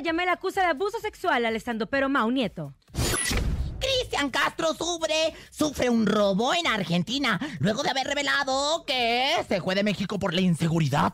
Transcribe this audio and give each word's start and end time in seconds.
Melissa 0.00 0.12
Yamel 0.12 0.28
acusa 0.30 0.62
de 0.62 0.66
abuso 0.68 0.98
sexual 0.98 1.44
al 1.44 1.56
estandopero 1.56 2.08
Mau 2.08 2.30
Nieto. 2.30 2.74
Cristian 3.78 4.30
Castro 4.30 4.74
sufre, 4.74 5.34
sufre 5.50 5.88
un 5.90 6.06
robo 6.06 6.54
en 6.54 6.66
Argentina 6.66 7.38
luego 7.60 7.82
de 7.82 7.90
haber 7.90 8.06
revelado 8.06 8.84
que 8.86 9.34
se 9.48 9.60
fue 9.60 9.74
de 9.74 9.82
México 9.82 10.18
por 10.18 10.32
la 10.34 10.40
inseguridad. 10.40 11.12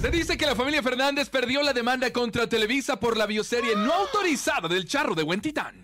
Se 0.00 0.10
dice 0.10 0.36
que 0.36 0.46
la 0.46 0.54
familia 0.54 0.82
Fernández 0.82 1.28
perdió 1.28 1.62
la 1.62 1.72
demanda 1.72 2.12
contra 2.12 2.48
Televisa 2.48 2.98
por 2.98 3.16
la 3.16 3.26
bioserie 3.26 3.74
no 3.76 3.92
autorizada 3.92 4.68
del 4.68 4.86
charro 4.86 5.14
de 5.14 5.22
Huentitán. 5.22 5.82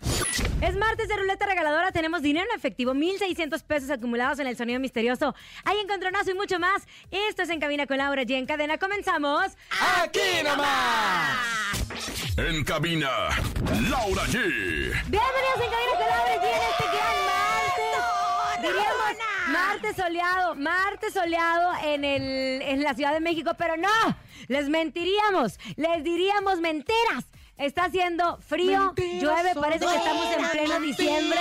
Es 0.62 0.74
martes 0.74 1.06
de 1.08 1.16
ruleta 1.16 1.44
regaladora, 1.44 1.92
tenemos 1.92 2.22
dinero 2.22 2.46
en 2.50 2.56
efectivo, 2.56 2.94
1.600 2.94 3.62
pesos 3.62 3.90
acumulados 3.90 4.38
en 4.38 4.46
el 4.46 4.56
sonido 4.56 4.80
misterioso. 4.80 5.34
Hay 5.64 5.78
encontronazo 5.78 6.30
y 6.30 6.34
mucho 6.34 6.58
más. 6.58 6.86
Esto 7.10 7.42
es 7.42 7.50
En 7.50 7.60
Cabina 7.60 7.86
con 7.86 7.98
Laura 7.98 8.22
y 8.26 8.32
en 8.32 8.46
cadena 8.46 8.78
comenzamos. 8.78 9.52
¡Aquí 10.02 10.42
nomás! 10.42 11.84
En 12.38 12.64
cabina, 12.64 13.28
Laura 13.90 14.22
G. 14.24 14.32
Bienvenidos 15.08 15.60
en 15.60 15.70
Cabina 15.70 15.92
con 15.92 16.08
Laura 16.08 16.32
y 16.32 16.46
en 16.46 16.62
este 16.70 16.84
gran 16.84 17.16
martes. 17.26 18.62
Diríamos 18.62 19.16
martes 19.52 19.96
soleado, 19.96 20.54
martes 20.54 21.12
soleado 21.12 21.72
en, 21.84 22.04
el, 22.04 22.62
en 22.62 22.82
la 22.82 22.94
Ciudad 22.94 23.12
de 23.12 23.20
México, 23.20 23.52
pero 23.58 23.76
no, 23.76 24.16
les 24.48 24.70
mentiríamos, 24.70 25.58
les 25.76 26.02
diríamos 26.02 26.60
mentiras. 26.60 27.26
Está 27.58 27.84
haciendo 27.84 28.38
frío, 28.46 28.92
Mentiras 28.94 29.22
llueve, 29.22 29.54
parece 29.58 29.86
que 29.86 29.96
estamos 29.96 30.26
en 30.26 30.50
pleno 30.50 30.80
diciembre. 30.80 31.40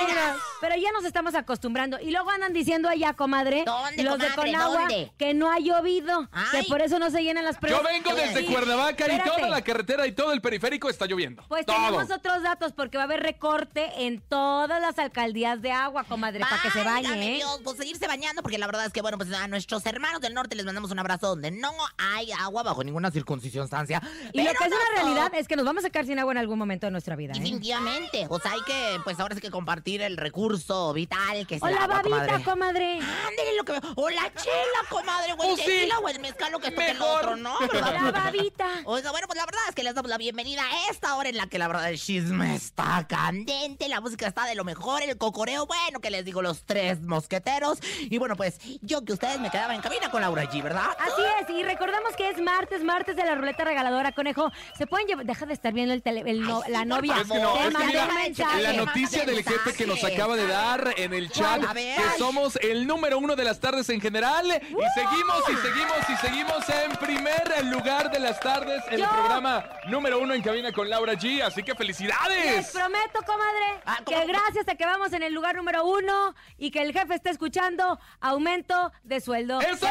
Pero 0.62 0.76
ya 0.76 0.92
nos 0.92 1.06
estamos 1.06 1.36
acostumbrando. 1.36 2.00
Y 2.00 2.12
luego 2.12 2.30
andan 2.32 2.54
diciendo 2.54 2.90
allá, 2.90 3.14
comadre, 3.14 3.64
¿Dónde, 3.66 4.04
los 4.04 4.18
de 4.20 4.28
comadre? 4.30 4.52
Conagua, 4.54 4.80
¿Dónde? 4.82 5.12
que 5.18 5.34
no 5.34 5.52
ha 5.52 5.60
llovido, 5.60 6.30
que 6.52 6.58
Ay. 6.58 6.66
por 6.68 6.82
eso 6.82 7.00
no 7.00 7.10
se 7.10 7.24
llenan 7.24 7.44
las 7.46 7.56
Yo 7.56 7.62
pruebas. 7.62 7.84
vengo 7.84 8.14
desde 8.16 8.40
Sí. 8.40 8.46
Cuernavaca 8.54 9.12
y 9.14 9.20
toda 9.22 9.48
la 9.50 9.62
carretera 9.62 10.06
y 10.08 10.12
todo 10.12 10.32
el 10.34 10.42
periférico 10.42 10.90
está 10.90 11.06
lloviendo. 11.06 11.44
Pues 11.48 11.66
todo. 11.66 11.76
tenemos 11.76 12.12
otros 12.12 12.44
datos 12.44 12.74
porque 12.74 12.98
va 12.98 13.04
a 13.04 13.06
haber 13.06 13.22
recorte 13.24 14.06
en 14.06 14.22
todas 14.22 14.82
las 14.82 14.98
alcaldías 15.00 15.62
de 15.62 15.72
agua, 15.72 16.04
comadre, 16.04 16.40
para 16.42 16.62
que 16.62 16.70
se 16.72 16.84
bañe, 16.84 17.34
¿eh? 17.34 17.36
Dios, 17.38 17.62
pues 17.64 17.78
seguirse 17.78 18.08
bañando, 18.08 18.42
porque 18.42 18.58
la 18.58 18.68
verdad 18.68 18.86
es 18.86 18.94
que, 18.94 19.02
bueno, 19.02 19.18
pues 19.18 19.32
a 19.34 19.48
nuestros 19.48 19.86
hermanos 19.86 20.22
del 20.22 20.34
norte 20.34 20.56
les 20.56 20.66
mandamos 20.66 20.92
un 20.92 21.00
abrazo 21.00 21.28
donde 21.28 21.52
no 21.52 21.72
hay 21.98 22.32
agua 22.32 22.64
bajo 22.64 22.84
ninguna 22.84 23.12
circunstancia. 23.12 24.02
Y 24.34 24.42
lo 24.44 24.52
que 24.54 24.64
es 24.66 24.72
una 24.72 25.02
realidad 25.02 25.32
es 25.36 25.48
que 25.48 25.56
nos 25.56 25.66
vamos 25.66 25.84
a 25.86 25.90
quedar 25.90 26.06
sin 26.06 26.20
agua 26.20 26.32
en 26.34 26.38
algún 26.38 26.58
momento 26.60 26.86
de 26.88 26.92
nuestra 26.92 27.16
vida, 27.16 27.34
¿eh? 27.34 27.40
Definitivamente. 27.40 28.28
O 28.30 28.40
sea, 28.40 28.52
hay 28.52 28.62
que, 28.62 28.98
pues 29.04 29.20
ahora 29.20 29.36
sí 29.36 29.42
que 29.42 29.52
compartir 29.52 30.02
el 30.02 30.18
recurso 30.18 30.45
vital 30.50 31.48
que 31.48 31.56
es 31.56 31.62
el 31.62 31.68
Hola, 31.70 31.88
babita, 31.88 32.10
comadre. 32.10 32.44
comadre. 32.44 32.94
Ándele 33.00 33.56
lo 33.58 33.64
que 33.64 33.74
O 33.96 34.10
la 34.10 34.32
chela, 34.34 34.80
comadre, 34.90 35.32
el 35.32 35.36
Oh, 35.38 35.56
sí. 35.58 35.90
o 36.02 36.10
el 36.10 36.20
mezcal, 36.20 36.52
lo 36.52 36.60
que 36.60 36.72
toque 36.72 36.92
el 36.92 37.02
otro, 37.02 37.36
¿no? 37.36 37.56
Hola, 37.72 38.12
babita. 38.12 38.68
Oiga, 38.86 39.12
bueno, 39.12 39.28
pues 39.28 39.38
la 39.38 39.46
verdad 39.46 39.62
es 39.70 39.76
que 39.76 39.84
les 39.84 39.94
damos 39.96 40.10
la 40.10 40.18
bienvenida 40.18 40.62
a 40.64 40.90
esta 40.92 41.16
hora 41.16 41.30
en 41.30 41.38
la 41.38 41.48
que 41.48 41.58
la 41.60 41.68
verdad 41.68 41.90
el 41.90 42.00
chisme 42.00 42.56
está 42.56 43.06
candente, 43.08 43.88
la 43.90 44.02
música 44.02 44.28
está 44.28 44.46
de 44.46 44.56
lo 44.56 44.64
mejor, 44.64 45.02
el 45.04 45.18
cocoreo, 45.18 45.66
bueno, 45.66 46.00
que 46.00 46.10
les 46.10 46.26
digo, 46.26 46.42
los 46.42 46.64
tres 46.66 47.02
mosqueteros. 47.02 47.80
Y 48.02 48.18
bueno, 48.18 48.36
pues 48.36 48.60
yo 48.82 49.04
que 49.04 49.14
ustedes 49.14 49.40
me 49.40 49.50
quedaba 49.50 49.76
en 49.76 49.82
cabina 49.82 50.10
con 50.12 50.22
Laura 50.22 50.50
G, 50.50 50.62
¿verdad? 50.64 50.88
Así 51.00 51.22
es, 51.42 51.50
y 51.50 51.64
recordamos 51.64 52.16
que 52.16 52.30
es 52.30 52.40
martes, 52.42 52.84
martes 52.84 53.16
de 53.16 53.26
la 53.26 53.36
ruleta 53.36 53.64
regaladora, 53.64 54.12
conejo. 54.12 54.52
Se 54.78 54.88
pueden 54.88 55.08
llevar, 55.08 55.26
deja 55.26 55.46
de 55.46 55.54
estar 55.54 55.74
viendo 55.74 55.94
el 55.94 56.02
tele- 56.04 56.24
el 56.26 56.42
no- 56.42 56.58
Ay, 56.58 56.64
sí, 56.68 56.72
la 56.72 56.86
novia. 56.86 57.16
Es 57.22 57.28
que 57.32 57.40
no, 57.40 57.56
es 57.58 57.76
que 57.76 57.86
mira. 57.86 58.08
La 58.60 58.74
noticia 58.74 59.26
del 59.26 59.44
jefe 59.44 59.74
que 59.74 59.86
nos 59.88 59.96
mensaje. 59.96 60.16
Acaba 60.36 60.46
de 60.46 60.48
dar 60.48 60.94
en 60.98 61.14
el 61.14 61.30
chat, 61.32 61.64
A 61.64 61.74
ver. 61.74 61.98
que 61.98 62.18
somos 62.18 62.56
el 62.58 62.86
número 62.88 63.18
uno 63.18 63.36
de 63.36 63.44
las 63.44 63.60
tardes 63.60 63.90
en 63.90 64.02
general. 64.02 64.46
Y 64.48 65.00
seguimos 65.00 65.44
y 65.50 65.56
seguimos 65.56 66.10
y 66.10 66.16
seguimos 66.18 66.70
en 66.70 66.92
primer 66.98 67.66
lugar 67.66 68.12
de 68.12 68.20
las 68.20 68.40
tardes 68.40 68.84
en 68.90 69.02
el 69.02 69.08
programa 69.10 69.66
número 69.88 70.20
uno 70.20 70.34
en 70.34 70.42
cabina 70.42 70.72
con 70.72 70.90
Laura 70.90 71.14
G. 71.14 71.42
Así 71.42 71.64
que 71.64 71.72
Les 71.72 71.78
felicidades. 71.78 72.72
prometo, 72.72 73.20
comadre, 73.26 73.82
Ah, 73.86 74.00
que 74.06 74.26
gracias 74.26 74.68
a 74.68 74.76
que 74.76 74.86
vamos 74.86 75.14
en 75.14 75.24
el 75.24 75.34
lugar 75.34 75.56
número 75.56 75.86
uno 75.86 76.36
y 76.58 76.72
que 76.72 76.82
el 76.82 76.92
jefe 76.94 77.16
esté 77.16 77.30
escuchando, 77.30 78.00
aumento 78.20 78.92
de 79.04 79.22
sueldo. 79.22 79.62
¡Eso! 79.62 79.88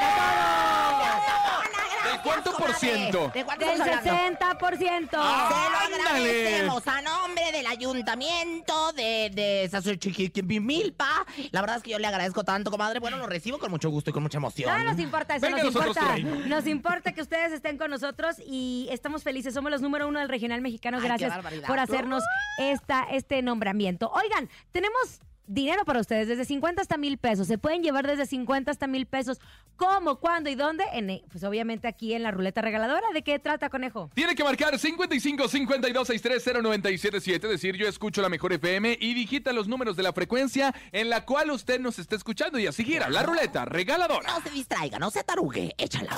¿De 2.14 2.20
cuánto 2.22 2.52
por 2.56 2.74
ciento? 2.74 3.30
¿De 3.34 3.44
cuánto 3.44 3.64
Del 3.66 3.80
estamos 3.80 4.06
hablando? 4.06 4.38
60%. 4.40 5.10
Se 5.10 5.16
lo 5.16 5.22
¡Ándale! 5.22 6.02
agradecemos 6.04 6.86
a 6.88 7.02
nombre 7.02 7.52
del 7.52 7.66
ayuntamiento 7.66 8.92
de, 8.92 9.30
de 9.32 9.68
Sazochiquimilpa. 9.70 11.26
La 11.50 11.60
verdad 11.60 11.76
es 11.78 11.82
que 11.82 11.90
yo 11.90 11.98
le 11.98 12.06
agradezco 12.06 12.44
tanto, 12.44 12.70
comadre. 12.70 13.00
Bueno, 13.00 13.16
lo 13.18 13.26
recibo 13.26 13.58
con 13.58 13.70
mucho 13.70 13.90
gusto 13.90 14.10
y 14.10 14.12
con 14.12 14.22
mucha 14.22 14.38
emoción. 14.38 14.70
No 14.76 14.90
nos 14.92 14.98
importa 15.00 15.36
eso, 15.36 15.46
Venga 15.46 15.62
nos 15.62 15.74
nosotros 15.74 15.96
importa, 15.96 16.48
nos 16.48 16.66
importa 16.66 17.12
que 17.12 17.22
ustedes 17.22 17.52
estén 17.52 17.78
con 17.78 17.90
nosotros 17.90 18.36
y 18.44 18.88
estamos 18.90 19.22
felices. 19.22 19.54
Somos 19.54 19.70
los 19.70 19.80
número 19.82 20.08
uno 20.08 20.18
del 20.20 20.28
regional 20.28 20.60
mexicano. 20.60 20.96
Ay, 20.98 21.02
qué 21.02 21.08
Gracias 21.08 21.30
barbaridad. 21.30 21.66
por 21.68 21.78
hacernos 21.78 22.22
esta, 22.58 23.04
este 23.10 23.42
nombramiento. 23.42 24.10
Oigan, 24.12 24.48
tenemos 24.72 25.20
dinero 25.46 25.84
para 25.84 26.00
ustedes, 26.00 26.28
desde 26.28 26.44
50 26.44 26.82
hasta 26.82 26.96
mil 26.96 27.18
pesos. 27.18 27.46
Se 27.46 27.58
pueden 27.58 27.82
llevar 27.82 28.06
desde 28.06 28.26
50 28.26 28.70
hasta 28.70 28.86
mil 28.86 29.06
pesos. 29.06 29.40
¿Cómo, 29.76 30.20
cuándo 30.20 30.50
y 30.50 30.54
dónde? 30.54 30.84
En, 30.92 31.10
eh, 31.10 31.24
pues 31.30 31.42
obviamente 31.44 31.88
aquí 31.88 32.14
en 32.14 32.22
la 32.22 32.30
ruleta 32.30 32.60
regaladora. 32.60 33.06
¿De 33.12 33.22
qué 33.22 33.38
trata, 33.38 33.70
conejo? 33.70 34.10
Tiene 34.14 34.34
que 34.34 34.44
marcar 34.44 34.78
55 34.78 35.48
52 35.48 36.06
63 36.06 36.62
0977, 36.62 37.48
decir 37.48 37.76
yo 37.76 37.88
escucho 37.88 38.22
la 38.22 38.28
mejor 38.28 38.52
FM 38.52 38.96
y 39.00 39.14
digita 39.14 39.52
los 39.52 39.68
números 39.68 39.96
de 39.96 40.02
la 40.02 40.12
frecuencia 40.12 40.74
en 40.92 41.10
la 41.10 41.24
cual 41.24 41.50
usted 41.50 41.80
nos 41.80 41.98
está 41.98 42.16
escuchando 42.16 42.58
y 42.58 42.66
así 42.66 42.84
gira 42.84 43.08
la 43.08 43.22
ruleta 43.22 43.64
regaladora. 43.64 44.28
No 44.28 44.40
se 44.40 44.50
distraiga, 44.50 44.98
no 44.98 45.10
se 45.10 45.24
tarugue. 45.24 45.74
Échala. 45.76 46.16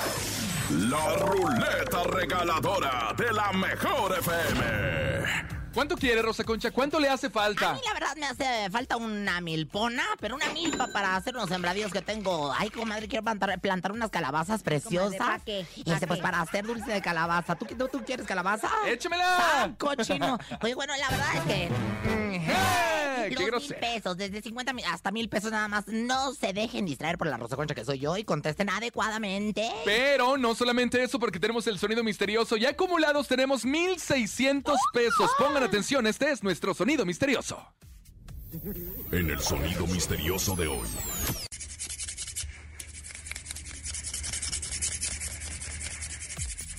La 0.88 1.16
ruleta 1.16 2.02
regaladora 2.04 3.14
de 3.16 3.32
la 3.32 3.52
mejor 3.52 4.18
FM. 4.18 5.55
¿Cuánto 5.76 5.94
quiere, 5.98 6.22
Rosa 6.22 6.42
Concha? 6.42 6.70
¿Cuánto 6.70 6.98
le 6.98 7.10
hace 7.10 7.26
A 7.26 7.30
falta? 7.30 7.74
mí 7.74 7.80
la 7.84 7.92
verdad 7.92 8.16
me 8.16 8.24
hace 8.24 8.70
falta 8.70 8.96
una 8.96 9.42
milpona, 9.42 10.02
pero 10.18 10.34
una 10.34 10.48
milpa 10.54 10.86
para 10.86 11.14
hacer 11.16 11.36
unos 11.36 11.50
sembradíos 11.50 11.92
que 11.92 12.00
tengo. 12.00 12.50
Ay, 12.56 12.70
comadre, 12.70 13.08
quiero 13.08 13.22
plantar, 13.22 13.60
plantar 13.60 13.92
unas 13.92 14.08
calabazas 14.10 14.62
preciosas. 14.62 15.18
¿para 15.18 15.38
qué? 15.40 15.66
Y 15.76 15.84
¿para 15.84 15.96
este, 15.96 16.06
pues 16.06 16.20
para 16.20 16.40
hacer 16.40 16.64
dulce 16.64 16.90
de 16.90 17.02
calabaza. 17.02 17.56
¿Tú, 17.56 17.66
tú, 17.66 17.88
tú 17.88 18.02
quieres 18.06 18.26
calabaza? 18.26 18.70
¡Échemela! 18.86 19.24
¡Ah, 19.28 19.70
cochino! 19.76 20.38
Oye, 20.62 20.74
bueno, 20.74 20.94
la 20.96 21.10
verdad 21.10 21.34
es 21.36 21.42
que... 21.42 21.68
mm, 21.68 22.34
¡Eh! 22.34 23.26
Los 23.26 23.28
¡Qué 23.28 23.36
mil 23.42 23.46
grosero! 23.50 23.80
pesos, 23.80 24.16
desde 24.16 24.40
50 24.40 24.72
mil 24.72 24.84
hasta 24.86 25.10
mil 25.10 25.28
pesos 25.28 25.50
nada 25.50 25.68
más. 25.68 25.86
No 25.88 26.32
se 26.32 26.52
dejen 26.54 26.86
distraer 26.86 27.18
por 27.18 27.26
la 27.26 27.36
Rosa 27.36 27.56
Concha 27.56 27.74
que 27.74 27.84
soy 27.84 27.98
yo 27.98 28.16
y 28.16 28.24
contesten 28.24 28.70
adecuadamente. 28.70 29.68
Pero 29.84 30.36
no 30.38 30.54
solamente 30.54 31.02
eso, 31.02 31.18
porque 31.18 31.38
tenemos 31.40 31.66
el 31.66 31.78
sonido 31.78 32.02
misterioso. 32.04 32.56
Y 32.56 32.64
acumulados 32.66 33.26
tenemos 33.28 33.64
1,600 33.64 34.78
pesos. 34.92 35.30
Pongan 35.38 35.64
atención, 35.66 36.06
este 36.06 36.30
es 36.30 36.42
nuestro 36.42 36.74
sonido 36.74 37.04
misterioso. 37.04 37.64
En 39.12 39.30
el 39.30 39.40
sonido 39.40 39.86
misterioso 39.86 40.56
de 40.56 40.66
hoy. 40.66 40.88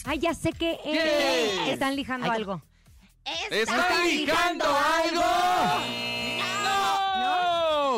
Ay, 0.05 0.19
ya 0.19 0.33
sé 0.33 0.53
que 0.53 0.79
¿Qué? 0.83 1.73
están 1.73 1.95
lijando 1.95 2.31
Ay, 2.31 2.37
algo. 2.37 2.61
¿Están 3.51 4.07
ligando 4.07 4.65
algo? 4.65 6.16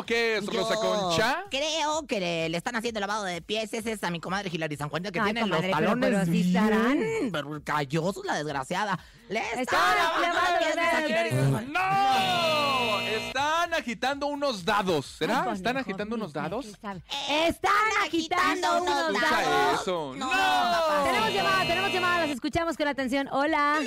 ¿Qué 0.04 0.36
es, 0.38 0.46
Yo 0.46 0.60
Rosa 0.60 0.74
Concha? 0.76 1.44
Creo 1.50 2.06
que 2.06 2.20
le, 2.20 2.48
le 2.48 2.56
están 2.56 2.76
haciendo 2.76 3.00
lavado 3.00 3.24
de 3.24 3.40
pies. 3.42 3.72
Ese 3.72 3.92
es 3.92 4.02
a 4.04 4.10
mi 4.10 4.20
comadre 4.20 4.50
Hilary 4.52 4.76
San 4.76 4.88
Juan, 4.88 5.02
que 5.02 5.08
Ay, 5.20 5.24
tiene 5.26 5.40
comadre, 5.42 5.68
los 5.68 5.76
pero- 5.78 5.88
talones 5.88 6.10
pero 6.20 6.32
sí 6.32 6.40
estarán. 6.48 6.98
pero 7.32 7.62
callosos, 7.64 8.24
la 8.24 8.34
desgraciada. 8.34 8.98
Le 9.28 9.40
están 9.60 9.80
lavando 9.96 10.20
lavando 10.26 10.50
los 10.52 10.58
pies 10.60 10.74
de 10.74 10.80
a 10.80 11.06
Hilary 11.08 11.30
San 11.30 11.50
Juan. 11.50 11.72
¡No! 11.72 13.00
Están 13.00 13.74
agitando 13.74 14.26
unos 14.26 14.64
dados. 14.64 15.06
¿Será? 15.18 15.42
Ay, 15.44 15.52
¿Están 15.54 15.72
conejo, 15.74 15.90
agitando 15.90 16.16
unos 16.16 16.32
dados? 16.32 16.64
Están 16.64 18.02
agitando 18.02 18.48
unos 18.56 19.20
dados. 19.22 19.80
eso. 19.80 20.14
No, 20.16 20.26
¡No! 20.26 20.30
papá. 20.32 21.02
Tenemos 21.04 21.32
llamada, 21.34 21.60
tenemos 21.66 21.92
llamada, 21.92 22.20
las 22.20 22.30
escuchamos 22.30 22.76
con 22.76 22.88
atención. 22.88 23.28
Hola. 23.32 23.78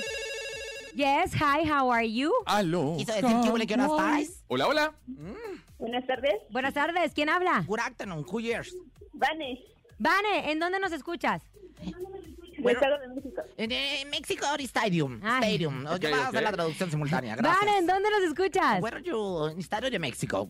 Yes, 0.95 1.34
hi, 1.34 1.63
how 1.68 1.92
are 1.92 2.07
you? 2.07 2.31
¡Aló! 2.45 2.95
Quiso 2.98 3.13
decir 3.13 3.30
que 3.44 3.50
huele 3.50 3.66
que 3.66 3.74
hora 3.74 3.86
estáis. 3.86 4.44
Hola, 4.48 4.68
hola. 4.68 4.94
Buenas 5.80 6.06
tardes. 6.06 6.34
Buenas 6.51 6.74
tardes, 6.74 7.13
¿quién 7.13 7.30
habla? 7.30 7.63
Good 7.68 7.80
afternoon, 7.80 8.25
who 8.30 8.40
years? 8.40 8.75
Vane, 9.13 9.60
Vane, 9.98 10.51
¿en 10.51 10.60
dónde 10.60 10.80
nos 10.80 10.92
escuchas? 10.92 11.42
del 11.81 12.62
Bueno. 12.62 12.80
Estado 12.80 13.00
de 13.00 13.07
México. 13.10 13.42
En 13.57 13.72
eh, 13.72 14.06
Mexico 14.10 14.45
Stadium. 14.60 15.19
Ay. 15.24 15.42
Stadium. 15.56 15.86
Ok, 15.88 16.00
Yo 16.00 16.10
voy 16.10 16.19
a 16.19 16.28
hacer 16.28 16.40
ok. 16.40 16.44
la 16.44 16.51
traducción 16.51 16.92
simultánea. 16.92 17.36
Gracias. 17.36 17.60
Vane, 17.66 17.78
¿en 17.80 17.88
dónde 17.88 18.10
nos 18.12 18.22
escuchas? 18.24 18.81
Where 18.81 18.98
are 18.98 19.06
you? 19.06 19.48
Estadio 19.60 19.89
de 19.89 20.00
México. 20.00 20.50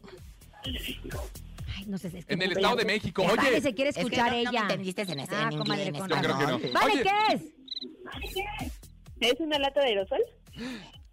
Ay, 1.76 1.86
no 1.88 1.98
sé. 1.98 2.10
es 2.10 2.26
que 2.26 2.34
En 2.34 2.42
el 2.42 2.50
no- 2.52 2.56
Estado 2.58 2.76
de 2.76 2.86
México. 2.86 3.24
Vane 3.26 3.50
Oye, 3.50 3.62
se 3.62 3.74
quiere 3.74 3.90
Es 3.90 3.96
que 3.96 4.02
escuchar 4.02 4.32
no- 4.32 4.38
no 4.38 4.44
me 4.44 4.50
ella. 4.50 4.62
entendiste 4.62 5.02
en 5.04 5.20
ese- 5.22 5.36
ah, 5.36 5.50
en 5.52 5.58
comadre, 5.58 5.86
inglés, 5.86 6.02
con 6.02 6.10
yo 6.10 6.16
creo 6.18 6.38
que 6.60 6.68
no. 6.68 6.74
Vane, 6.74 6.94
Oye. 6.94 7.04
¿qué 7.04 7.34
es? 7.34 8.83
¿Es 9.24 9.40
una 9.40 9.58
lata 9.60 9.80
de 9.82 9.88
aerosol? 9.88 10.22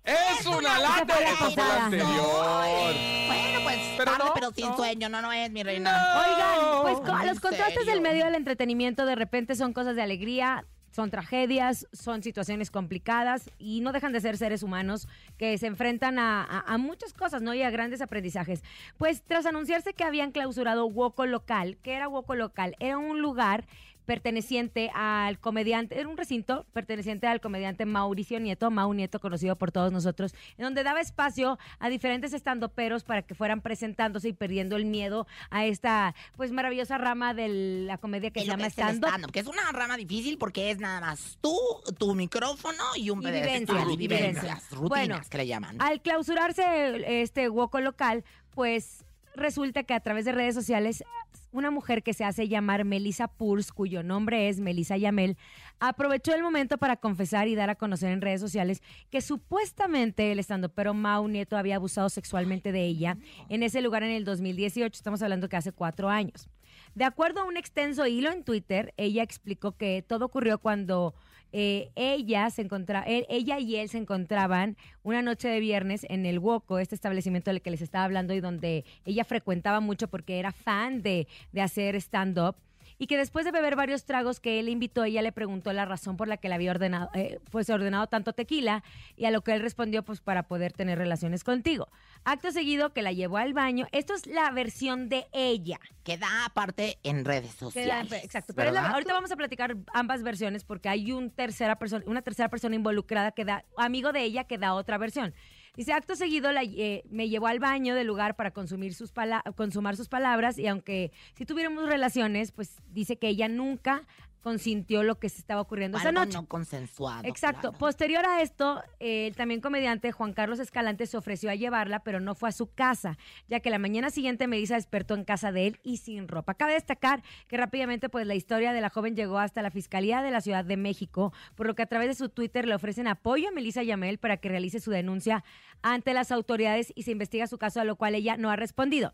¡Es 0.04 0.46
una 0.46 0.78
lata! 0.78 1.20
La 1.20 1.26
Esa 1.28 1.36
fue 1.36 1.50
la 1.50 1.54
pasada. 1.56 1.84
anterior. 1.86 2.94
Bueno, 3.26 3.60
pues 3.64 3.78
Pero 3.98 4.04
tarde, 4.12 4.24
no, 4.26 4.34
pero 4.34 4.50
sin 4.52 4.66
no. 4.66 4.76
sueño. 4.76 5.08
No, 5.08 5.22
no 5.22 5.32
es 5.32 5.50
mi 5.50 5.62
reina. 5.62 6.20
Oigan, 6.20 6.82
pues 6.82 7.00
co- 7.08 7.20
¿en 7.20 7.26
los 7.28 7.40
contrastes 7.40 7.74
serio? 7.84 7.92
del 7.92 8.00
medio 8.00 8.24
del 8.24 8.34
entretenimiento 8.34 9.06
de 9.06 9.14
repente 9.14 9.54
son 9.54 9.72
cosas 9.72 9.94
de 9.96 10.02
alegría, 10.02 10.64
son 10.90 11.10
tragedias, 11.10 11.86
son 11.92 12.22
situaciones 12.22 12.70
complicadas 12.70 13.48
y 13.58 13.80
no 13.82 13.92
dejan 13.92 14.12
de 14.12 14.20
ser 14.20 14.36
seres 14.38 14.62
humanos 14.64 15.06
que 15.36 15.56
se 15.58 15.66
enfrentan 15.68 16.18
a, 16.18 16.42
a- 16.42 16.64
a 16.74 16.78
muchas 16.78 17.12
cosas, 17.12 17.42
¿no? 17.42 17.54
Y 17.54 17.62
a 17.62 17.70
grandes 17.70 18.00
aprendizajes. 18.00 18.62
Pues 18.96 19.22
tras 19.22 19.46
anunciarse 19.46 19.92
que 19.92 20.02
habían 20.04 20.32
clausurado 20.32 20.86
Woco 20.86 21.26
Local, 21.26 21.76
¿qué 21.82 21.94
era 21.94 22.08
Woco 22.08 22.34
Local? 22.34 22.74
Era 22.80 22.98
un 22.98 23.20
lugar 23.20 23.66
perteneciente 24.10 24.90
al 24.92 25.38
comediante, 25.38 25.96
era 25.96 26.08
un 26.08 26.16
recinto 26.16 26.66
perteneciente 26.72 27.28
al 27.28 27.40
comediante 27.40 27.86
Mauricio 27.86 28.40
Nieto, 28.40 28.68
Mau 28.68 28.92
Nieto 28.92 29.20
conocido 29.20 29.54
por 29.54 29.70
todos 29.70 29.92
nosotros, 29.92 30.34
en 30.58 30.64
donde 30.64 30.82
daba 30.82 31.00
espacio 31.00 31.60
a 31.78 31.88
diferentes 31.88 32.32
estandoperos 32.32 33.04
para 33.04 33.22
que 33.22 33.36
fueran 33.36 33.60
presentándose 33.60 34.30
y 34.30 34.32
perdiendo 34.32 34.74
el 34.74 34.84
miedo 34.84 35.28
a 35.50 35.64
esta 35.64 36.16
pues 36.36 36.50
maravillosa 36.50 36.98
rama 36.98 37.34
de 37.34 37.84
la 37.86 37.98
comedia 37.98 38.32
que 38.32 38.40
se 38.40 38.46
llama 38.46 38.66
es 38.66 38.76
el 38.78 38.82
stand-up. 38.82 39.10
stand-up, 39.10 39.30
que 39.30 39.38
es 39.38 39.46
una 39.46 39.70
rama 39.70 39.96
difícil 39.96 40.38
porque 40.38 40.72
es 40.72 40.80
nada 40.80 41.00
más 41.00 41.38
tú, 41.40 41.56
tu 41.96 42.16
micrófono 42.16 42.82
y 42.96 43.10
un 43.10 43.22
Y 43.22 43.30
vivencias, 43.30 43.86
Y 43.92 43.96
vivencias, 43.96 44.70
rutinas 44.70 44.88
Bueno, 44.88 45.20
que 45.30 45.38
le 45.38 45.46
llaman. 45.46 45.80
Al 45.80 46.02
clausurarse 46.02 47.22
este 47.22 47.48
hueco 47.48 47.78
local, 47.78 48.24
pues 48.56 49.04
resulta 49.36 49.84
que 49.84 49.94
a 49.94 50.00
través 50.00 50.24
de 50.24 50.32
redes 50.32 50.56
sociales 50.56 51.04
una 51.52 51.70
mujer 51.70 52.02
que 52.02 52.14
se 52.14 52.24
hace 52.24 52.48
llamar 52.48 52.84
Melissa 52.84 53.28
Purs, 53.28 53.72
cuyo 53.72 54.02
nombre 54.02 54.48
es 54.48 54.60
Melissa 54.60 54.96
Yamel, 54.96 55.36
aprovechó 55.78 56.34
el 56.34 56.42
momento 56.42 56.78
para 56.78 56.96
confesar 56.96 57.48
y 57.48 57.54
dar 57.54 57.70
a 57.70 57.74
conocer 57.74 58.12
en 58.12 58.20
redes 58.20 58.40
sociales 58.40 58.82
que 59.10 59.20
supuestamente 59.20 60.32
el 60.32 60.38
estandopero 60.38 60.94
Mau 60.94 61.28
Nieto 61.28 61.56
había 61.56 61.76
abusado 61.76 62.08
sexualmente 62.08 62.72
de 62.72 62.84
ella 62.84 63.16
en 63.48 63.62
ese 63.62 63.80
lugar 63.80 64.02
en 64.02 64.10
el 64.10 64.24
2018. 64.24 64.96
Estamos 64.96 65.22
hablando 65.22 65.48
que 65.48 65.56
hace 65.56 65.72
cuatro 65.72 66.08
años. 66.08 66.48
De 66.94 67.04
acuerdo 67.04 67.40
a 67.40 67.44
un 67.44 67.56
extenso 67.56 68.06
hilo 68.06 68.30
en 68.30 68.44
Twitter, 68.44 68.94
ella 68.96 69.22
explicó 69.22 69.76
que 69.76 70.02
todo 70.06 70.26
ocurrió 70.26 70.58
cuando 70.58 71.14
eh, 71.52 71.90
ella 71.96 72.48
se 72.50 72.62
encontra, 72.62 73.02
él- 73.02 73.26
ella 73.28 73.58
y 73.58 73.76
él 73.76 73.88
se 73.88 73.98
encontraban 73.98 74.76
una 75.02 75.22
noche 75.22 75.48
de 75.48 75.60
viernes 75.60 76.06
en 76.08 76.26
el 76.26 76.38
Woco, 76.38 76.78
este 76.78 76.94
establecimiento 76.94 77.50
del 77.50 77.62
que 77.62 77.70
les 77.70 77.82
estaba 77.82 78.04
hablando 78.04 78.34
y 78.34 78.40
donde 78.40 78.84
ella 79.04 79.24
frecuentaba 79.24 79.80
mucho 79.80 80.08
porque 80.08 80.38
era 80.38 80.52
fan 80.52 81.02
de, 81.02 81.26
de 81.52 81.60
hacer 81.62 81.96
stand-up. 81.96 82.56
Y 83.00 83.06
que 83.06 83.16
después 83.16 83.46
de 83.46 83.50
beber 83.50 83.76
varios 83.76 84.04
tragos 84.04 84.40
que 84.40 84.60
él 84.60 84.68
invitó, 84.68 85.04
ella 85.04 85.22
le 85.22 85.32
preguntó 85.32 85.72
la 85.72 85.86
razón 85.86 86.18
por 86.18 86.28
la 86.28 86.36
que 86.36 86.50
le 86.50 86.54
había 86.54 86.70
ordenado, 86.70 87.08
eh, 87.14 87.40
pues 87.50 87.70
ordenado 87.70 88.06
tanto 88.08 88.34
tequila, 88.34 88.84
y 89.16 89.24
a 89.24 89.30
lo 89.30 89.40
que 89.40 89.54
él 89.54 89.62
respondió, 89.62 90.02
pues 90.02 90.20
para 90.20 90.42
poder 90.42 90.74
tener 90.74 90.98
relaciones 90.98 91.42
contigo. 91.42 91.88
Acto 92.24 92.52
seguido 92.52 92.92
que 92.92 93.00
la 93.00 93.12
llevó 93.12 93.38
al 93.38 93.54
baño. 93.54 93.86
Esto 93.92 94.12
es 94.12 94.26
la 94.26 94.50
versión 94.50 95.08
de 95.08 95.28
ella. 95.32 95.80
Que 96.04 96.18
da 96.18 96.44
aparte 96.44 96.98
en 97.02 97.24
redes 97.24 97.52
sociales. 97.54 98.12
exacto. 98.22 98.52
Pero 98.54 98.78
ahorita 98.78 99.14
vamos 99.14 99.32
a 99.32 99.36
platicar 99.36 99.78
ambas 99.94 100.22
versiones 100.22 100.64
porque 100.64 100.90
hay 100.90 101.10
un 101.12 101.30
tercera 101.30 101.76
persona, 101.76 102.04
una 102.06 102.20
tercera 102.20 102.50
persona 102.50 102.74
involucrada 102.74 103.32
que 103.32 103.46
da, 103.46 103.64
amigo 103.78 104.12
de 104.12 104.24
ella 104.24 104.44
que 104.44 104.58
da 104.58 104.74
otra 104.74 104.98
versión. 104.98 105.32
Dice, 105.76 105.92
acto 105.92 106.16
seguido 106.16 106.52
la, 106.52 106.62
eh, 106.62 107.04
me 107.10 107.28
llevó 107.28 107.46
al 107.46 107.58
baño 107.58 107.94
del 107.94 108.06
lugar 108.06 108.36
para 108.36 108.50
consumir 108.50 108.94
sus 108.94 109.12
consumar 109.56 109.96
sus 109.96 110.08
palabras 110.08 110.58
y 110.58 110.66
aunque 110.66 111.12
si 111.34 111.46
tuviéramos 111.46 111.88
relaciones, 111.88 112.52
pues 112.52 112.82
dice 112.90 113.16
que 113.16 113.28
ella 113.28 113.48
nunca 113.48 114.06
consintió 114.40 115.02
lo 115.02 115.18
que 115.18 115.28
se 115.28 115.38
estaba 115.38 115.60
ocurriendo 115.60 115.98
esa 115.98 116.12
noche. 116.12 116.32
no 116.32 116.46
consensuado. 116.46 117.22
Exacto. 117.24 117.60
claro. 117.60 117.78
Posterior 117.78 118.24
a 118.26 118.42
esto, 118.42 118.82
el 118.98 119.34
también 119.36 119.60
comediante 119.60 120.12
Juan 120.12 120.32
Carlos 120.32 120.58
Escalante 120.58 121.06
se 121.06 121.16
ofreció 121.16 121.50
a 121.50 121.54
llevarla, 121.54 122.00
pero 122.00 122.20
no 122.20 122.34
fue 122.34 122.48
a 122.48 122.52
su 122.52 122.72
casa, 122.72 123.18
ya 123.48 123.60
que 123.60 123.70
la 123.70 123.78
mañana 123.78 124.10
siguiente 124.10 124.46
Melissa 124.46 124.74
despertó 124.74 125.14
en 125.14 125.24
casa 125.24 125.52
de 125.52 125.68
él 125.68 125.80
y 125.82 125.98
sin 125.98 126.28
ropa. 126.28 126.54
Cabe 126.54 126.74
destacar 126.74 127.22
que 127.48 127.56
rápidamente, 127.56 128.08
pues 128.08 128.26
la 128.26 128.34
historia 128.34 128.72
de 128.72 128.80
la 128.80 128.90
joven 128.90 129.14
llegó 129.14 129.38
hasta 129.38 129.62
la 129.62 129.70
Fiscalía 129.70 130.22
de 130.22 130.30
la 130.30 130.40
Ciudad 130.40 130.64
de 130.64 130.76
México, 130.76 131.32
por 131.54 131.66
lo 131.66 131.74
que 131.74 131.82
a 131.82 131.86
través 131.86 132.08
de 132.08 132.14
su 132.14 132.28
Twitter 132.28 132.66
le 132.66 132.74
ofrecen 132.74 133.06
apoyo 133.06 133.48
a 133.48 133.52
Melissa 133.52 133.82
Yamel 133.82 134.18
para 134.18 134.38
que 134.38 134.48
realice 134.48 134.80
su 134.80 134.90
denuncia 134.90 135.44
ante 135.82 136.14
las 136.14 136.32
autoridades 136.32 136.92
y 136.94 137.02
se 137.02 137.10
investiga 137.10 137.46
su 137.46 137.58
caso, 137.58 137.80
a 137.80 137.84
lo 137.84 137.96
cual 137.96 138.14
ella 138.14 138.36
no 138.36 138.50
ha 138.50 138.56
respondido. 138.56 139.12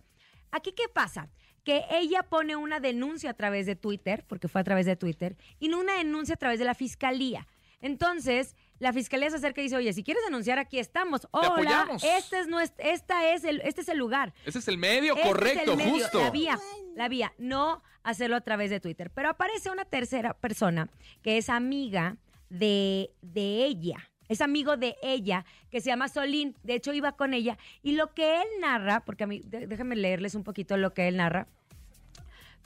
Aquí, 0.51 0.73
¿qué 0.73 0.89
pasa? 0.93 1.29
Que 1.67 1.85
ella 1.91 2.23
pone 2.23 2.55
una 2.55 2.79
denuncia 2.79 3.31
a 3.31 3.35
través 3.35 3.67
de 3.67 3.75
Twitter, 3.75 4.25
porque 4.29 4.47
fue 4.47 4.61
a 4.61 4.65
través 4.65 4.87
de 4.87 4.95
Twitter, 4.95 5.37
y 5.59 5.67
no 5.67 5.81
una 5.81 5.99
denuncia 5.99 6.37
a 6.37 6.39
través 6.39 6.61
de 6.61 6.65
la 6.65 6.75
fiscalía. 6.75 7.49
Entonces, 7.81 8.55
la 8.79 8.93
fiscalía 8.93 9.31
se 9.31 9.37
acerca 9.37 9.61
y 9.61 9.65
dice, 9.65 9.77
oye, 9.77 9.93
si 9.93 10.05
quieres 10.05 10.25
denunciar, 10.25 10.61
aquí 10.61 10.79
estamos. 10.79 11.27
Hola, 11.33 11.89
este 12.05 12.39
es, 12.39 12.47
nuestro, 12.47 12.87
esta 12.87 13.33
es 13.33 13.43
el, 13.43 13.61
este 13.63 13.81
es 13.81 13.89
el 13.89 13.99
lugar. 13.99 14.33
Ese 14.45 14.61
es 14.61 14.69
el 14.69 14.79
medio 14.79 15.17
Este 15.17 15.29
correcto, 15.29 15.73
el 15.73 15.77
medio, 15.77 15.93
justo. 15.93 16.21
La 16.21 16.31
vía, 16.31 16.59
la 16.95 17.09
vía, 17.09 17.33
no 17.37 17.83
hacerlo 18.05 18.37
a 18.37 18.41
través 18.43 18.71
de 18.71 18.79
Twitter. 18.79 19.11
Pero 19.11 19.31
aparece 19.31 19.69
una 19.69 19.85
tercera 19.85 20.35
persona 20.35 20.89
que 21.23 21.37
es 21.37 21.49
amiga 21.49 22.17
de, 22.49 23.11
de 23.23 23.65
ella. 23.65 24.09
Es 24.29 24.41
amigo 24.41 24.77
de 24.77 24.97
ella, 25.03 25.45
que 25.71 25.81
se 25.81 25.91
llama 25.91 26.09
Solín. 26.09 26.57
De 26.63 26.75
hecho, 26.75 26.93
iba 26.93 27.13
con 27.13 27.35
ella. 27.35 27.59
Y 27.83 27.93
lo 27.93 28.15
que 28.15 28.37
él 28.37 28.47
narra, 28.61 29.05
porque 29.05 29.25
a 29.25 29.27
mí, 29.27 29.43
déjenme 29.45 29.97
leerles 29.97 30.35
un 30.35 30.45
poquito 30.45 30.77
lo 30.77 30.95
que 30.95 31.09
él 31.09 31.17
narra. 31.17 31.47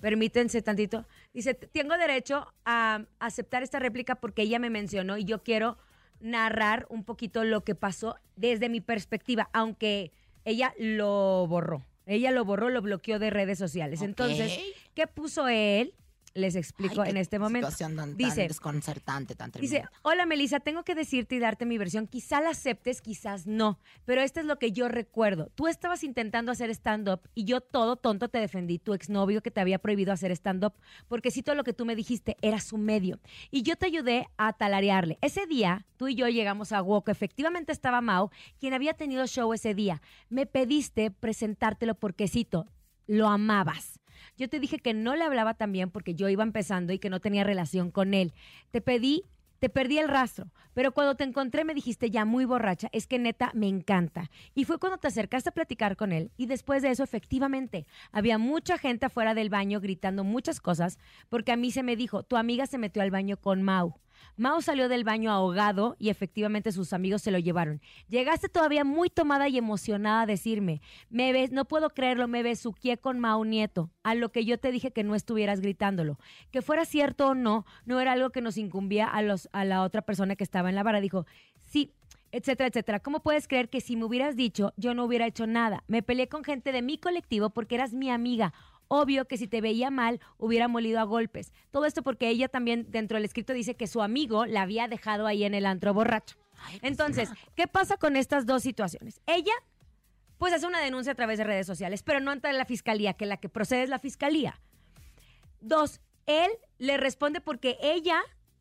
Permítense 0.00 0.62
tantito. 0.62 1.06
Dice, 1.34 1.54
tengo 1.54 1.96
derecho 1.98 2.52
a 2.64 3.04
aceptar 3.18 3.62
esta 3.62 3.78
réplica 3.78 4.14
porque 4.14 4.42
ella 4.42 4.58
me 4.58 4.70
mencionó 4.70 5.18
y 5.18 5.24
yo 5.24 5.42
quiero 5.42 5.76
narrar 6.20 6.86
un 6.88 7.04
poquito 7.04 7.44
lo 7.44 7.64
que 7.64 7.74
pasó 7.74 8.16
desde 8.36 8.68
mi 8.68 8.80
perspectiva, 8.80 9.50
aunque 9.52 10.12
ella 10.44 10.74
lo 10.78 11.46
borró. 11.48 11.84
Ella 12.06 12.30
lo 12.30 12.44
borró, 12.44 12.70
lo 12.70 12.82
bloqueó 12.82 13.18
de 13.18 13.30
redes 13.30 13.58
sociales. 13.58 14.02
Entonces. 14.02 14.58
¿qué 14.94 15.06
puso 15.06 15.48
él? 15.48 15.94
Les 16.34 16.54
explico 16.56 17.02
Ay, 17.02 17.10
en 17.10 17.16
este 17.16 17.38
momento. 17.38 17.70
Situación 17.70 17.96
tan, 17.96 18.10
tan 18.10 18.16
Dice, 18.16 18.42
desconcertante, 18.48 19.34
tan 19.34 19.50
Dice, 19.50 19.80
tremenda. 19.80 19.92
hola 20.02 20.26
Melissa, 20.26 20.60
tengo 20.60 20.84
que 20.84 20.94
decirte 20.94 21.34
y 21.34 21.38
darte 21.38 21.66
mi 21.66 21.78
versión. 21.78 22.06
Quizá 22.06 22.40
la 22.40 22.50
aceptes, 22.50 23.02
quizás 23.02 23.46
no, 23.46 23.78
pero 24.04 24.22
esto 24.22 24.40
es 24.40 24.46
lo 24.46 24.58
que 24.58 24.72
yo 24.72 24.88
recuerdo. 24.88 25.50
Tú 25.54 25.66
estabas 25.66 26.04
intentando 26.04 26.52
hacer 26.52 26.70
stand-up 26.70 27.20
y 27.34 27.44
yo 27.44 27.60
todo 27.60 27.96
tonto 27.96 28.28
te 28.28 28.38
defendí, 28.38 28.78
tu 28.78 28.94
exnovio 28.94 29.42
que 29.42 29.50
te 29.50 29.60
había 29.60 29.78
prohibido 29.78 30.12
hacer 30.12 30.30
stand-up, 30.32 30.74
porque 31.08 31.30
si 31.30 31.42
todo 31.42 31.54
lo 31.54 31.64
que 31.64 31.72
tú 31.72 31.84
me 31.84 31.96
dijiste 31.96 32.36
era 32.42 32.60
su 32.60 32.78
medio. 32.78 33.18
Y 33.50 33.62
yo 33.62 33.76
te 33.76 33.86
ayudé 33.86 34.28
a 34.36 34.52
talarearle. 34.52 35.18
Ese 35.20 35.46
día, 35.46 35.86
tú 35.96 36.08
y 36.08 36.14
yo 36.14 36.28
llegamos 36.28 36.72
a 36.72 36.82
Woco, 36.82 37.10
efectivamente 37.10 37.72
estaba 37.72 38.00
Mau, 38.00 38.30
quien 38.58 38.74
había 38.74 38.94
tenido 38.94 39.26
show 39.26 39.52
ese 39.52 39.74
día. 39.74 40.00
Me 40.28 40.46
pediste 40.46 41.10
presentártelo 41.10 41.94
porque 41.94 42.28
cito, 42.28 42.66
lo 43.06 43.28
amabas. 43.28 43.99
Yo 44.40 44.48
te 44.48 44.58
dije 44.58 44.78
que 44.78 44.94
no 44.94 45.16
le 45.16 45.24
hablaba 45.24 45.52
tan 45.52 45.70
bien 45.70 45.90
porque 45.90 46.14
yo 46.14 46.30
iba 46.30 46.42
empezando 46.42 46.94
y 46.94 46.98
que 46.98 47.10
no 47.10 47.20
tenía 47.20 47.44
relación 47.44 47.90
con 47.90 48.14
él. 48.14 48.32
Te 48.70 48.80
pedí, 48.80 49.24
te 49.58 49.68
perdí 49.68 49.98
el 49.98 50.08
rastro, 50.08 50.50
pero 50.72 50.92
cuando 50.92 51.14
te 51.14 51.24
encontré 51.24 51.62
me 51.62 51.74
dijiste 51.74 52.08
ya 52.08 52.24
muy 52.24 52.46
borracha, 52.46 52.88
es 52.92 53.06
que 53.06 53.18
neta 53.18 53.50
me 53.52 53.68
encanta. 53.68 54.30
Y 54.54 54.64
fue 54.64 54.78
cuando 54.78 54.96
te 54.96 55.08
acercaste 55.08 55.50
a 55.50 55.52
platicar 55.52 55.94
con 55.94 56.10
él 56.10 56.30
y 56.38 56.46
después 56.46 56.80
de 56.80 56.88
eso 56.88 57.04
efectivamente 57.04 57.86
había 58.12 58.38
mucha 58.38 58.78
gente 58.78 59.04
afuera 59.04 59.34
del 59.34 59.50
baño 59.50 59.78
gritando 59.78 60.24
muchas 60.24 60.58
cosas 60.62 60.98
porque 61.28 61.52
a 61.52 61.56
mí 61.56 61.70
se 61.70 61.82
me 61.82 61.94
dijo, 61.94 62.22
tu 62.22 62.38
amiga 62.38 62.66
se 62.66 62.78
metió 62.78 63.02
al 63.02 63.10
baño 63.10 63.36
con 63.36 63.62
Mau. 63.62 63.96
Mau 64.36 64.62
salió 64.62 64.88
del 64.88 65.04
baño 65.04 65.30
ahogado 65.30 65.96
y 65.98 66.08
efectivamente 66.08 66.72
sus 66.72 66.92
amigos 66.92 67.22
se 67.22 67.30
lo 67.30 67.38
llevaron. 67.38 67.80
Llegaste 68.08 68.48
todavía 68.48 68.84
muy 68.84 69.10
tomada 69.10 69.48
y 69.48 69.58
emocionada 69.58 70.22
a 70.22 70.26
decirme, 70.26 70.80
me 71.08 71.32
ves, 71.32 71.52
no 71.52 71.64
puedo 71.64 71.90
creerlo, 71.90 72.28
me 72.28 72.42
besuqué 72.42 72.96
con 72.96 73.18
Mau 73.18 73.44
Nieto, 73.44 73.90
a 74.02 74.14
lo 74.14 74.30
que 74.30 74.44
yo 74.44 74.58
te 74.58 74.72
dije 74.72 74.92
que 74.92 75.04
no 75.04 75.14
estuvieras 75.14 75.60
gritándolo. 75.60 76.18
Que 76.50 76.62
fuera 76.62 76.84
cierto 76.84 77.28
o 77.28 77.34
no, 77.34 77.66
no 77.84 78.00
era 78.00 78.12
algo 78.12 78.30
que 78.30 78.40
nos 78.40 78.56
incumbía 78.56 79.06
a, 79.06 79.22
los, 79.22 79.48
a 79.52 79.64
la 79.64 79.82
otra 79.82 80.02
persona 80.02 80.36
que 80.36 80.44
estaba 80.44 80.68
en 80.68 80.74
la 80.74 80.82
vara. 80.82 81.00
Dijo, 81.00 81.26
sí, 81.62 81.92
etcétera, 82.32 82.68
etcétera. 82.68 83.00
¿Cómo 83.00 83.20
puedes 83.20 83.48
creer 83.48 83.68
que 83.68 83.80
si 83.80 83.96
me 83.96 84.04
hubieras 84.04 84.36
dicho, 84.36 84.72
yo 84.76 84.94
no 84.94 85.04
hubiera 85.04 85.26
hecho 85.26 85.46
nada? 85.46 85.84
Me 85.88 86.02
peleé 86.02 86.28
con 86.28 86.44
gente 86.44 86.72
de 86.72 86.82
mi 86.82 86.98
colectivo 86.98 87.50
porque 87.50 87.74
eras 87.74 87.92
mi 87.92 88.10
amiga. 88.10 88.52
Obvio 88.92 89.28
que 89.28 89.38
si 89.38 89.46
te 89.46 89.60
veía 89.60 89.88
mal, 89.88 90.18
hubiera 90.36 90.66
molido 90.66 90.98
a 90.98 91.04
golpes. 91.04 91.52
Todo 91.70 91.84
esto 91.84 92.02
porque 92.02 92.28
ella 92.28 92.48
también 92.48 92.90
dentro 92.90 93.18
del 93.18 93.24
escrito 93.24 93.52
dice 93.52 93.76
que 93.76 93.86
su 93.86 94.02
amigo 94.02 94.46
la 94.46 94.62
había 94.62 94.88
dejado 94.88 95.28
ahí 95.28 95.44
en 95.44 95.54
el 95.54 95.64
antro 95.64 95.94
borracho. 95.94 96.36
Entonces, 96.82 97.28
¿qué 97.54 97.68
pasa 97.68 97.98
con 97.98 98.16
estas 98.16 98.46
dos 98.46 98.64
situaciones? 98.64 99.20
Ella, 99.26 99.52
pues 100.38 100.52
hace 100.52 100.66
una 100.66 100.80
denuncia 100.80 101.12
a 101.12 101.14
través 101.14 101.38
de 101.38 101.44
redes 101.44 101.68
sociales, 101.68 102.02
pero 102.02 102.18
no 102.18 102.32
ante 102.32 102.52
la 102.52 102.64
fiscalía, 102.64 103.12
que 103.12 103.26
la 103.26 103.36
que 103.36 103.48
procede 103.48 103.84
es 103.84 103.90
la 103.90 104.00
fiscalía. 104.00 104.60
Dos, 105.60 106.00
él 106.26 106.50
le 106.78 106.96
responde 106.96 107.40
porque 107.40 107.78
ella 107.80 108.20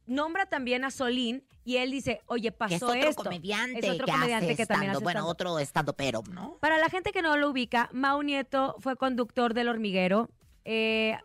nombra 0.09 0.45
también 0.47 0.83
a 0.83 0.91
Solín 0.91 1.43
y 1.63 1.77
él 1.77 1.91
dice, 1.91 2.21
oye, 2.25 2.51
pasó 2.51 2.75
es 2.75 2.83
otro 2.83 3.09
esto. 3.09 3.23
comediante, 3.23 3.79
Es 3.79 3.89
otro 3.89 4.05
que 4.05 4.11
comediante 4.11 4.45
hace 4.47 4.55
que 4.55 4.65
también 4.65 4.91
hace 4.91 5.03
Bueno, 5.03 5.27
otro 5.27 5.59
estando 5.59 5.93
pero, 5.93 6.23
¿no? 6.31 6.57
Para 6.59 6.77
la 6.77 6.89
gente 6.89 7.11
que 7.11 7.21
no 7.21 7.37
lo 7.37 7.49
ubica, 7.51 7.89
Mau 7.93 8.21
Nieto 8.23 8.75
fue 8.79 8.95
conductor 8.95 9.53
del 9.53 9.67
hormiguero, 9.69 10.29
eh, 10.65 11.17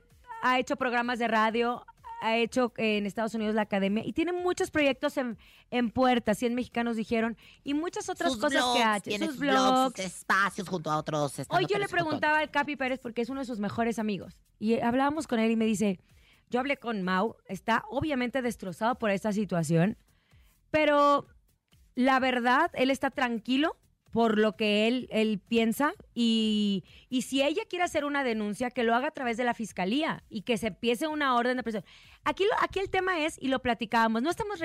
ha 0.42 0.58
hecho 0.58 0.76
programas 0.76 1.18
de 1.18 1.28
radio, 1.28 1.84
ha 2.20 2.36
hecho 2.36 2.72
eh, 2.76 2.98
en 2.98 3.06
Estados 3.06 3.34
Unidos 3.34 3.54
la 3.54 3.62
academia 3.62 4.02
y 4.04 4.12
tiene 4.12 4.32
muchos 4.32 4.70
proyectos 4.70 5.16
en, 5.16 5.38
en 5.70 5.90
puerta, 5.90 6.34
100 6.34 6.54
mexicanos 6.54 6.96
dijeron, 6.96 7.36
y 7.62 7.74
muchas 7.74 8.08
otras 8.08 8.32
sus 8.32 8.40
cosas 8.40 8.62
blogs, 8.62 8.76
que 8.76 8.82
ha 8.82 8.96
hecho. 8.96 9.10
tiene 9.10 9.26
Sus 9.26 9.38
blogs, 9.38 9.96
sus 9.96 10.04
espacios 10.06 10.68
junto 10.68 10.90
a 10.90 10.98
otros 10.98 11.34
Hoy 11.48 11.66
yo 11.68 11.78
le 11.78 11.88
preguntaba 11.88 12.38
al 12.38 12.50
Capi 12.50 12.76
Pérez 12.76 13.00
porque 13.00 13.22
es 13.22 13.30
uno 13.30 13.40
de 13.40 13.46
sus 13.46 13.60
mejores 13.60 13.98
amigos 13.98 14.38
y 14.58 14.80
hablábamos 14.80 15.26
con 15.26 15.38
él 15.38 15.50
y 15.50 15.56
me 15.56 15.64
dice, 15.64 15.98
yo 16.50 16.60
hablé 16.60 16.76
con 16.76 17.02
Mau, 17.02 17.36
está 17.46 17.84
obviamente 17.90 18.42
destrozado 18.42 18.96
por 18.96 19.10
esta 19.10 19.32
situación, 19.32 19.96
pero 20.70 21.26
la 21.94 22.18
verdad, 22.20 22.70
él 22.74 22.90
está 22.90 23.10
tranquilo 23.10 23.76
por 24.10 24.38
lo 24.38 24.54
que 24.56 24.86
él, 24.86 25.08
él 25.10 25.40
piensa 25.40 25.92
y, 26.14 26.84
y 27.08 27.22
si 27.22 27.42
ella 27.42 27.62
quiere 27.68 27.84
hacer 27.84 28.04
una 28.04 28.22
denuncia, 28.22 28.70
que 28.70 28.84
lo 28.84 28.94
haga 28.94 29.08
a 29.08 29.10
través 29.10 29.36
de 29.36 29.42
la 29.42 29.54
fiscalía 29.54 30.22
y 30.28 30.42
que 30.42 30.56
se 30.56 30.68
empiece 30.68 31.08
una 31.08 31.34
orden 31.34 31.56
de 31.56 31.64
presión. 31.64 31.84
Aquí, 32.22 32.44
lo- 32.44 32.62
aquí 32.62 32.78
el 32.78 32.90
tema 32.90 33.24
es, 33.24 33.36
y 33.40 33.48
lo 33.48 33.60
platicábamos, 33.60 34.22
no 34.22 34.30
estamos 34.30 34.60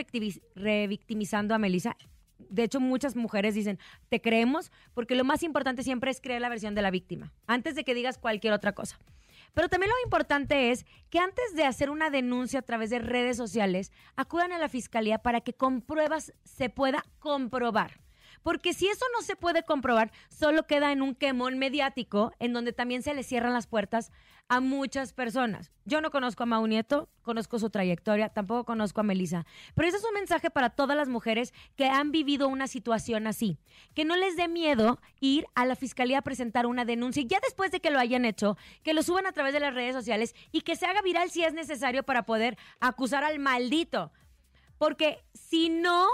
revictimizando 0.55 1.55
a 1.55 1.57
Melissa. 1.57 1.97
De 2.37 2.63
hecho, 2.63 2.79
muchas 2.79 3.15
mujeres 3.15 3.55
dicen, 3.55 3.79
te 4.07 4.21
creemos, 4.21 4.71
porque 4.93 5.15
lo 5.15 5.23
más 5.23 5.41
importante 5.41 5.81
siempre 5.83 6.11
es 6.11 6.21
creer 6.21 6.41
la 6.41 6.49
versión 6.49 6.75
de 6.75 6.83
la 6.83 6.91
víctima, 6.91 7.33
antes 7.47 7.73
de 7.73 7.83
que 7.83 7.95
digas 7.95 8.17
cualquier 8.19 8.53
otra 8.53 8.73
cosa. 8.73 8.99
Pero 9.53 9.69
también 9.69 9.91
lo 9.91 10.03
importante 10.03 10.71
es 10.71 10.85
que 11.09 11.19
antes 11.19 11.55
de 11.55 11.65
hacer 11.65 11.89
una 11.89 12.09
denuncia 12.09 12.59
a 12.59 12.63
través 12.63 12.89
de 12.89 12.99
redes 12.99 13.37
sociales, 13.37 13.91
acudan 14.15 14.51
a 14.51 14.59
la 14.59 14.69
fiscalía 14.69 15.19
para 15.19 15.41
que 15.41 15.53
con 15.53 15.81
pruebas 15.81 16.33
se 16.43 16.69
pueda 16.69 17.03
comprobar. 17.19 17.99
Porque 18.43 18.73
si 18.73 18.87
eso 18.87 19.05
no 19.13 19.21
se 19.21 19.35
puede 19.35 19.63
comprobar, 19.63 20.11
solo 20.29 20.65
queda 20.65 20.91
en 20.91 21.01
un 21.01 21.15
quemón 21.15 21.57
mediático 21.57 22.33
en 22.39 22.53
donde 22.53 22.73
también 22.73 23.03
se 23.03 23.13
le 23.13 23.23
cierran 23.23 23.53
las 23.53 23.67
puertas 23.67 24.11
a 24.49 24.61
muchas 24.61 25.13
personas. 25.13 25.71
Yo 25.85 26.01
no 26.01 26.09
conozco 26.09 26.43
a 26.43 26.45
Mau 26.47 26.65
Nieto, 26.65 27.07
conozco 27.21 27.59
su 27.59 27.69
trayectoria, 27.69 28.29
tampoco 28.29 28.65
conozco 28.65 28.99
a 28.99 29.03
Melissa. 29.03 29.45
Pero 29.75 29.87
ese 29.87 29.97
es 29.97 30.03
un 30.03 30.13
mensaje 30.13 30.49
para 30.49 30.71
todas 30.71 30.97
las 30.97 31.07
mujeres 31.07 31.53
que 31.75 31.85
han 31.85 32.11
vivido 32.11 32.47
una 32.47 32.67
situación 32.67 33.27
así. 33.27 33.59
Que 33.93 34.05
no 34.05 34.17
les 34.17 34.35
dé 34.35 34.47
miedo 34.47 34.99
ir 35.19 35.45
a 35.53 35.65
la 35.65 35.75
fiscalía 35.75 36.17
a 36.17 36.23
presentar 36.23 36.65
una 36.65 36.83
denuncia 36.83 37.23
ya 37.25 37.39
después 37.41 37.71
de 37.71 37.79
que 37.79 37.91
lo 37.91 37.99
hayan 37.99 38.25
hecho, 38.25 38.57
que 38.83 38.95
lo 38.95 39.03
suban 39.03 39.27
a 39.27 39.31
través 39.31 39.53
de 39.53 39.59
las 39.59 39.75
redes 39.75 39.95
sociales 39.95 40.33
y 40.51 40.61
que 40.61 40.75
se 40.75 40.87
haga 40.87 41.03
viral 41.03 41.29
si 41.29 41.43
es 41.43 41.53
necesario 41.53 42.01
para 42.03 42.25
poder 42.25 42.57
acusar 42.79 43.23
al 43.23 43.37
maldito. 43.37 44.11
Porque 44.79 45.23
si 45.33 45.69
no, 45.69 46.07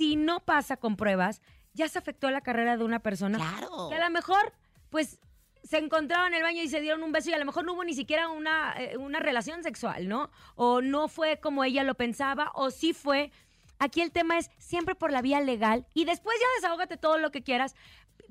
si 0.00 0.16
no 0.16 0.40
pasa 0.40 0.78
con 0.78 0.96
pruebas, 0.96 1.42
ya 1.74 1.86
se 1.86 1.98
afectó 1.98 2.30
la 2.30 2.40
carrera 2.40 2.78
de 2.78 2.84
una 2.84 3.00
persona 3.00 3.36
Claro. 3.36 3.90
que 3.90 3.96
a 3.96 4.00
lo 4.02 4.08
mejor, 4.08 4.54
pues, 4.88 5.18
se 5.62 5.76
encontraron 5.76 6.28
en 6.28 6.36
el 6.36 6.42
baño 6.42 6.62
y 6.62 6.68
se 6.70 6.80
dieron 6.80 7.02
un 7.02 7.12
beso 7.12 7.28
y 7.28 7.34
a 7.34 7.38
lo 7.38 7.44
mejor 7.44 7.66
no 7.66 7.74
hubo 7.74 7.84
ni 7.84 7.92
siquiera 7.92 8.30
una, 8.30 8.74
eh, 8.78 8.96
una 8.96 9.18
relación 9.20 9.62
sexual, 9.62 10.08
¿no? 10.08 10.30
O 10.54 10.80
no 10.80 11.06
fue 11.08 11.38
como 11.38 11.64
ella 11.64 11.84
lo 11.84 11.96
pensaba, 11.96 12.50
o 12.54 12.70
sí 12.70 12.94
fue. 12.94 13.30
Aquí 13.78 14.00
el 14.00 14.10
tema 14.10 14.38
es 14.38 14.50
siempre 14.56 14.94
por 14.94 15.12
la 15.12 15.20
vía 15.20 15.38
legal 15.42 15.86
y 15.92 16.06
después 16.06 16.34
ya 16.40 16.46
desahógate 16.56 16.96
todo 16.96 17.18
lo 17.18 17.30
que 17.30 17.42
quieras, 17.42 17.74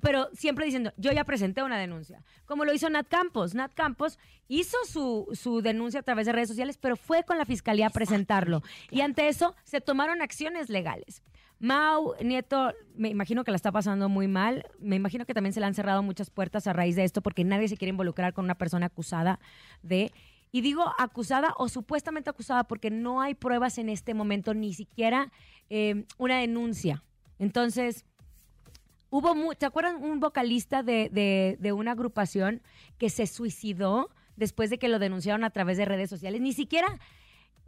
pero 0.02 0.28
siempre 0.34 0.66
diciendo, 0.66 0.92
yo 0.98 1.12
ya 1.12 1.24
presenté 1.24 1.62
una 1.62 1.78
denuncia. 1.78 2.24
Como 2.46 2.66
lo 2.66 2.74
hizo 2.74 2.90
Nat 2.90 3.08
Campos. 3.08 3.54
Nat 3.54 3.76
Campos 3.76 4.18
hizo 4.48 4.78
su, 4.86 5.28
su 5.34 5.62
denuncia 5.62 6.00
a 6.00 6.04
través 6.04 6.26
de 6.26 6.32
redes 6.34 6.50
sociales, 6.50 6.80
pero 6.80 6.96
fue 6.96 7.24
con 7.26 7.38
la 7.38 7.46
fiscalía 7.46 7.86
a 7.88 7.90
presentarlo. 7.92 8.64
Y 8.90 9.02
ante 9.02 9.28
eso 9.28 9.56
se 9.66 9.82
tomaron 9.82 10.24
acciones 10.24 10.70
legales. 10.70 11.22
Mau 11.60 12.14
Nieto, 12.24 12.74
me 12.96 13.10
imagino 13.10 13.44
que 13.44 13.52
la 13.52 13.58
está 13.58 13.72
pasando 13.72 14.08
muy 14.08 14.28
mal. 14.28 14.66
Me 14.80 14.96
imagino 14.96 15.26
que 15.26 15.34
también 15.34 15.52
se 15.54 15.60
le 15.60 15.66
han 15.66 15.74
cerrado 15.74 16.02
muchas 16.04 16.30
puertas 16.30 16.68
a 16.68 16.74
raíz 16.74 16.96
de 16.96 17.04
esto 17.04 17.22
porque 17.22 17.44
nadie 17.44 17.68
se 17.68 17.76
quiere 17.78 17.90
involucrar 17.90 18.34
con 18.34 18.46
una 18.46 18.56
persona 18.56 18.86
acusada 18.88 19.40
de... 19.84 20.12
Y 20.52 20.62
digo 20.62 20.84
acusada 20.98 21.54
o 21.58 21.70
supuestamente 21.70 22.30
acusada 22.30 22.64
porque 22.64 22.90
no 22.90 23.22
hay 23.22 23.36
pruebas 23.36 23.78
en 23.78 23.88
este 23.88 24.16
momento, 24.16 24.56
ni 24.56 24.74
siquiera 24.74 25.32
eh, 25.70 26.06
una 26.18 26.40
denuncia. 26.40 27.04
Entonces, 27.38 28.04
hubo, 29.12 29.36
mu- 29.36 29.54
¿te 29.54 29.68
acuerdan 29.68 30.04
un 30.04 30.20
vocalista 30.20 30.82
de- 30.82 31.58
de 31.60 31.72
una 31.74 31.92
agrupación 31.92 32.64
que 32.98 33.12
se 33.12 33.28
suicidó 33.28 34.10
después 34.38 34.72
de 34.72 34.80
que 34.80 34.88
lo 34.88 34.98
denunciaron 34.98 35.44
a 35.44 35.52
través 35.52 35.78
de 35.78 35.86
redes 35.86 36.10
sociales? 36.10 36.42
Ni 36.42 36.54
siquiera, 36.54 36.88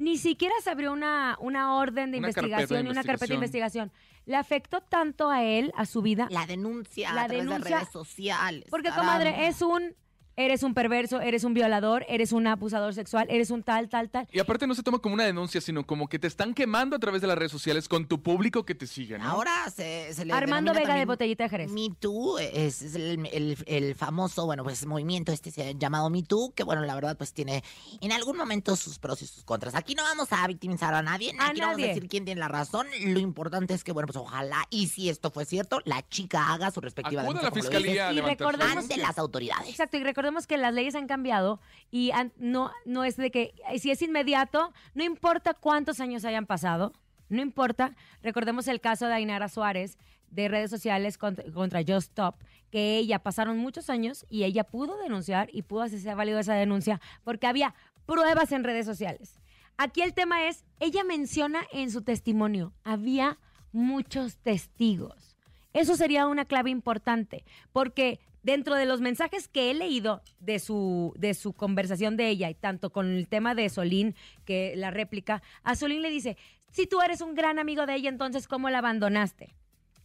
ni 0.01 0.17
siquiera 0.17 0.53
se 0.63 0.69
abrió 0.71 0.91
una, 0.91 1.37
una 1.39 1.75
orden 1.75 2.11
de 2.11 2.17
Una 2.17 2.27
de 2.27 2.31
investigación 2.31 2.87
y 2.87 2.89
una 2.89 3.03
carpeta 3.03 3.27
de 3.27 3.33
investigación. 3.35 3.91
Le 4.25 4.35
afectó 4.35 4.81
tanto 4.81 5.29
a 5.29 5.43
él, 5.43 5.71
a 5.75 5.85
su 5.85 6.01
vida, 6.01 6.27
La 6.31 6.45
denuncia 6.45 7.13
La 7.13 7.23
a 7.23 7.27
denuncia- 7.27 7.59
de 7.59 7.75
redes 7.75 7.89
sociales. 7.91 8.65
porque, 8.69 8.89
caramba. 8.89 9.13
comadre, 9.13 9.47
es 9.47 9.61
un... 9.61 9.95
Eres 10.45 10.63
un 10.63 10.73
perverso, 10.73 11.21
eres 11.21 11.43
un 11.43 11.53
violador, 11.53 12.05
eres 12.09 12.31
un 12.31 12.47
abusador 12.47 12.93
sexual, 12.93 13.27
eres 13.29 13.51
un 13.51 13.63
tal, 13.63 13.89
tal, 13.89 14.09
tal. 14.09 14.27
Y 14.31 14.39
aparte 14.39 14.65
no 14.67 14.75
se 14.75 14.83
toma 14.83 14.99
como 14.99 15.13
una 15.15 15.23
denuncia, 15.25 15.61
sino 15.61 15.85
como 15.85 16.07
que 16.07 16.19
te 16.19 16.27
están 16.27 16.53
quemando 16.53 16.95
a 16.95 16.99
través 16.99 17.21
de 17.21 17.27
las 17.27 17.37
redes 17.37 17.51
sociales 17.51 17.87
con 17.87 18.05
tu 18.07 18.21
público 18.21 18.65
que 18.65 18.75
te 18.75 18.87
sigue, 18.87 19.17
¿no? 19.17 19.29
Ahora 19.29 19.51
se, 19.73 20.13
se 20.13 20.25
le 20.25 20.33
Armando 20.33 20.73
Vega 20.73 20.95
de 20.95 21.05
Botellita 21.05 21.43
de 21.43 21.49
Jerez. 21.49 21.71
Me 21.71 21.89
Too 21.99 22.39
es, 22.39 22.81
es 22.81 22.95
el, 22.95 23.25
el- 23.31 23.57
el 23.67 23.95
famoso, 23.95 24.45
bueno, 24.45 24.63
pues 24.63 24.85
movimiento 24.85 25.31
este 25.31 25.51
se- 25.51 25.75
llamado 25.75 26.09
Me 26.09 26.23
Too, 26.23 26.53
que 26.55 26.63
bueno, 26.63 26.81
la 26.83 26.95
verdad 26.95 27.17
pues 27.17 27.33
tiene 27.33 27.63
en 28.01 28.11
algún 28.11 28.37
momento 28.37 28.75
sus 28.75 28.97
pros 28.99 29.21
y 29.21 29.27
sus 29.27 29.43
contras. 29.43 29.75
Aquí 29.75 29.95
no 29.95 30.03
vamos 30.03 30.27
a 30.31 30.47
victimizar 30.47 30.93
a 30.93 31.01
nadie, 31.01 31.33
A 31.39 31.47
aquí 31.47 31.59
no 31.59 31.67
vamos 31.67 31.77
a 31.77 31.81
nadie. 31.81 31.93
decir 31.93 32.09
quién 32.09 32.25
tiene 32.25 32.39
la 32.39 32.47
razón. 32.47 32.87
Lo 33.05 33.19
importante 33.19 33.73
es 33.73 33.83
que, 33.83 33.91
bueno, 33.91 34.07
pues 34.07 34.17
ojalá, 34.17 34.65
y 34.69 34.87
si 34.87 35.09
esto 35.09 35.29
fue 35.31 35.45
cierto, 35.45 35.81
la 35.85 36.07
chica 36.09 36.53
haga 36.53 36.71
su 36.71 36.81
respectiva 36.81 37.21
Acuda 37.23 37.39
a 37.39 37.41
denuncia, 37.41 37.43
la 37.43 37.49
como 37.51 37.61
lo 37.61 37.69
fiscalía 37.69 38.07
a 38.07 38.13
Y 38.13 38.77
ante 38.77 38.97
las 38.97 39.17
autoridades. 39.17 39.69
Exacto, 39.69 39.97
y 39.97 40.03
recordemos 40.03 40.30
que 40.47 40.57
las 40.57 40.73
leyes 40.73 40.95
han 40.95 41.07
cambiado 41.07 41.59
y 41.91 42.11
no, 42.37 42.71
no 42.85 43.03
es 43.03 43.17
de 43.17 43.31
que 43.31 43.53
si 43.77 43.91
es 43.91 44.01
inmediato, 44.01 44.73
no 44.93 45.03
importa 45.03 45.53
cuántos 45.53 45.99
años 45.99 46.25
hayan 46.25 46.45
pasado, 46.45 46.93
no 47.29 47.41
importa. 47.41 47.95
Recordemos 48.23 48.67
el 48.67 48.81
caso 48.81 49.07
de 49.07 49.13
Ainara 49.13 49.49
Suárez, 49.49 49.97
de 50.29 50.47
redes 50.47 50.69
sociales 50.69 51.17
contra, 51.17 51.43
contra 51.51 51.81
Just 51.81 52.09
Stop, 52.09 52.35
que 52.71 52.97
ella 52.97 53.19
pasaron 53.19 53.57
muchos 53.57 53.89
años 53.89 54.25
y 54.29 54.43
ella 54.43 54.63
pudo 54.63 54.97
denunciar 54.97 55.49
y 55.51 55.61
pudo 55.63 55.81
hacerse 55.81 56.13
válido 56.15 56.39
esa 56.39 56.53
denuncia 56.53 57.01
porque 57.23 57.47
había 57.47 57.75
pruebas 58.05 58.51
en 58.51 58.63
redes 58.63 58.85
sociales. 58.85 59.39
Aquí 59.77 60.01
el 60.01 60.13
tema 60.13 60.47
es, 60.47 60.63
ella 60.79 61.03
menciona 61.03 61.61
en 61.71 61.91
su 61.91 62.01
testimonio, 62.01 62.73
había 62.83 63.39
muchos 63.71 64.37
testigos. 64.37 65.35
Eso 65.73 65.95
sería 65.95 66.27
una 66.27 66.45
clave 66.45 66.69
importante, 66.69 67.45
porque 67.71 68.19
dentro 68.43 68.75
de 68.75 68.85
los 68.85 69.01
mensajes 69.01 69.47
que 69.47 69.71
he 69.71 69.73
leído 69.73 70.21
de 70.39 70.59
su, 70.59 71.13
de 71.17 71.33
su 71.33 71.53
conversación 71.53 72.17
de 72.17 72.29
ella, 72.29 72.49
y 72.49 72.55
tanto 72.55 72.91
con 72.91 73.11
el 73.11 73.27
tema 73.27 73.55
de 73.55 73.69
Solín, 73.69 74.15
que 74.45 74.73
la 74.75 74.91
réplica, 74.91 75.41
a 75.63 75.75
Solín 75.75 76.01
le 76.01 76.09
dice, 76.09 76.37
si 76.71 76.87
tú 76.87 77.01
eres 77.01 77.21
un 77.21 77.35
gran 77.35 77.59
amigo 77.59 77.85
de 77.85 77.95
ella, 77.95 78.09
entonces 78.09 78.47
¿cómo 78.47 78.69
la 78.69 78.79
abandonaste? 78.79 79.53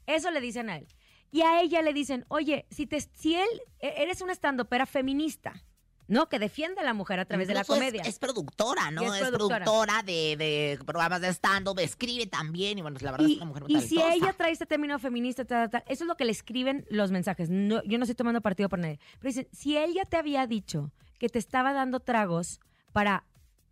Eso 0.07 0.31
le 0.31 0.41
dicen 0.41 0.71
a 0.71 0.79
él. 0.79 0.87
Y 1.33 1.43
a 1.43 1.61
ella 1.61 1.83
le 1.83 1.93
dicen, 1.93 2.25
oye, 2.29 2.67
si, 2.71 2.87
te, 2.87 3.01
si 3.01 3.35
él, 3.35 3.49
e- 3.81 3.95
eres 3.99 4.21
una 4.21 4.33
estandopera 4.33 4.87
feminista, 4.87 5.65
¿no? 6.09 6.29
Que 6.29 6.39
defiende 6.39 6.81
a 6.81 6.85
la 6.85 6.95
mujer 6.95 7.19
a 7.21 7.25
través 7.25 7.49
de 7.49 7.55
la 7.55 7.61
Incluso 7.61 7.75
es- 7.75 7.79
comedia. 7.91 8.03
Es, 8.03 8.19
productora, 8.19 8.91
¿no? 8.91 9.03
Es 9.15 9.23
Es, 9.23 9.29
productora. 9.29 9.65
productora, 9.65 10.03
de, 10.03 10.37
de 10.37 10.79
programas 10.85 11.21
de 11.21 11.29
stand-up, 11.29 11.79
escribe 11.81 12.27
también. 12.27 12.79
Y 12.79 12.83
bueno, 12.83 12.97
la 13.01 13.11
verdad 13.11 13.27
es 13.27 13.33
Y, 13.33 13.37
una 13.37 13.45
mujer 13.47 13.63
muy 13.65 13.73
y 13.77 13.81
si 13.81 13.97
talentosa. 13.97 14.15
ella 14.15 14.33
trae 14.37 14.53
este 14.53 14.67
término 14.67 14.99
feminista, 14.99 15.45
ta, 15.45 15.69
ta, 15.69 15.81
ta, 15.81 15.91
eso 15.91 16.05
es 16.05 16.09
lo 16.09 16.17
que 16.17 16.25
le 16.25 16.33
escriben 16.33 16.87
los 16.91 17.11
mensajes. 17.11 17.51
No, 17.51 17.83
yo 17.85 17.99
no 17.99 18.05
estoy 18.05 18.15
tomando 18.15 18.41
partido 18.41 18.69
por 18.69 18.79
nadie. 18.79 18.99
Pero 19.19 19.29
dicen, 19.31 19.49
si 19.53 19.77
ella 19.77 20.05
te 20.05 20.17
había 20.17 20.47
dicho 20.47 20.91
que 21.19 21.29
te 21.29 21.39
estaba 21.39 21.73
dando 21.73 22.01
tragos 22.01 22.61
para 22.93 23.25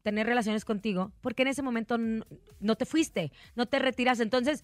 tener 0.02 0.26
relaciones 0.26 0.64
contigo, 0.64 1.12
porque 1.20 1.42
en 1.42 1.48
ese 1.48 1.62
momento 1.62 1.96
no, 1.98 2.24
no 2.60 2.74
te 2.76 2.84
fuiste, 2.84 3.32
no 3.54 3.66
te 3.66 3.78
retiras. 3.78 4.20
Entonces, 4.20 4.62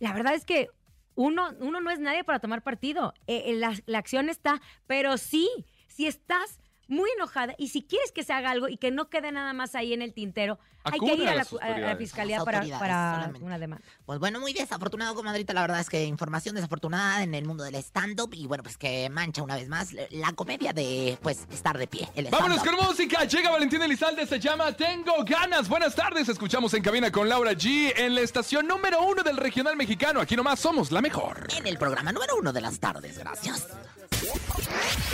la 0.00 0.12
verdad 0.12 0.34
es 0.34 0.44
que 0.44 0.68
uno, 1.14 1.50
uno 1.60 1.80
no 1.80 1.90
es 1.90 1.98
nadie 2.00 2.24
para 2.24 2.40
tomar 2.40 2.62
partido. 2.62 3.14
Eh, 3.26 3.44
eh, 3.46 3.54
la, 3.54 3.74
la 3.86 3.98
acción 3.98 4.28
está, 4.28 4.60
pero 4.86 5.18
sí, 5.18 5.48
si 5.88 6.06
estás 6.06 6.58
muy 6.88 7.10
enojada 7.16 7.54
y 7.58 7.68
si 7.68 7.82
quieres 7.82 8.12
que 8.12 8.22
se 8.22 8.32
haga 8.32 8.50
algo 8.50 8.68
y 8.68 8.76
que 8.76 8.90
no 8.90 9.08
quede 9.08 9.32
nada 9.32 9.52
más 9.52 9.74
ahí 9.74 9.92
en 9.92 10.02
el 10.02 10.12
tintero, 10.12 10.58
hay 10.92 11.00
que 11.00 11.14
ir 11.14 11.28
a 11.28 11.32
a 11.32 11.34
la, 11.34 11.46
a 11.60 11.78
la 11.78 11.96
fiscalía 11.96 12.44
para, 12.44 13.32
una 13.40 13.58
demanda. 13.58 13.84
Pues 14.04 14.18
bueno, 14.18 14.40
muy 14.40 14.52
desafortunado, 14.52 15.14
comadrita. 15.14 15.52
La 15.52 15.62
verdad 15.62 15.80
es 15.80 15.88
que 15.88 16.04
información 16.04 16.54
desafortunada 16.54 17.22
en 17.22 17.34
el 17.34 17.44
mundo 17.44 17.64
del 17.64 17.74
stand-up. 17.76 18.32
Y 18.34 18.46
bueno, 18.46 18.62
pues 18.62 18.78
que 18.78 19.08
mancha 19.10 19.42
una 19.42 19.56
vez 19.56 19.68
más 19.68 19.92
la 19.92 20.32
comedia 20.32 20.72
de, 20.72 21.18
pues, 21.22 21.46
estar 21.50 21.76
de 21.76 21.86
pie. 21.86 22.08
El 22.14 22.26
Vámonos 22.26 22.62
con 22.62 22.76
música. 22.76 23.24
Llega 23.24 23.50
Valentín 23.50 23.82
Elizalde, 23.82 24.26
se 24.26 24.38
llama 24.38 24.72
Tengo 24.72 25.24
Ganas. 25.24 25.68
Buenas 25.68 25.94
tardes. 25.94 26.28
Escuchamos 26.28 26.72
en 26.74 26.82
cabina 26.82 27.10
con 27.10 27.28
Laura 27.28 27.52
G 27.52 27.92
en 27.96 28.14
la 28.14 28.20
estación 28.20 28.66
número 28.66 29.02
uno 29.02 29.22
del 29.22 29.36
regional 29.36 29.76
mexicano. 29.76 30.20
Aquí 30.20 30.36
nomás 30.36 30.60
somos 30.60 30.92
la 30.92 31.00
mejor. 31.00 31.48
En 31.56 31.66
el 31.66 31.78
programa 31.78 32.12
número 32.12 32.36
uno 32.36 32.52
de 32.52 32.60
las 32.60 32.78
tardes. 32.78 33.18
Gracias. 33.18 33.66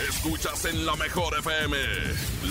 Escuchas 0.08 0.64
en 0.64 0.84
la 0.84 0.94
mejor 0.96 1.34
FM. 1.38 1.76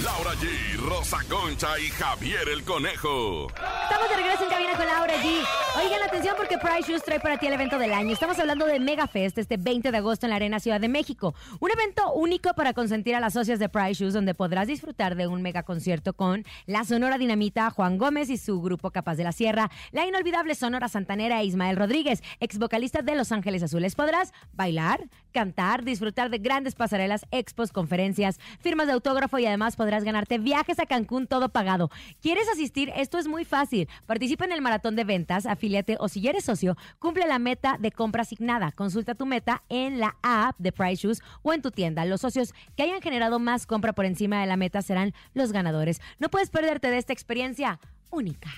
Laura 0.03 0.31
G, 0.35 0.77
Rosa 0.77 1.19
Concha 1.29 1.79
y 1.79 1.89
Javier 1.89 2.49
el 2.49 2.63
Conejo. 2.63 3.47
Estamos 3.49 4.09
de 4.09 4.15
regreso 4.15 4.43
en 4.43 4.49
cabina 4.49 4.75
con 4.75 4.85
Laura 4.85 5.13
G. 5.21 5.43
Oigan 5.77 6.03
atención 6.03 6.35
porque 6.37 6.57
Price 6.57 6.91
Shoes 6.91 7.03
trae 7.03 7.19
para 7.19 7.37
ti 7.37 7.47
el 7.47 7.53
evento 7.53 7.77
del 7.77 7.93
año. 7.93 8.13
Estamos 8.13 8.39
hablando 8.39 8.65
de 8.65 8.79
Mega 8.79 9.07
Fest 9.07 9.37
este 9.37 9.57
20 9.57 9.91
de 9.91 9.97
agosto 9.97 10.25
en 10.25 10.31
la 10.31 10.37
Arena 10.37 10.59
Ciudad 10.59 10.81
de 10.81 10.89
México. 10.89 11.35
Un 11.59 11.71
evento 11.71 12.11
único 12.13 12.53
para 12.53 12.73
consentir 12.73 13.15
a 13.15 13.19
las 13.19 13.33
socias 13.33 13.59
de 13.59 13.69
Price 13.69 14.03
Shoes 14.03 14.13
donde 14.13 14.33
podrás 14.33 14.67
disfrutar 14.67 15.15
de 15.15 15.27
un 15.27 15.41
mega 15.41 15.63
concierto 15.63 16.13
con 16.13 16.43
la 16.65 16.83
Sonora 16.83 17.17
Dinamita, 17.17 17.69
Juan 17.69 17.97
Gómez 17.97 18.29
y 18.29 18.37
su 18.37 18.61
grupo 18.61 18.91
Capaz 18.91 19.15
de 19.15 19.23
la 19.23 19.31
Sierra, 19.31 19.69
la 19.91 20.05
inolvidable 20.07 20.55
Sonora 20.55 20.87
Santanera 20.87 21.41
e 21.41 21.45
Ismael 21.45 21.77
Rodríguez, 21.77 22.23
ex 22.39 22.57
vocalista 22.57 23.01
de 23.01 23.15
Los 23.15 23.31
Ángeles 23.31 23.61
Azules. 23.61 23.95
Podrás 23.95 24.33
bailar, 24.53 25.07
cantar, 25.31 25.83
disfrutar 25.83 26.29
de 26.31 26.39
grandes 26.39 26.75
pasarelas, 26.75 27.25
expos, 27.29 27.71
conferencias, 27.71 28.39
firmas 28.59 28.87
de 28.87 28.93
autógrafo 28.93 29.37
y 29.37 29.45
además 29.45 29.75
podrás 29.75 30.03
ganarte 30.03 30.39
viajes 30.39 30.79
a 30.79 30.85
Cancún 30.85 31.27
todo 31.27 31.49
pagado. 31.49 31.91
¿Quieres 32.21 32.47
asistir? 32.49 32.91
Esto 32.95 33.17
es 33.19 33.27
muy 33.27 33.45
fácil. 33.45 33.87
Participa 34.05 34.45
en 34.45 34.51
el 34.51 34.61
maratón 34.61 34.95
de 34.95 35.03
ventas, 35.03 35.45
afíliate 35.45 35.97
o 35.99 36.07
si 36.07 36.27
eres 36.27 36.45
socio, 36.45 36.77
cumple 36.99 37.27
la 37.27 37.39
meta 37.39 37.77
de 37.79 37.91
compra 37.91 38.23
asignada. 38.23 38.71
Consulta 38.71 39.15
tu 39.15 39.25
meta 39.25 39.63
en 39.69 39.99
la 39.99 40.17
app 40.23 40.57
de 40.57 40.71
Price 40.71 41.07
Shoes 41.07 41.21
o 41.43 41.53
en 41.53 41.61
tu 41.61 41.71
tienda. 41.71 42.05
Los 42.05 42.21
socios 42.21 42.53
que 42.75 42.83
hayan 42.83 43.01
generado 43.01 43.39
más 43.39 43.67
compra 43.67 43.93
por 43.93 44.05
encima 44.05 44.41
de 44.41 44.47
la 44.47 44.57
meta 44.57 44.81
serán 44.81 45.13
los 45.33 45.51
ganadores. 45.51 46.01
No 46.19 46.29
puedes 46.29 46.49
perderte 46.49 46.89
de 46.89 46.97
esta 46.97 47.13
experiencia 47.13 47.79
única. 48.09 48.49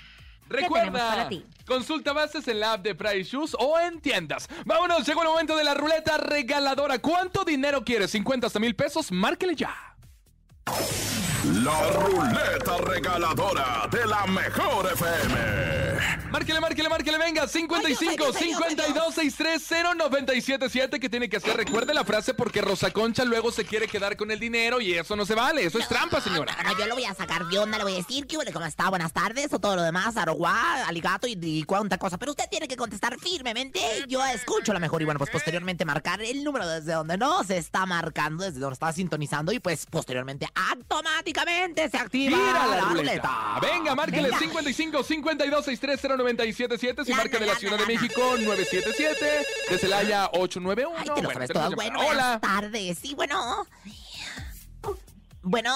¿Qué 0.50 0.56
tenemos 0.58 0.78
Recuerda, 0.80 1.10
para 1.10 1.30
ti? 1.30 1.46
consulta 1.66 2.14
bases 2.14 2.48
en 2.48 2.60
la 2.60 2.74
app 2.74 2.84
de 2.84 2.96
Price 2.96 3.24
Shoes 3.24 3.56
o 3.60 3.80
en 3.80 4.00
tiendas. 4.02 4.48
Vámonos, 4.66 5.06
llegó 5.08 5.22
el 5.24 5.30
momento 5.30 5.56
de 5.56 5.64
la 5.64 5.74
ruleta 5.74 6.18
regaladora. 6.18 7.00
¿Cuánto 7.00 7.44
dinero 7.44 7.84
quieres? 7.84 8.14
¿50 8.14 8.46
hasta 8.46 8.60
mil 8.60 8.76
pesos? 8.76 9.12
Márquele 9.12 9.56
ya. 9.56 9.74
La 11.44 11.92
ruleta 11.92 12.78
regaladora 12.78 13.86
de 13.92 14.08
la 14.08 14.26
mejor 14.28 14.90
FM. 14.94 16.32
Márquele, 16.32 16.62
márquele, 16.62 16.90
márquele, 16.90 17.18
venga. 17.18 17.48
55 17.48 18.12
Ay, 18.12 18.16
Dios, 18.18 18.36
ay, 18.38 18.44
ay, 18.44 18.54
52 18.54 19.14
630 19.14 19.94
977 19.96 21.00
¿Qué 21.02 21.10
tiene 21.10 21.28
que 21.28 21.38
hacer? 21.38 21.58
Recuerde 21.58 21.94
la 21.94 22.06
frase 22.06 22.34
porque 22.34 22.62
Rosa 22.62 22.92
Concha 22.92 23.26
luego 23.26 23.52
se 23.52 23.66
quiere 23.66 23.90
quedar 23.90 24.16
con 24.16 24.32
el 24.32 24.40
dinero 24.40 24.80
y 24.80 24.94
eso 24.94 25.18
no 25.18 25.26
se 25.26 25.36
vale. 25.36 25.66
Eso 25.66 25.80
es 25.80 25.88
trampa, 25.90 26.22
señora. 26.22 26.56
No, 26.64 26.72
no, 26.72 26.80
yo 26.80 26.86
lo 26.88 26.96
voy 26.96 27.04
a 27.04 27.14
sacar 27.14 27.46
de 27.46 27.60
onda, 27.60 27.78
le 27.78 27.84
voy 27.84 27.94
a 27.94 27.98
decir 27.98 28.26
que 28.26 28.38
cómo 28.54 28.66
está, 28.66 28.90
buenas 28.90 29.12
tardes, 29.12 29.52
o 29.54 29.60
todo 29.60 29.76
lo 29.76 29.82
demás, 29.82 30.16
aroguá, 30.16 30.88
aligato 30.88 31.28
y, 31.28 31.38
y 31.42 31.64
cuánta 31.64 31.98
cosa. 31.98 32.18
Pero 32.18 32.32
usted 32.32 32.46
tiene 32.50 32.70
que 32.70 32.78
contestar 32.78 33.20
firmemente. 33.20 33.82
Yo 34.08 34.26
escucho 34.26 34.72
la 34.72 34.80
mejor 34.80 35.02
y 35.02 35.06
bueno, 35.06 35.18
pues 35.18 35.30
posteriormente 35.30 35.84
marcar 35.84 36.22
el 36.22 36.44
número 36.44 36.68
desde 36.68 36.94
donde 36.94 37.18
no 37.18 37.44
se 37.44 37.58
está 37.58 37.86
marcando, 37.86 38.46
desde 38.46 38.60
donde 38.60 38.76
está 38.76 38.94
sintonizando 38.94 39.52
y 39.52 39.60
pues 39.60 39.86
posteriormente 39.86 40.48
automáticamente 40.72 41.33
se 41.90 41.98
activa 41.98 42.38
la, 42.38 42.68
la 42.68 42.82
ruleta. 42.82 43.60
Venga, 43.62 43.96
márquele 43.96 44.24
Venga. 44.30 44.40
55 44.40 45.04
52 45.04 45.66
630 45.66 46.18
977 46.18 47.06
Si 47.06 47.14
marca 47.14 47.40
de 47.40 47.46
la 47.46 47.56
Ciudad 47.56 47.78
de. 47.78 47.86
México 47.86 48.22
977 48.40 49.46
De 49.70 49.78
Celaya 49.78 50.30
891 50.34 50.96
Ay, 50.98 51.04
te 51.04 51.10
lo 51.10 51.16
Bueno, 51.16 51.32
sabes 51.34 51.48
tenemos 51.50 51.54
todas. 51.54 51.70
llamada. 51.72 51.76
Bueno, 51.76 52.00
Hola. 52.00 52.40
buenas 52.40 52.42
tardes. 52.42 53.00
Sí, 53.00 53.16
bueno. 53.16 53.68
Bueno. 55.42 55.76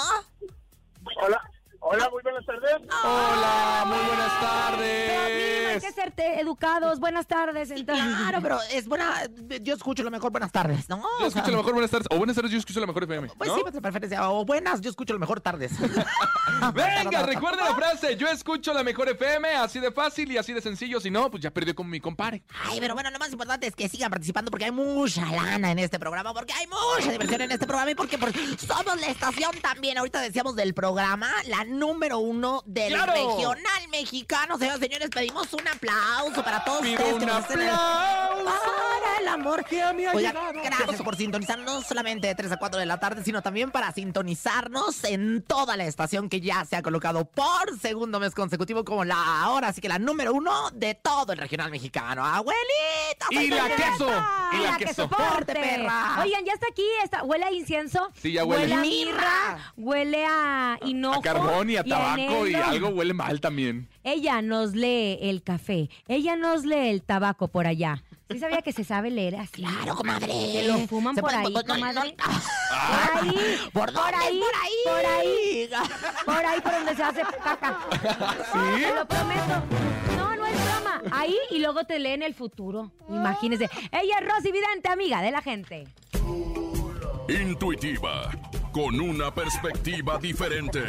Hola, 1.21 1.41
hola, 1.89 2.09
muy 2.09 2.21
buenas 2.23 2.45
tardes. 2.45 2.71
Hola, 3.03 3.83
muy 3.85 3.97
buenas 3.97 4.31
Pero 4.39 4.71
mínimo 4.77 5.19
hay 5.19 5.79
tardes. 5.79 5.83
que 5.83 5.91
ser 5.91 6.13
educados. 6.39 6.99
Buenas 6.99 7.27
tardes, 7.27 7.71
entonces. 7.71 8.05
Claro, 8.17 8.39
pero 8.41 8.59
es 8.71 8.87
buena. 8.87 9.23
Yo 9.61 9.73
escucho 9.73 10.03
lo 10.03 10.11
mejor 10.11 10.31
buenas 10.31 10.51
tardes, 10.51 10.89
¿no? 10.89 10.97
Yo 11.19 11.27
O 11.27 11.31
sea, 11.31 11.41
escucho 11.41 11.51
lo 11.51 11.57
mejor 11.57 11.73
buenas 11.73 11.91
tardes. 11.91 12.07
O 12.11 12.17
buenas 12.17 12.35
tardes, 12.35 12.51
yo 12.51 12.57
escucho 12.57 12.79
la 12.79 12.87
mejor 12.87 13.03
FM. 13.03 13.29
Pues 13.37 13.51
sí, 13.53 13.59
pues 13.61 13.75
preferencia. 13.81 14.29
O 14.29 14.45
buenas, 14.45 14.81
yo 14.81 14.89
escucho 14.89 15.13
lo 15.13 15.19
mejor 15.19 15.41
tardes. 15.41 15.71
Venga, 16.73 17.23
recuerde 17.23 17.63
la 17.63 17.75
frase. 17.75 18.15
Yo 18.17 18.27
escucho 18.27 18.73
la 18.73 18.83
mejor 18.83 19.09
FM. 19.09 19.55
Así 19.55 19.79
de 19.79 19.91
fácil 19.91 20.31
y 20.31 20.37
así 20.37 20.53
de 20.53 20.61
sencillo. 20.61 20.99
Si 20.99 21.11
no, 21.11 21.29
pues 21.29 21.43
ya 21.43 21.51
perdió 21.51 21.75
con 21.75 21.89
mi 21.89 21.99
compare. 21.99 22.43
Ay, 22.65 22.79
pero 22.79 22.93
bueno, 22.93 23.11
lo 23.11 23.19
más 23.19 23.31
importante 23.31 23.67
es 23.67 23.75
que 23.75 23.87
sigan 23.89 24.09
participando 24.09 24.51
porque 24.51 24.65
hay 24.65 24.71
mucha 24.71 25.25
lana 25.25 25.71
en 25.71 25.79
este 25.79 25.99
programa, 25.99 26.33
porque 26.33 26.53
hay 26.53 26.67
mucha 26.67 27.11
diversión 27.11 27.41
en 27.41 27.51
este 27.51 27.65
programa 27.67 27.91
y 27.91 27.95
porque, 27.95 28.17
porque 28.17 28.39
somos 28.57 28.99
la 28.99 29.07
estación 29.07 29.51
también. 29.61 29.97
Ahorita 29.97 30.21
decíamos 30.21 30.55
del 30.55 30.73
programa, 30.73 31.29
la 31.47 31.63
número 31.79 32.19
uno 32.19 32.63
del 32.65 32.93
¡Claro! 32.93 33.13
regional 33.13 33.87
mexicano. 33.91 34.57
Señoras 34.57 34.79
y 34.79 34.83
señores, 34.83 35.09
pedimos 35.09 35.51
un 35.53 35.67
aplauso 35.67 36.43
para 36.43 36.63
todos 36.63 36.81
Pido 36.81 36.93
ustedes 36.95 37.13
un 37.13 37.19
que 37.19 37.31
aplauso. 37.31 38.43
para 38.43 39.19
el 39.21 39.27
amor 39.27 39.65
que 39.65 39.81
a 39.81 39.93
mí 39.93 40.05
ha 40.05 40.13
llegado. 40.13 40.51
¿Qué 40.53 40.61
gracias 40.61 41.01
por 41.01 41.15
sintonizar 41.15 41.59
no 41.59 41.81
solamente 41.81 42.27
de 42.27 42.35
3 42.35 42.51
a 42.51 42.57
4 42.57 42.79
de 42.79 42.85
la 42.85 42.99
tarde, 42.99 43.23
sino 43.23 43.41
también 43.41 43.71
para 43.71 43.91
sintonizarnos 43.91 45.03
en 45.05 45.41
toda 45.43 45.75
la 45.77 45.85
estación 45.85 46.29
que 46.29 46.41
ya 46.41 46.65
se 46.65 46.75
ha 46.75 46.81
colocado 46.81 47.25
por 47.25 47.77
segundo 47.81 48.19
mes 48.19 48.33
consecutivo 48.35 48.83
como 48.83 49.03
la 49.05 49.41
ahora, 49.41 49.69
así 49.69 49.81
que 49.81 49.89
la 49.89 49.99
número 49.99 50.33
uno 50.33 50.69
de 50.73 50.95
todo 50.95 51.33
el 51.33 51.39
regional 51.39 51.71
mexicano. 51.71 52.25
¡Abuelita! 52.25 53.27
Y 53.31 53.47
la 53.49 53.67
queso. 53.75 54.09
Y 54.53 54.57
la 54.63 54.77
que 54.77 54.85
queso. 54.85 55.03
soporte. 55.03 55.53
perra. 55.53 56.17
Oigan, 56.21 56.45
ya 56.45 56.53
está 56.53 56.67
aquí. 56.69 56.85
Está, 57.03 57.23
huele 57.23 57.45
a 57.45 57.51
incienso. 57.51 58.09
Sí, 58.21 58.33
ya 58.33 58.45
huele. 58.45 58.73
a 58.73 58.77
Mirra. 58.77 58.81
mirra. 59.17 59.73
Huele 59.77 60.25
a 60.25 60.77
hinojo. 60.85 61.19
A 61.19 61.21
carbón 61.21 61.56
y 61.65 61.77
a 61.77 61.83
tabaco 61.83 62.47
y 62.47 62.53
algo 62.55 62.89
huele 62.89 63.13
mal 63.13 63.39
también. 63.41 63.87
Ella 64.03 64.41
nos 64.41 64.73
lee 64.73 65.17
el 65.21 65.43
café. 65.43 65.89
Ella 66.07 66.35
nos 66.35 66.65
lee 66.65 66.89
el 66.89 67.01
tabaco 67.01 67.47
por 67.47 67.67
allá. 67.67 68.03
¿Sí 68.29 68.39
sabía 68.39 68.61
que 68.61 68.73
se 68.73 68.83
sabe 68.83 69.09
leer 69.09 69.35
así? 69.37 69.61
Claro, 69.63 69.95
comadre. 69.95 70.27
Que 70.27 70.63
lo 70.67 70.77
fuman 70.87 71.15
Se 71.15 71.21
por 71.21 71.31
puede- 71.31 71.45
ahí, 71.45 71.53
no, 71.53 71.93
no. 71.93 72.01
Por 72.01 72.03
ahí. 73.21 73.57
¿Por 73.71 73.89
ahí. 73.89 73.95
Por 73.95 74.15
ahí. 74.15 74.41
Por 74.85 75.05
ahí. 75.05 75.69
Por 76.25 76.45
ahí 76.45 76.61
por 76.61 76.71
donde 76.73 76.95
se 76.95 77.03
hace 77.03 77.21
caca. 77.43 77.79
¿Sí? 78.51 78.81
Te 78.83 78.93
lo 78.95 79.07
prometo. 79.07 79.63
No, 80.17 80.35
no 80.35 80.45
es 80.45 80.55
broma. 80.55 81.01
Ahí 81.11 81.35
y 81.51 81.59
luego 81.59 81.85
te 81.85 81.99
leen 81.99 82.21
el 82.21 82.33
futuro. 82.33 82.91
Imagínense. 83.09 83.69
Ella 83.91 84.17
es 84.19 84.25
Rosy 84.27 84.51
Vidente, 84.51 84.89
amiga 84.89 85.21
de 85.21 85.31
la 85.31 85.41
gente. 85.41 85.87
Intuitiva, 87.29 88.31
con 88.77 88.99
una 88.99 89.33
perspectiva 89.33 90.19
diferente. 90.19 90.83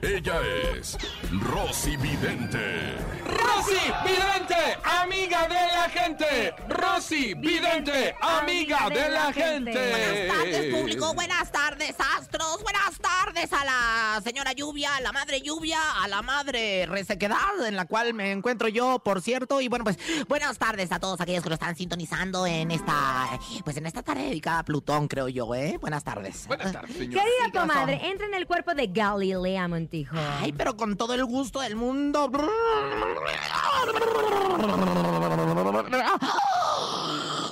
Ella 0.00 0.40
es 0.76 0.96
Rosy 1.32 1.96
Vidente. 1.96 2.94
Rosy 3.24 3.80
Vidente, 4.04 4.78
amiga 4.84 5.48
de 5.48 5.54
la 5.54 5.88
gente. 5.90 6.54
Rosy 6.68 7.34
Vidente, 7.34 8.14
amiga 8.20 8.88
de 8.90 9.08
la 9.08 9.32
gente. 9.32 9.72
Buenas 9.72 10.36
tardes, 10.36 10.74
público. 10.74 11.14
Buenas 11.14 11.50
tardes, 11.50 11.96
astros. 12.16 12.62
Buenas 12.62 12.96
tardes 13.00 13.52
a 13.52 13.64
la 13.64 14.20
señora 14.22 14.52
lluvia, 14.52 14.94
a 14.94 15.00
la 15.00 15.10
madre 15.10 15.40
lluvia, 15.40 15.80
a 16.00 16.06
la 16.06 16.22
madre 16.22 16.86
resequedad 16.86 17.66
en 17.66 17.74
la 17.74 17.86
cual 17.86 18.14
me 18.14 18.30
encuentro 18.30 18.68
yo, 18.68 19.00
por 19.00 19.20
cierto. 19.20 19.60
Y 19.60 19.66
bueno, 19.66 19.84
pues 19.84 19.98
buenas 20.28 20.58
tardes 20.58 20.92
a 20.92 21.00
todos 21.00 21.20
aquellos 21.20 21.42
que 21.42 21.48
lo 21.48 21.54
están 21.56 21.74
sintonizando 21.74 22.46
en 22.46 22.70
esta, 22.70 23.28
pues 23.64 23.76
en 23.78 23.86
esta 23.86 24.04
tarde 24.04 24.22
dedicada 24.22 24.60
a 24.60 24.64
Plutón, 24.64 25.08
creo 25.08 25.28
yo, 25.28 25.52
¿eh? 25.56 25.76
Buenas 25.80 26.04
tardes. 26.04 26.46
Buenas 26.46 26.72
tardes, 26.72 26.96
señor. 26.96 27.15
Querida 27.16 27.60
comadre, 27.60 28.00
entra 28.08 28.26
en 28.26 28.34
el 28.34 28.46
cuerpo 28.46 28.74
de 28.74 28.88
Galilea 28.88 29.68
Montijo. 29.68 30.16
Ay, 30.40 30.52
pero 30.52 30.76
con 30.76 30.96
todo 30.96 31.14
el 31.14 31.24
gusto 31.24 31.60
del 31.60 31.74
mundo. 31.74 32.30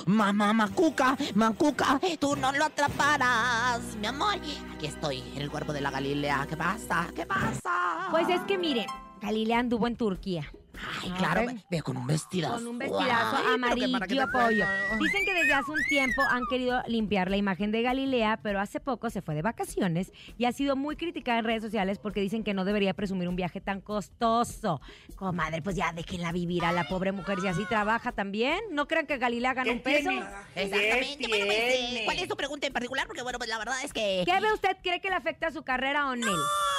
Mamá 0.05 0.53
Macuca, 0.53 1.17
Macuca, 1.33 1.99
tú 2.19 2.35
no 2.35 2.51
lo 2.51 2.65
atraparás, 2.65 3.81
mi 3.99 4.05
amor. 4.05 4.35
Aquí 4.75 4.85
estoy, 4.85 5.23
en 5.35 5.41
el 5.41 5.49
cuerpo 5.49 5.73
de 5.73 5.81
la 5.81 5.89
Galilea. 5.89 6.45
¿Qué 6.47 6.55
pasa? 6.55 7.07
¿Qué 7.15 7.25
pasa? 7.25 8.07
Pues 8.11 8.29
es 8.29 8.41
que 8.41 8.59
miren, 8.59 8.85
Galilea 9.19 9.59
anduvo 9.59 9.87
en 9.87 9.95
Turquía. 9.97 10.47
Ay, 11.01 11.11
claro, 11.17 11.45
ve, 11.69 11.81
con 11.81 11.97
un 11.97 12.07
vestidazo. 12.07 12.55
Con 12.55 12.67
un 12.67 12.77
vestidazo 12.77 13.37
Ay, 13.37 13.55
amarillo 13.55 13.99
pollo. 13.99 14.27
cuento. 14.31 15.03
Dicen 15.03 15.25
que 15.25 15.33
desde 15.33 15.53
hace 15.53 15.71
un 15.71 15.83
tiempo 15.89 16.21
han 16.29 16.43
querido 16.49 16.81
limpiar 16.87 17.29
la 17.29 17.37
imagen 17.37 17.71
de 17.71 17.81
Galilea, 17.81 18.39
pero 18.41 18.59
hace 18.59 18.79
poco 18.79 19.09
se 19.09 19.21
fue 19.21 19.35
de 19.35 19.41
vacaciones 19.41 20.11
y 20.37 20.45
ha 20.45 20.51
sido 20.51 20.75
muy 20.75 20.95
criticada 20.95 21.39
en 21.39 21.45
redes 21.45 21.63
sociales 21.63 21.99
porque 21.99 22.21
dicen 22.21 22.43
que 22.43 22.53
no 22.53 22.65
debería 22.65 22.93
presumir 22.93 23.27
un 23.27 23.35
viaje 23.35 23.61
tan 23.61 23.81
costoso. 23.81 24.81
Comadre, 25.15 25.61
pues 25.61 25.75
ya 25.75 25.91
déjenla 25.93 26.31
vivir 26.31 26.65
a 26.65 26.71
la 26.71 26.87
pobre 26.87 27.11
mujer 27.11 27.39
si 27.41 27.47
así 27.47 27.65
trabaja 27.65 28.11
también. 28.11 28.59
¿No 28.71 28.87
crean 28.87 29.07
que 29.07 29.17
Galilea 29.17 29.53
gana 29.53 29.71
un 29.71 29.81
peso? 29.81 30.09
Exactamente. 30.55 31.27
Bueno, 31.27 31.45
pues, 31.45 31.57
eh, 31.59 32.01
¿cuál 32.05 32.19
es 32.19 32.27
tu 32.27 32.35
pregunta 32.35 32.67
en 32.67 32.73
particular? 32.73 33.07
Porque, 33.07 33.21
bueno, 33.21 33.37
pues 33.37 33.49
la 33.49 33.57
verdad 33.57 33.75
es 33.83 33.93
que... 33.93 34.23
¿Qué 34.25 34.39
ve 34.39 34.53
usted? 34.53 34.77
¿Cree 34.81 35.01
que 35.01 35.09
le 35.09 35.15
afecta 35.15 35.47
a 35.47 35.51
su 35.51 35.63
carrera 35.63 36.07
o 36.07 36.15
no? 36.15 36.25
No, 36.25 36.37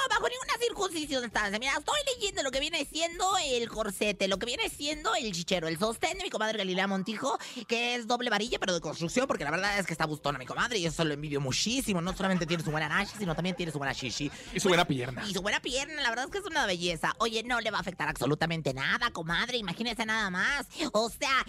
bajo 0.09 0.27
ninguna 0.29 0.53
circunstancia. 0.59 1.59
Mira, 1.59 1.73
estoy 1.77 1.99
leyendo 2.15 2.43
lo 2.43 2.51
que 2.51 2.59
viene 2.59 2.85
siendo 2.85 3.25
el 3.37 3.67
corsete, 3.91 4.27
lo 4.27 4.37
que 4.37 4.45
viene 4.45 4.67
siendo 4.69 5.15
el 5.15 5.31
chichero, 5.31 5.67
el 5.69 5.77
sostén 5.79 6.17
de 6.17 6.23
mi 6.25 6.29
comadre 6.29 6.57
Galilea 6.57 6.87
Montijo, 6.87 7.37
que 7.67 7.95
es 7.95 8.05
doble 8.05 8.29
varilla, 8.29 8.59
pero 8.59 8.73
de 8.73 8.81
construcción, 8.81 9.27
porque 9.27 9.45
la 9.45 9.51
verdad 9.51 9.79
es 9.79 9.85
que 9.85 9.93
está 9.93 10.05
bustona 10.05 10.37
mi 10.37 10.45
comadre 10.45 10.77
y 10.77 10.85
eso 10.85 11.05
lo 11.05 11.13
envidio 11.13 11.39
muchísimo. 11.39 12.01
No 12.01 12.13
solamente 12.15 12.45
tiene 12.45 12.63
su 12.63 12.71
buena 12.71 12.89
nashi, 12.89 13.17
sino 13.17 13.33
también 13.33 13.55
tiene 13.55 13.71
su 13.71 13.77
buena 13.77 13.93
shishi. 13.93 14.29
Y 14.53 14.59
su 14.59 14.67
buena 14.67 14.83
pierna. 14.85 15.23
Y 15.25 15.33
su 15.33 15.41
buena 15.41 15.61
pierna, 15.61 16.01
la 16.01 16.09
verdad 16.09 16.25
es 16.25 16.31
que 16.31 16.39
es 16.39 16.45
una 16.45 16.65
belleza. 16.65 17.13
Oye, 17.19 17.43
no 17.43 17.61
le 17.61 17.71
va 17.71 17.77
a 17.77 17.81
afectar 17.81 18.09
absolutamente 18.09 18.73
nada, 18.73 19.09
comadre. 19.11 19.57
Imagínese 19.57 20.05
nada 20.05 20.29
más. 20.29 20.67
O 20.91 21.09
sea, 21.09 21.45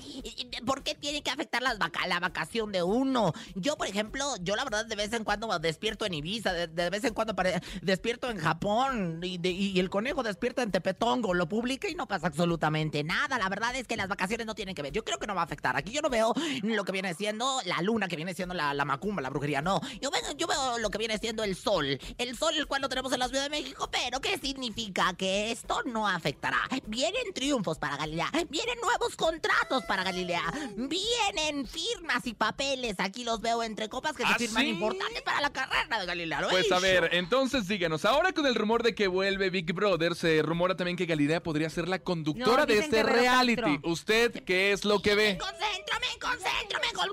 ¿por 0.64 0.84
qué 0.84 0.94
tiene 0.94 1.22
que 1.22 1.30
afectar 1.32 1.60
las 1.60 1.78
vaca 1.78 2.06
la 2.06 2.20
vacación 2.20 2.70
de 2.70 2.84
uno? 2.84 3.32
Yo, 3.56 3.76
por 3.76 3.88
ejemplo, 3.88 4.36
yo 4.42 4.54
la 4.54 4.62
verdad 4.62 4.86
de 4.86 4.94
vez 4.94 5.12
en 5.12 5.24
cuando 5.24 5.58
despierto 5.58 6.06
en 6.06 6.14
Ibiza, 6.14 6.52
de, 6.52 6.68
de 6.68 6.88
vez 6.90 7.02
en 7.02 7.14
cuando 7.14 7.34
despierto 7.82 8.30
en 8.30 8.38
Japón 8.38 9.18
y, 9.24 9.38
de- 9.38 9.50
y 9.50 9.80
el 9.80 9.90
conejo 9.90 10.22
despierta 10.22 10.62
en 10.62 10.70
Tepetongo, 10.70 11.34
lo 11.34 11.48
publica 11.48 11.88
y 11.88 11.94
no 11.94 12.06
pasa 12.06 12.27
absolutamente 12.28 13.02
nada. 13.04 13.38
La 13.38 13.48
verdad 13.48 13.74
es 13.76 13.86
que 13.86 13.96
las 13.96 14.08
vacaciones 14.08 14.46
no 14.46 14.54
tienen 14.54 14.74
que 14.74 14.82
ver. 14.82 14.92
Yo 14.92 15.04
creo 15.04 15.18
que 15.18 15.26
no 15.26 15.34
va 15.34 15.42
a 15.42 15.44
afectar. 15.44 15.76
Aquí 15.76 15.92
yo 15.92 16.00
no 16.00 16.08
veo 16.10 16.32
lo 16.62 16.84
que 16.84 16.92
viene 16.92 17.14
siendo 17.14 17.60
la 17.64 17.82
luna, 17.82 18.08
que 18.08 18.16
viene 18.16 18.34
siendo 18.34 18.54
la, 18.54 18.72
la 18.74 18.84
macumba, 18.84 19.20
la 19.22 19.30
brujería. 19.30 19.62
No, 19.62 19.80
yo 20.00 20.10
veo, 20.10 20.22
yo 20.36 20.46
veo 20.46 20.78
lo 20.78 20.90
que 20.90 20.98
viene 20.98 21.18
siendo 21.18 21.42
el 21.44 21.56
sol. 21.56 21.98
El 22.18 22.36
sol, 22.36 22.54
el 22.56 22.66
cual 22.66 22.82
lo 22.82 22.88
tenemos 22.88 23.12
en 23.12 23.18
la 23.18 23.28
Ciudad 23.28 23.42
de 23.44 23.50
México, 23.50 23.88
pero 23.90 24.20
¿qué 24.20 24.38
significa? 24.38 25.14
Que 25.14 25.50
esto 25.50 25.82
no 25.84 26.06
afectará. 26.06 26.58
Vienen 26.86 27.32
triunfos 27.34 27.78
para 27.78 27.96
Galilea, 27.96 28.30
vienen 28.48 28.78
nuevos 28.80 29.16
contratos 29.16 29.84
para 29.84 30.04
Galilea, 30.04 30.42
vienen 30.76 31.66
firmas 31.66 32.26
y 32.26 32.34
papeles. 32.34 32.96
Aquí 32.98 33.24
los 33.24 33.40
veo 33.40 33.62
entre 33.62 33.88
copas 33.88 34.16
que 34.16 34.24
se 34.24 34.32
¿Ah, 34.32 34.36
firman 34.38 34.64
sí? 34.64 34.70
importantes 34.70 35.22
para 35.22 35.40
la 35.40 35.52
carrera 35.52 35.98
de 36.00 36.06
Galilea. 36.06 36.40
¿lo 36.40 36.48
Pues 36.50 36.70
a 36.72 36.78
ver, 36.78 37.10
entonces 37.12 37.66
díganos, 37.68 38.04
ahora 38.04 38.32
con 38.32 38.46
el 38.46 38.54
rumor 38.54 38.82
de 38.82 38.94
que 38.94 39.08
vuelve 39.08 39.50
Big 39.50 39.72
Brother, 39.72 40.14
se 40.14 40.42
rumora 40.42 40.76
también 40.76 40.96
que 40.96 41.06
Galilea 41.06 41.42
podría 41.42 41.70
ser 41.70 41.88
la 41.88 41.98
conductora 42.24 42.62
No, 42.62 42.66
de 42.66 42.78
este 42.78 43.02
reality. 43.02 43.62
Castro. 43.62 43.90
¿Usted 43.90 44.44
qué 44.44 44.72
es 44.72 44.84
lo 44.84 45.00
que 45.00 45.14
ve? 45.14 45.38
Concéntrame, 45.38 46.06
concéntrame. 46.20 46.86
con- 46.94 47.08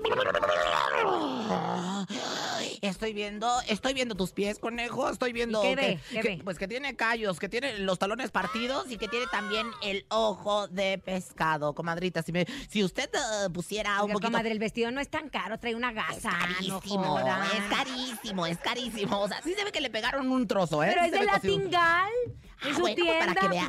Estoy 2.82 3.12
viendo, 3.14 3.48
estoy 3.68 3.94
viendo 3.94 4.14
tus 4.14 4.32
pies, 4.32 4.58
conejo. 4.58 5.08
Estoy 5.10 5.32
viendo 5.32 5.62
¿Y 5.64 5.68
qué 5.68 5.74
que, 5.74 5.86
ve? 5.86 6.00
¿Qué 6.10 6.20
que- 6.20 6.28
ve? 6.36 6.40
pues 6.44 6.58
que 6.58 6.68
tiene 6.68 6.94
callos, 6.94 7.38
que 7.38 7.48
tiene 7.48 7.78
los 7.78 7.98
talones 7.98 8.30
partidos 8.30 8.90
y 8.90 8.96
que 8.96 9.08
tiene 9.08 9.26
también 9.30 9.66
el 9.82 10.06
ojo 10.08 10.68
de 10.68 10.98
pescado, 10.98 11.74
comadrita. 11.74 12.22
Si 12.22 12.32
me, 12.32 12.46
si 12.68 12.84
usted 12.84 13.10
eh, 13.14 13.50
pusiera 13.52 13.96
un 13.96 14.02
Oiga, 14.10 14.12
poquito 14.14 14.28
comadre, 14.30 14.52
el 14.52 14.58
vestido 14.58 14.90
no 14.90 15.00
es 15.00 15.08
tan 15.08 15.28
caro, 15.30 15.58
trae 15.58 15.74
una 15.74 15.90
es 15.90 15.94
gasa, 15.96 16.30
no 16.30 16.78
carísimo, 16.80 17.04
joda. 17.04 17.46
es 17.56 17.76
carísimo, 17.76 18.46
es 18.46 18.58
carísimo. 18.58 19.20
O 19.20 19.28
sea, 19.28 19.42
sí 19.42 19.54
se 19.54 19.64
ve 19.64 19.72
que 19.72 19.80
le 19.80 19.90
pegaron 19.90 20.30
un 20.30 20.46
trozo, 20.46 20.82
¿eh? 20.84 20.88
Pero 20.90 21.00
Sí 21.02 21.06
es 21.06 21.12
de 21.12 21.18
ve 21.18 21.26
cosido. 21.26 21.54
Latin 21.56 21.70
Gal, 21.70 22.10
Ah, 22.58 22.68
es 22.70 22.74
su 22.76 22.80
bueno, 22.80 22.96
pues, 22.96 23.06
tienda. 23.18 23.18
para 23.34 23.40
que 23.40 23.48
vea. 23.48 23.68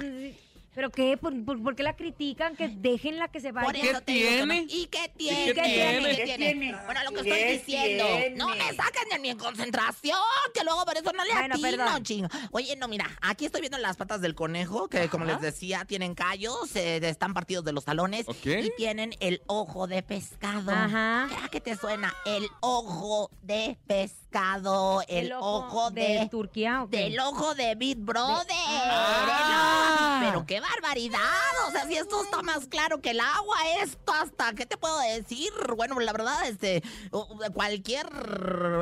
¿Pero 0.77 0.91
qué? 0.91 1.17
¿Por, 1.17 1.43
por, 1.43 1.63
por 1.63 1.75
qué 1.75 1.81
la 1.81 1.95
critican? 1.95 2.55
Que 2.55 2.67
déjenla 2.67 3.29
que 3.29 3.39
se 3.39 3.51
vaya. 3.51 3.65
Por 3.65 3.75
eso 3.75 3.99
te 4.01 4.11
digo 4.11 4.29
que 4.29 4.45
no- 4.45 4.53
tiene? 4.53 4.67
¿Y 4.69 4.85
qué 4.85 4.99
qué 4.99 5.11
tiene? 5.17 5.53
tiene? 5.55 6.15
¿Qué 6.15 6.35
tiene? 6.37 6.75
Bueno, 6.85 7.03
lo 7.03 7.09
que 7.13 7.15
estoy 7.21 7.31
¿Qué 7.31 7.51
diciendo. 7.53 8.05
tiene? 8.05 8.29
No 8.35 8.49
me 8.49 8.57
saquen 8.75 9.09
de 9.11 9.17
mi 9.17 9.35
concentración, 9.35 10.19
que 10.53 10.63
luego 10.63 10.85
por 10.85 10.95
eso 10.95 11.11
no 11.13 11.25
le 11.25 11.33
Bueno, 11.33 11.55
atino, 11.55 11.99
chingo. 12.03 12.29
Oye, 12.51 12.75
no, 12.75 12.87
mira, 12.87 13.09
aquí 13.21 13.47
estoy 13.47 13.61
viendo 13.61 13.79
las 13.79 13.97
patas 13.97 14.21
del 14.21 14.35
conejo, 14.35 14.87
que 14.87 15.09
como 15.09 15.25
les 15.25 15.41
decía, 15.41 15.83
tienen 15.85 16.13
callos, 16.13 16.75
eh, 16.75 16.97
están 17.01 17.33
partidos 17.33 17.65
de 17.65 17.73
los 17.73 17.83
talones 17.83 18.29
Ok. 18.29 18.45
y 18.45 18.69
tienen 18.77 19.15
el 19.19 19.41
ojo 19.47 19.87
de 19.87 20.03
pescado. 20.03 20.69
Ajá. 20.71 21.23
¿A 21.43 21.49
qué 21.49 21.59
te 21.59 21.75
suena? 21.75 22.13
El 22.23 22.47
ojo 22.59 23.31
de 23.41 23.79
pescado, 23.87 25.01
el, 25.07 25.33
ojo, 25.33 25.89
de... 25.89 26.27
Turquía 26.29 26.83
o 26.83 26.89
qué? 26.91 26.97
Del 26.97 27.19
ojo 27.19 27.55
de 27.55 27.73
Big 27.73 27.97
Brother. 27.97 28.55
Ah. 28.55 30.21
Pero 30.23 30.45
qué 30.45 30.59
barbaridad. 30.73 31.67
O 31.67 31.71
sea, 31.71 31.85
si 31.85 31.95
esto 31.95 32.23
está 32.23 32.41
más 32.41 32.67
claro 32.67 33.01
que 33.01 33.11
el 33.11 33.19
agua, 33.19 33.57
esto 33.81 34.13
hasta, 34.13 34.53
¿qué 34.53 34.65
te 34.65 34.77
puedo 34.77 34.99
decir? 34.99 35.51
Bueno, 35.75 35.99
la 35.99 36.11
verdad, 36.11 36.47
este, 36.47 36.83
cualquier 37.53 38.07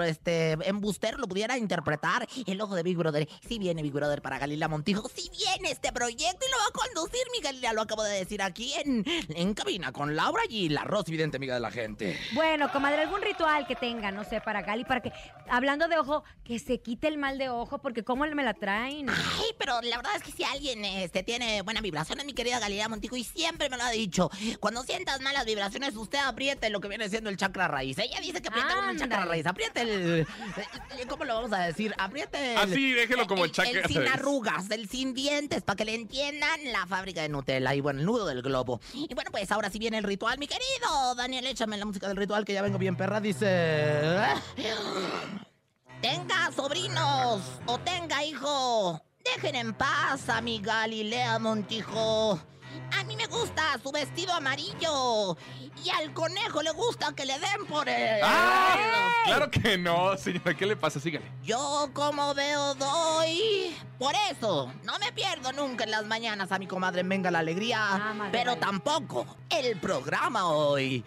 este 0.06 0.54
embustero 0.68 1.18
lo 1.18 1.28
pudiera 1.28 1.58
interpretar. 1.58 2.28
El 2.46 2.62
ojo 2.62 2.76
de 2.76 2.84
Big 2.84 2.98
Brother. 2.98 3.28
Si 3.48 3.60
viene 3.60 3.82
Big 3.82 3.94
Brother 3.94 4.22
para 4.22 4.38
Galilea 4.38 4.68
Montijo, 4.68 5.10
si 5.10 5.30
viene 5.30 5.72
este 5.72 5.92
proyecto 5.92 6.46
y 6.46 6.52
lo 6.52 6.58
va 6.58 6.66
a 6.68 6.72
conducir 6.72 7.22
mi 7.32 7.42
Galilea, 7.42 7.74
lo 7.74 7.82
acabo 7.82 8.04
de 8.04 8.18
decir 8.18 8.42
aquí 8.42 8.74
en, 8.84 9.04
en 9.30 9.54
cabina 9.54 9.92
con 9.92 10.16
Laura 10.16 10.42
y 10.50 10.70
la 10.70 10.84
Rosy 10.84 11.12
Vidente, 11.12 11.38
amiga 11.38 11.56
de 11.56 11.62
la 11.62 11.72
gente. 11.72 12.20
Bueno, 12.34 12.72
comadre, 12.72 13.02
algún 13.02 13.22
ritual 13.22 13.66
que 13.68 13.76
tenga, 13.76 14.12
no 14.12 14.24
sé, 14.24 14.42
para 14.42 14.62
Gali, 14.62 14.86
para 14.86 15.02
que, 15.02 15.12
hablando 15.50 15.88
de 15.88 15.98
ojo, 15.98 16.24
que 16.44 16.60
se 16.60 16.80
quite 16.80 17.08
el 17.08 17.18
mal 17.18 17.38
de 17.38 17.50
ojo, 17.50 17.80
porque 17.80 18.04
cómo 18.04 18.26
me 18.26 18.44
la 18.44 18.54
traen. 18.54 19.10
Ay, 19.10 19.50
pero 19.58 19.82
la 19.82 19.98
verdad 19.98 20.16
es 20.16 20.24
que 20.24 20.32
si 20.32 20.44
alguien 20.44 20.84
este, 20.86 21.24
tiene 21.24 21.62
vibración 21.82 22.20
es 22.20 22.26
mi 22.26 22.34
querida 22.34 22.60
Galilea 22.60 22.90
Montijo 22.90 23.16
y 23.16 23.24
siempre 23.24 23.70
me 23.70 23.78
lo 23.78 23.84
ha 23.84 23.92
dicho. 23.92 24.30
Cuando 24.60 24.84
sientas 24.84 25.22
malas 25.22 25.46
vibraciones, 25.46 25.96
usted 25.96 26.20
apriete 26.20 26.70
lo 26.70 26.82
que 26.82 26.88
viene 26.88 27.10
siendo 27.10 27.30
el 27.30 27.38
chakra 27.38 27.68
raíz. 27.68 27.98
Ella 27.98 28.20
dice 28.22 28.42
que 28.42 28.50
apriete 28.50 28.74
con 28.74 28.90
el 28.90 28.98
chakra 28.98 29.26
raíz. 29.26 29.46
Apriete 29.46 29.82
el... 29.82 30.28
¿Cómo 31.08 31.26
lo 31.26 31.36
vamos 31.36 31.54
a 31.54 31.64
decir? 31.64 31.94
Apriete 31.98 32.54
el... 32.54 32.58
Así, 32.58 32.92
déjelo 32.94 33.28
como 33.28 33.46
el 33.46 33.52
chakra 33.52 33.82
El 33.82 33.86
sin 33.88 33.98
raíz. 33.98 34.12
arrugas, 34.14 34.70
el 34.72 34.90
sin 34.90 35.14
dientes, 35.14 35.64
para 35.64 35.78
que 35.78 35.86
le 35.86 35.96
entiendan 35.96 36.60
la 36.72 36.86
fábrica 36.88 37.22
de 37.22 37.30
Nutella 37.30 37.74
y 37.76 37.82
bueno, 37.82 38.00
el 38.00 38.06
nudo 38.06 38.26
del 38.26 38.42
globo. 38.42 38.82
Y 38.94 39.14
bueno, 39.14 39.32
pues 39.32 39.52
ahora 39.52 39.70
sí 39.70 39.80
viene 39.80 39.98
el 39.98 40.04
ritual, 40.04 40.38
mi 40.38 40.48
querido. 40.48 41.16
Daniel, 41.16 41.46
échame 41.46 41.78
la 41.78 41.86
música 41.86 42.08
del 42.08 42.18
ritual 42.18 42.46
que 42.46 42.54
ya 42.54 42.62
vengo 42.62 42.78
bien 42.78 42.96
perra. 42.96 43.22
Dice... 43.22 44.20
Tenga 46.02 46.52
sobrinos 46.52 47.42
o 47.66 47.80
tenga 47.80 48.24
hijo, 48.24 49.02
dejen 49.26 49.56
en 49.56 49.74
paz 49.74 50.30
a 50.30 50.42
mi 50.42 50.60
Galilea 50.60 51.40
Montijo. 51.40 52.40
A 53.06 53.08
mí 53.08 53.16
me 53.16 53.28
gusta 53.28 53.78
su 53.84 53.92
vestido 53.92 54.34
amarillo 54.34 55.38
y 55.84 55.90
al 55.92 56.12
conejo 56.12 56.64
le 56.64 56.72
gusta 56.72 57.14
que 57.14 57.24
le 57.24 57.34
den 57.38 57.68
por 57.70 57.88
él. 57.88 58.20
¡Ah! 58.24 59.12
Claro 59.26 59.52
que 59.52 59.78
no, 59.78 60.18
señora. 60.18 60.56
¿Qué 60.56 60.66
le 60.66 60.76
pasa? 60.76 61.00
Sígale. 61.00 61.24
Yo 61.44 61.92
como 61.94 62.34
veo 62.34 62.74
doy. 62.74 63.78
Por 64.00 64.14
eso, 64.32 64.74
no 64.84 64.98
me 64.98 65.12
pierdo 65.12 65.52
nunca 65.54 65.84
en 65.84 65.92
las 65.92 66.06
mañanas 66.06 66.52
a 66.52 66.60
mi 66.60 66.68
comadre 66.68 67.04
Venga 67.04 67.30
la 67.32 67.40
Alegría, 67.40 67.78
Ah, 67.94 68.14
madre, 68.14 68.32
pero 68.32 68.58
tampoco 68.58 69.26
el 69.50 69.80
programa 69.80 70.48
hoy. 70.48 71.04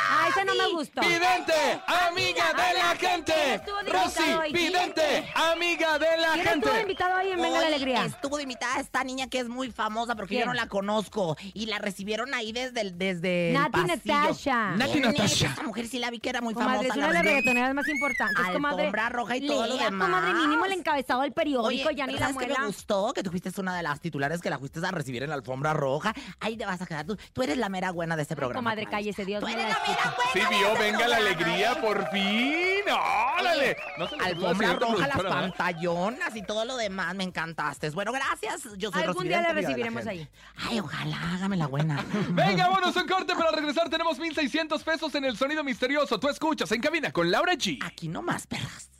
Ah, 0.00 0.28
ese 0.30 0.44
no 0.44 0.54
me 0.54 0.68
gustó. 0.72 1.00
Vidente, 1.02 1.82
amiga 2.08 2.52
de 2.54 2.78
la 2.78 2.96
gente. 2.96 3.60
Rosy? 3.86 4.52
Vidente, 4.52 5.30
amiga 5.34 5.98
de 5.98 6.16
la 6.18 6.32
¿Quién 6.32 6.46
estuvo 6.48 6.64
gente. 6.70 6.80
invitado 6.82 7.18
hoy 7.20 7.30
en 7.32 7.42
Venga 7.42 7.60
la 7.60 7.66
Alegría? 7.66 8.04
Estuvo 8.06 8.40
invitada 8.40 8.80
esta 8.80 9.04
niña 9.04 9.28
que 9.28 9.40
es 9.40 9.48
muy 9.48 9.70
famosa, 9.70 10.14
porque 10.14 10.34
yo 10.36 10.38
¿Quién? 10.38 10.48
no 10.48 10.54
la 10.54 10.68
conozco. 10.68 11.15
México 11.16 11.36
y 11.54 11.66
la 11.66 11.78
recibieron 11.78 12.34
ahí 12.34 12.52
desde 12.52 12.80
el 12.80 12.98
desde 12.98 13.52
Nati. 13.52 13.80
Natasha. 13.84 14.70
Nati. 14.76 15.00
Natasha. 15.00 15.46
Esa 15.52 15.62
mujer 15.62 15.86
sí 15.86 15.98
la 15.98 16.10
vi 16.10 16.18
que 16.20 16.28
era 16.30 16.40
muy 16.40 16.54
Comadre, 16.54 16.82
es 16.82 16.88
famosa. 16.88 16.98
una 16.98 17.06
de 17.08 17.12
la 17.14 17.22
las 17.22 17.24
reggaetoneras 17.24 17.74
más 17.74 17.88
importantes, 17.88 18.46
comadre. 18.52 18.82
Alfombra 18.82 19.08
roja 19.08 19.36
y 19.36 19.46
todo 19.46 19.66
lo 19.66 19.76
demás. 19.76 20.08
comadre, 20.08 20.34
mínimo 20.34 20.64
el 20.64 20.72
encabezado 20.72 21.22
del 21.22 21.32
periódico, 21.32 21.88
Oye, 21.88 21.96
ya 21.96 22.06
ni 22.06 22.12
¿pero 22.14 22.20
la 22.26 22.32
¿sabes 22.32 22.36
qué 22.38 22.46
muela. 22.46 22.60
me 22.60 22.66
gustó? 22.66 23.12
Que 23.14 23.22
tú 23.22 23.30
fuiste 23.30 23.50
una 23.60 23.76
de 23.76 23.82
las 23.82 24.00
titulares 24.00 24.40
que 24.40 24.50
la 24.50 24.58
fuiste 24.58 24.80
a 24.86 24.90
recibir 24.90 25.22
en 25.22 25.30
la 25.30 25.36
alfombra 25.36 25.72
roja. 25.72 26.12
Ahí 26.40 26.56
te 26.56 26.66
vas 26.66 26.80
a 26.82 26.86
quedar 26.86 27.06
tú. 27.06 27.16
Tú 27.32 27.42
eres 27.42 27.56
la 27.56 27.68
mera 27.68 27.90
buena 27.92 28.16
de 28.16 28.22
este 28.22 28.34
Ay, 28.34 28.36
programa. 28.36 28.58
comadre, 28.60 28.86
cállese, 28.86 29.24
Dios 29.24 29.40
Tú 29.40 29.48
eres 29.48 29.62
la 29.62 29.68
la 29.68 29.78
mera 29.86 30.14
buena 30.16 30.32
Sí, 30.32 30.40
vio, 30.50 30.72
este 30.72 30.82
venga 30.84 31.08
la 31.08 31.16
alegría, 31.16 31.72
¿eh? 31.72 31.76
por 31.80 32.08
fin. 32.10 32.92
¡Órale! 33.40 33.76
No 33.98 34.08
se 34.08 34.16
Alfombra 34.16 34.72
roja, 34.74 35.06
las 35.06 35.16
¿verdad? 35.16 35.30
pantallonas 35.30 36.36
y 36.36 36.42
todo 36.42 36.64
lo 36.64 36.76
demás. 36.76 37.14
Me 37.14 37.24
encantaste. 37.24 37.90
Bueno, 37.90 38.12
gracias. 38.12 38.62
Yo 38.76 38.90
soy 38.90 39.02
Algún 39.02 39.16
Rosy 39.16 39.28
día 39.28 39.40
la 39.42 39.52
recibiremos 39.52 40.04
gente. 40.04 40.28
Ay, 40.68 40.80
ojalá, 40.80 41.05
hágame 41.14 41.56
la 41.56 41.66
buena. 41.66 42.04
Venga, 42.30 42.68
vámonos 42.68 42.96
un 42.96 43.06
corte 43.06 43.34
para 43.34 43.50
regresar. 43.50 43.88
Tenemos 43.88 44.18
1600 44.18 44.82
pesos 44.82 45.14
en 45.14 45.24
el 45.24 45.36
sonido 45.36 45.62
misterioso. 45.64 46.18
Tú 46.18 46.28
escuchas 46.28 46.70
en 46.72 46.80
cabina 46.80 47.12
con 47.12 47.30
Laura 47.30 47.54
G. 47.54 47.78
Aquí 47.84 48.08
nomás, 48.08 48.46
perras. 48.46 48.90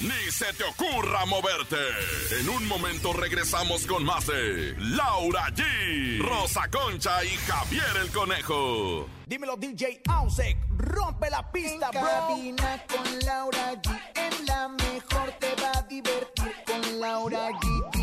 Ni 0.00 0.30
se 0.30 0.50
te 0.54 0.64
ocurra 0.64 1.26
moverte. 1.26 1.76
En 2.40 2.48
un 2.48 2.66
momento 2.66 3.12
regresamos 3.12 3.86
con 3.86 4.02
más 4.02 4.26
de 4.26 4.74
Laura 4.78 5.48
G, 5.48 6.22
Rosa 6.22 6.70
Concha 6.70 7.22
y 7.22 7.28
Javier 7.28 7.84
el 8.00 8.10
Conejo. 8.10 9.06
Dímelo 9.26 9.56
DJ 9.56 10.00
Ausek, 10.08 10.56
rompe 10.78 11.28
la 11.28 11.52
pista, 11.52 11.90
En 11.92 12.00
cabina 12.00 12.82
con 12.88 13.18
Laura 13.26 13.74
G. 13.74 14.00
En 14.14 14.46
la 14.46 14.68
mejor 14.68 15.32
te 15.38 15.54
va 15.62 15.72
a 15.78 15.82
divertir 15.82 16.54
con 16.64 17.00
Laura 17.00 17.50
G, 17.50 17.99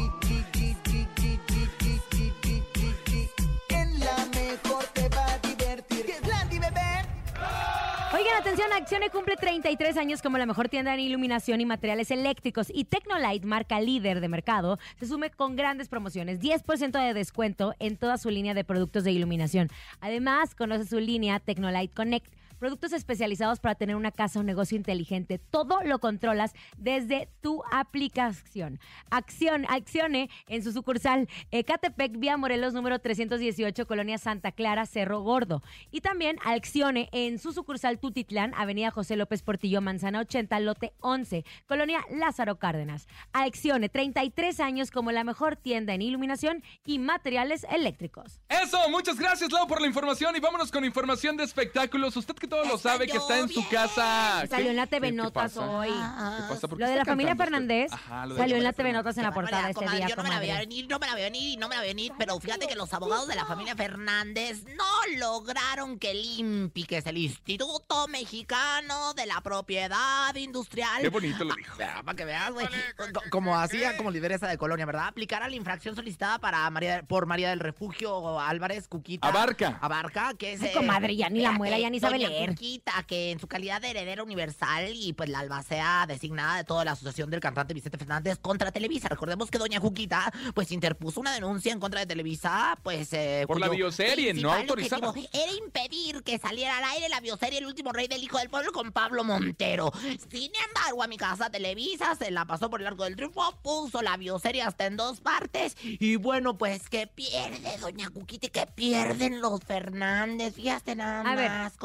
atención, 8.57 8.81
Accione 8.81 9.09
cumple 9.11 9.35
33 9.35 9.97
años 9.97 10.21
como 10.23 10.39
la 10.39 10.47
mejor 10.47 10.67
tienda 10.67 10.91
en 10.93 10.99
iluminación 10.99 11.61
y 11.61 11.65
materiales 11.65 12.09
eléctricos 12.09 12.71
y 12.73 12.85
Tecnolight, 12.85 13.43
marca 13.43 13.79
líder 13.79 14.19
de 14.19 14.29
mercado, 14.29 14.79
se 14.99 15.05
sume 15.05 15.29
con 15.29 15.55
grandes 15.55 15.89
promociones, 15.89 16.39
10% 16.39 16.91
de 16.99 17.13
descuento 17.13 17.75
en 17.77 17.97
toda 17.97 18.17
su 18.17 18.31
línea 18.31 18.55
de 18.55 18.63
productos 18.63 19.03
de 19.03 19.11
iluminación. 19.11 19.69
Además, 20.01 20.55
conoce 20.55 20.85
su 20.85 20.99
línea 20.99 21.39
Tecnolight 21.39 21.93
Connect. 21.93 22.33
Productos 22.59 22.93
especializados 22.93 23.59
para 23.59 23.75
tener 23.75 23.95
una 23.95 24.11
casa 24.11 24.39
o 24.39 24.43
negocio 24.43 24.77
inteligente. 24.77 25.37
Todo 25.39 25.83
lo 25.83 25.99
controlas 25.99 26.53
desde 26.77 27.29
tu 27.41 27.63
aplicación. 27.71 28.79
Acción, 29.11 29.65
accione 29.69 30.29
en 30.47 30.63
su 30.63 30.71
sucursal 30.71 31.29
Ecatepec, 31.51 32.17
Vía 32.17 32.37
Morelos, 32.37 32.73
número 32.73 32.99
318, 32.99 33.85
Colonia 33.85 34.17
Santa 34.17 34.51
Clara, 34.51 34.85
Cerro 34.85 35.21
Gordo. 35.21 35.61
Y 35.91 36.01
también 36.01 36.37
accione 36.43 37.09
en 37.11 37.39
su 37.39 37.53
sucursal 37.53 37.99
Tutitlán, 37.99 38.53
Avenida 38.55 38.91
José 38.91 39.15
López 39.15 39.43
Portillo, 39.43 39.81
Manzana 39.81 40.19
80, 40.21 40.59
Lote 40.61 40.93
11, 40.99 41.45
Colonia 41.67 41.99
Lázaro 42.09 42.57
Cárdenas. 42.57 43.07
Accione, 43.33 43.89
33 43.89 44.59
años 44.59 44.91
como 44.91 45.11
la 45.11 45.23
mejor 45.23 45.55
tienda 45.57 45.93
en 45.93 46.01
iluminación 46.01 46.63
y 46.85 46.99
materiales 46.99 47.65
eléctricos. 47.69 48.39
Eso, 48.49 48.77
muchas 48.89 49.19
gracias, 49.19 49.51
Lau, 49.51 49.67
por 49.67 49.81
la 49.81 49.87
información. 49.87 50.35
Y 50.35 50.39
vámonos 50.39 50.71
con 50.71 50.85
información 50.85 51.37
de 51.37 51.43
espectáculos. 51.43 52.15
Usted 52.15 52.35
que 52.47 52.55
todo 52.55 52.65
lo 52.65 52.77
sabe, 52.77 53.07
que 53.07 53.17
está 53.17 53.39
en 53.39 53.49
su 53.49 53.67
casa. 53.69 54.39
¿Qué- 54.41 54.47
Salió 54.47 54.69
en 54.71 54.75
la 54.77 54.87
TV 54.87 55.11
Notas 55.11 55.57
hoy. 55.57 55.89
¿Qué 55.89 56.43
pasa? 56.49 56.67
¿Por 56.67 56.77
qué 56.77 56.83
Lo 56.85 56.89
de 56.89 56.95
la 56.95 57.05
familia? 57.05 57.35
Fernández 57.35 57.91
salió 58.35 58.55
en 58.57 58.63
la 58.63 58.73
TV. 58.73 58.93
Notas 58.93 59.17
en 59.17 59.23
la 59.23 59.31
portada 59.33 59.69
este 59.69 59.85
día, 59.89 60.07
Yo 60.07 60.15
no 60.15 60.23
me 60.23 60.29
la 60.29 60.39
veía 60.39 60.53
comadre. 60.53 60.67
venir, 60.67 60.87
no 60.89 60.99
me 60.99 61.07
la 61.07 61.13
veía 61.15 61.25
venir, 61.25 61.59
no 61.59 61.67
me 61.69 61.75
la 61.75 61.81
veía 61.81 61.91
venir, 61.93 62.13
pero 62.17 62.39
fíjate 62.39 62.67
que 62.67 62.75
los 62.75 62.93
abogados 62.93 63.27
de 63.27 63.35
la 63.35 63.45
familia 63.45 63.75
Fernández 63.75 64.63
no 64.75 64.85
lograron 65.17 65.99
que 65.99 66.11
el 66.11 66.23
INPI, 66.23 66.83
que 66.85 66.97
es 66.97 67.05
el 67.05 67.17
Instituto 67.17 68.07
Mexicano 68.07 69.13
de 69.13 69.25
la 69.25 69.41
Propiedad 69.41 70.33
Industrial. 70.35 71.01
Qué 71.01 71.09
bonito 71.09 71.43
lo 71.43 71.53
dijo. 71.55 71.75
Ya, 71.77 72.01
para 72.03 72.15
que 72.15 72.25
veas, 72.25 72.51
güey. 72.51 72.67
Co- 73.13 73.21
Como 73.29 73.57
hacía 73.57 73.97
como 73.97 74.11
lideresa 74.11 74.47
de 74.47 74.57
colonia, 74.57 74.85
¿verdad? 74.85 75.07
Aplicara 75.07 75.49
la 75.49 75.55
infracción 75.55 75.95
solicitada 75.95 76.39
para 76.39 76.69
María, 76.69 77.03
por 77.03 77.25
María 77.25 77.49
del 77.49 77.59
Refugio 77.59 78.39
Álvarez 78.39 78.87
Cuquita. 78.87 79.27
Abarca. 79.27 79.77
Abarca, 79.81 80.33
que 80.37 80.53
es. 80.53 80.61
Ay, 80.61 80.69
eh, 80.69 80.73
comadre, 80.73 81.15
ya 81.15 81.29
ni 81.29 81.39
la 81.39 81.49
espérate, 81.49 81.57
muela, 81.57 81.79
ya 81.79 81.89
ni 81.89 81.99
sabe 81.99 82.13
doña 82.17 82.29
Cuquita, 82.45 83.03
que 83.07 83.31
en 83.31 83.39
su 83.39 83.47
calidad 83.47 83.81
de 83.81 83.89
heredera 83.89 84.23
universal 84.23 84.91
y 84.93 85.13
pues 85.13 85.29
la 85.29 85.39
albacea 85.39 86.05
designada 86.07 86.57
de 86.57 86.63
toda 86.63 86.85
la 86.85 86.91
asociación 86.91 87.29
del 87.29 87.39
cantante 87.39 87.73
Vicente 87.73 87.97
Fernández 87.97 88.37
contra 88.39 88.71
Televisa. 88.71 89.09
Recordemos 89.09 89.49
que 89.49 89.57
doña 89.57 89.79
Juquita 89.79 90.31
pues 90.53 90.71
interpuso 90.71 91.19
una 91.19 91.33
denuncia 91.33 91.71
en 91.71 91.79
contra 91.79 91.99
de 91.99 92.05
Televisa, 92.05 92.77
pues 92.83 93.13
eh, 93.13 93.45
Por 93.47 93.59
la 93.59 93.69
bioserie, 93.69 94.33
no 94.33 94.51
autorizada. 94.51 95.13
Era 95.33 95.51
impedir 95.53 96.23
que 96.23 96.37
saliera 96.37 96.77
al 96.77 96.83
aire 96.95 97.09
la 97.09 97.19
bioserie 97.19 97.59
El 97.59 97.65
último 97.65 97.91
rey 97.91 98.07
del 98.07 98.23
hijo 98.23 98.37
del 98.37 98.49
pueblo 98.49 98.71
con 98.71 98.91
Pablo 98.91 99.23
Montero. 99.23 99.91
Sin 100.29 100.51
embargo, 100.67 101.03
a 101.03 101.07
mi 101.07 101.17
casa 101.17 101.49
Televisa 101.49 102.15
se 102.15 102.31
la 102.31 102.45
pasó 102.45 102.69
por 102.69 102.81
el 102.81 102.87
arco 102.87 103.03
del 103.03 103.15
triunfo, 103.15 103.57
puso 103.61 104.01
la 104.01 104.17
bioserie 104.17 104.61
hasta 104.61 104.85
en 104.85 104.97
dos 104.97 105.19
partes 105.21 105.75
y 105.81 106.15
bueno, 106.15 106.57
pues 106.57 106.89
que 106.89 107.07
pierde 107.07 107.77
doña 107.79 108.09
Cuquita 108.09 108.47
y 108.47 108.49
que 108.49 108.65
pierden 108.67 109.41
los 109.41 109.61
Fernández. 109.63 110.55
Fíjate 110.55 110.95
nada 110.95 111.29
A 111.29 111.35
ver. 111.35 111.49
más, 111.49 111.77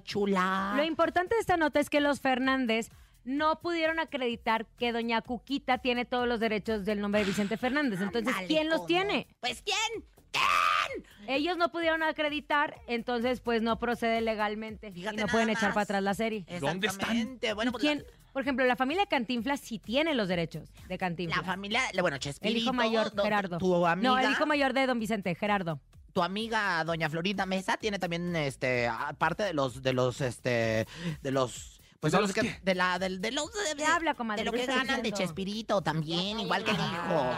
chula. 0.00 0.74
Lo 0.76 0.84
importante 0.84 1.34
de 1.34 1.40
esta 1.40 1.56
nota 1.56 1.80
es 1.80 1.90
que 1.90 2.00
los 2.00 2.20
Fernández 2.20 2.90
no 3.24 3.60
pudieron 3.60 3.98
acreditar 4.00 4.66
que 4.78 4.92
doña 4.92 5.22
Cuquita 5.22 5.78
tiene 5.78 6.04
todos 6.04 6.28
los 6.28 6.40
derechos 6.40 6.84
del 6.84 7.00
nombre 7.00 7.20
de 7.22 7.26
Vicente 7.26 7.56
Fernández. 7.56 8.00
Entonces, 8.00 8.28
Ándale, 8.34 8.46
¿quién 8.48 8.68
los 8.68 8.78
¿cómo? 8.78 8.86
tiene? 8.88 9.26
Pues 9.40 9.62
¿quién? 9.62 10.04
Ellos 11.26 11.56
no 11.56 11.70
pudieron 11.70 12.02
acreditar, 12.02 12.74
entonces 12.86 13.40
pues 13.40 13.62
no 13.62 13.78
procede 13.78 14.20
legalmente 14.20 14.92
Fíjate 14.92 15.14
y 15.14 15.18
no 15.18 15.22
nada 15.26 15.32
pueden 15.32 15.48
echar 15.50 15.68
más. 15.70 15.74
para 15.74 15.82
atrás 15.84 16.02
la 16.02 16.12
serie. 16.14 16.44
¿Dónde 16.60 16.86
están? 16.88 17.00
Exactamente. 17.10 17.52
Bueno, 17.54 17.70
¿Y 17.70 17.72
pues 17.72 17.80
quién? 17.82 18.04
Por 18.32 18.42
ejemplo, 18.42 18.64
la 18.66 18.76
familia 18.76 19.06
Cantinflas 19.06 19.60
sí 19.60 19.78
tiene 19.78 20.12
los 20.14 20.28
derechos 20.28 20.68
de 20.88 20.94
la, 20.94 20.98
Cantinflas. 20.98 21.38
la 21.38 21.44
familia, 21.44 21.80
bueno, 22.00 22.16
el 22.16 22.20
Chespirito. 22.20 22.58
hijo 22.60 22.72
mayor, 22.72 23.14
do- 23.14 23.22
Gerardo. 23.22 23.58
Tu 23.58 23.86
amiga, 23.86 24.08
No, 24.10 24.18
el 24.18 24.30
hijo 24.32 24.44
mayor 24.44 24.72
de 24.74 24.86
don 24.86 24.98
Vicente, 24.98 25.34
Gerardo. 25.34 25.80
Tu 26.14 26.22
amiga 26.22 26.82
doña 26.84 27.10
Florinda 27.10 27.44
Mesa 27.44 27.76
tiene 27.76 27.98
también, 27.98 28.34
este, 28.36 28.88
parte 29.18 29.42
de 29.42 29.52
los, 29.52 29.82
de 29.82 29.92
los, 29.92 30.20
este, 30.22 30.86
de 31.20 31.30
los... 31.30 31.80
Pues 32.00 32.12
¿De 32.12 32.16
son 32.18 32.22
los 32.22 32.32
que, 32.34 32.42
qué? 32.42 32.60
de 32.62 32.74
la, 32.74 32.98
del- 32.98 33.20
de, 33.20 33.32
los, 33.32 33.46
de, 33.52 33.76
¿Qué 33.76 33.84
habla, 33.86 34.12
comadre? 34.14 34.42
de 34.42 34.44
lo 34.44 34.52
¿Qué 34.52 34.60
que 34.60 34.66
ganan 34.66 34.86
de 34.86 34.92
diciendo? 34.96 35.16
Chespirito 35.18 35.80
también, 35.82 36.38
igual 36.38 36.62
que 36.62 36.70
el 36.70 36.76
hijo. 36.76 37.30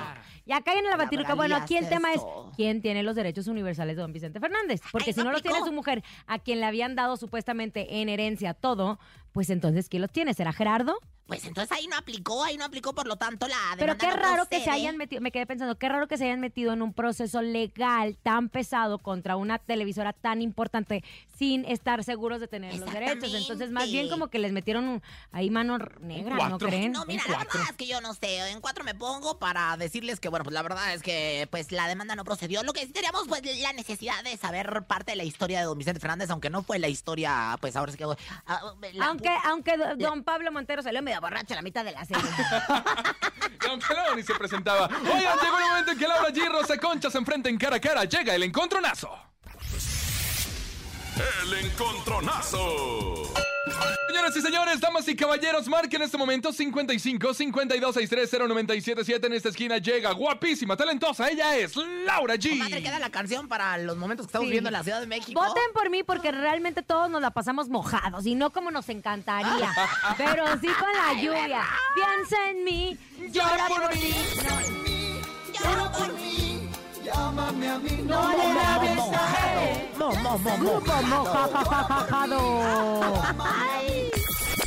Ya 0.44 0.60
caen 0.62 0.78
en 0.84 0.90
la 0.90 0.96
batirrica. 0.96 1.34
Bueno, 1.34 1.54
aquí 1.54 1.76
el 1.76 1.88
tema 1.88 2.12
es 2.12 2.20
quién 2.56 2.82
tiene 2.82 3.04
los 3.04 3.14
derechos 3.14 3.46
universales 3.46 3.94
de 3.96 4.02
don 4.02 4.12
Vicente 4.12 4.40
Fernández. 4.40 4.80
Porque 4.90 5.10
Ay, 5.10 5.12
si 5.14 5.18
no 5.20 5.26
no 5.26 5.32
los 5.32 5.42
tiene 5.42 5.60
su 5.60 5.70
mujer, 5.72 6.02
a 6.26 6.40
quien 6.40 6.58
le 6.60 6.66
habían 6.66 6.96
dado 6.96 7.16
supuestamente 7.16 8.00
en 8.00 8.08
herencia 8.08 8.54
todo, 8.54 8.98
pues 9.30 9.50
entonces 9.50 9.88
¿quién 9.88 10.02
los 10.02 10.10
tiene? 10.10 10.34
¿Será 10.34 10.52
Gerardo? 10.52 10.98
Pues 11.26 11.44
entonces 11.44 11.76
ahí 11.76 11.88
no 11.88 11.96
aplicó, 11.96 12.44
ahí 12.44 12.56
no 12.56 12.64
aplicó, 12.64 12.94
por 12.94 13.08
lo 13.08 13.16
tanto 13.16 13.48
la 13.48 13.56
Pero 13.76 13.94
demanda 13.94 13.98
qué 13.98 14.06
no 14.16 14.22
raro 14.22 14.46
que 14.48 14.60
se 14.60 14.70
hayan 14.70 14.96
metido, 14.96 15.20
me 15.20 15.32
quedé 15.32 15.44
pensando, 15.44 15.76
qué 15.76 15.88
raro 15.88 16.06
que 16.06 16.16
se 16.16 16.24
hayan 16.24 16.38
metido 16.40 16.72
en 16.72 16.82
un 16.82 16.92
proceso 16.92 17.42
legal 17.42 18.16
tan 18.22 18.48
pesado 18.48 18.98
contra 19.00 19.34
una 19.34 19.58
televisora 19.58 20.12
tan 20.12 20.40
importante 20.40 21.02
sin 21.36 21.64
estar 21.64 22.04
seguros 22.04 22.40
de 22.40 22.46
tener 22.46 22.76
los 22.78 22.92
derechos. 22.92 23.34
Entonces, 23.34 23.72
más 23.72 23.90
bien 23.90 24.08
como 24.08 24.28
que 24.28 24.38
les 24.38 24.52
metieron 24.52 24.84
un- 24.86 25.02
ahí 25.32 25.50
mano 25.50 25.78
negra, 26.00 26.48
¿no 26.48 26.58
creen? 26.58 26.92
No, 26.92 27.04
mira, 27.06 27.24
la 27.26 27.34
cuatro. 27.34 27.58
verdad 27.58 27.70
es 27.72 27.76
que 27.76 27.86
yo 27.88 28.00
no 28.00 28.14
sé. 28.14 28.48
En 28.50 28.60
cuatro 28.60 28.84
me 28.84 28.94
pongo 28.94 29.38
para 29.40 29.76
decirles 29.76 30.20
que, 30.20 30.28
bueno, 30.28 30.44
pues 30.44 30.54
la 30.54 30.62
verdad 30.62 30.94
es 30.94 31.02
que 31.02 31.48
pues 31.50 31.72
la 31.72 31.88
demanda 31.88 32.14
no 32.14 32.22
procedió. 32.24 32.62
Lo 32.62 32.72
que 32.72 32.86
sí 32.86 32.92
teníamos, 32.92 33.26
pues, 33.26 33.42
la 33.60 33.72
necesidad 33.72 34.22
de 34.22 34.36
saber 34.36 34.84
parte 34.86 35.12
de 35.12 35.16
la 35.16 35.24
historia 35.24 35.58
de 35.58 35.64
don 35.64 35.76
Vicente 35.76 35.98
Fernández, 36.00 36.30
aunque 36.30 36.50
no 36.50 36.62
fue 36.62 36.78
la 36.78 36.88
historia, 36.88 37.56
pues 37.60 37.74
ahora 37.74 37.90
sí 37.90 37.98
que. 37.98 38.04
ah, 38.46 38.60
la- 38.92 39.06
Aunque, 39.06 39.30
aunque 39.44 39.76
do- 39.76 39.96
don 39.96 40.22
Pablo 40.22 40.52
Montero 40.52 40.82
salió 40.82 41.02
medio 41.02 41.15
borracho 41.20 41.55
a 41.55 41.57
la 41.57 41.62
mitad 41.62 41.85
de 41.85 41.92
la 41.92 42.05
serie. 42.05 42.22
Don 43.61 43.81
Pelón 43.88 44.18
y 44.18 44.22
se 44.22 44.35
presentaba. 44.35 44.87
Oigan, 44.87 45.38
llegó 45.38 45.59
el 45.59 45.64
momento 45.68 45.92
en 45.92 45.98
que 45.98 46.09
Laura 46.09 46.31
G 46.31 46.48
Rosa 46.50 46.76
Concha 46.79 47.11
se 47.11 47.18
enfrenten 47.18 47.59
cara 47.59 47.76
a 47.76 47.81
cara. 47.81 48.05
Llega 48.05 48.35
el 48.35 48.42
encontronazo. 48.42 49.11
El 51.42 51.55
encontronazo. 51.64 53.33
Señoras 54.09 54.37
y 54.37 54.40
señores, 54.40 54.81
damas 54.81 55.07
y 55.09 55.16
caballeros, 55.16 55.66
marquen 55.68 56.00
en 56.00 56.07
este 56.07 56.16
momento 56.16 56.52
55 56.52 57.35
52 57.35 57.94
630 57.94 58.46
977. 58.48 59.26
En 59.26 59.33
esta 59.33 59.48
esquina 59.48 59.79
llega 59.79 60.12
guapísima, 60.12 60.76
talentosa. 60.76 61.29
Ella 61.29 61.57
es 61.57 61.74
Laura 61.76 62.35
G. 62.37 62.57
Madre, 62.57 62.83
queda 62.83 62.98
la 62.98 63.11
canción 63.11 63.48
para 63.48 63.76
los 63.79 63.96
momentos 63.96 64.26
que 64.26 64.29
estamos 64.31 64.44
Sí. 64.46 64.50
viviendo 64.50 64.68
en 64.68 64.72
la 64.74 64.83
Ciudad 64.85 65.00
de 65.00 65.07
México. 65.07 65.38
Voten 65.40 65.62
por 65.74 65.90
mí 65.90 66.02
porque 66.02 66.31
realmente 66.33 66.83
todos 66.83 67.11
nos 67.11 67.20
la 67.20 67.31
pasamos 67.33 67.68
mojados 67.68 68.24
y 68.26 68.35
no 68.37 68.50
como 68.50 68.70
nos 68.70 68.88
encantaría, 68.88 69.70
pero 70.16 70.44
sí 70.61 70.68
con 70.68 70.92
la 70.92 71.20
lluvia. 71.20 71.64
Piensa 71.94 72.50
en 72.50 72.64
mí, 72.64 72.98
llora 73.33 73.66
por 73.68 73.94
mí. 73.94 74.14
Llora 75.62 75.90
por 75.92 76.12
mí, 76.14 76.25
Dame 77.46 77.68
a 77.68 77.78
mí, 77.78 78.02
no, 78.02 78.22
no 78.22 78.50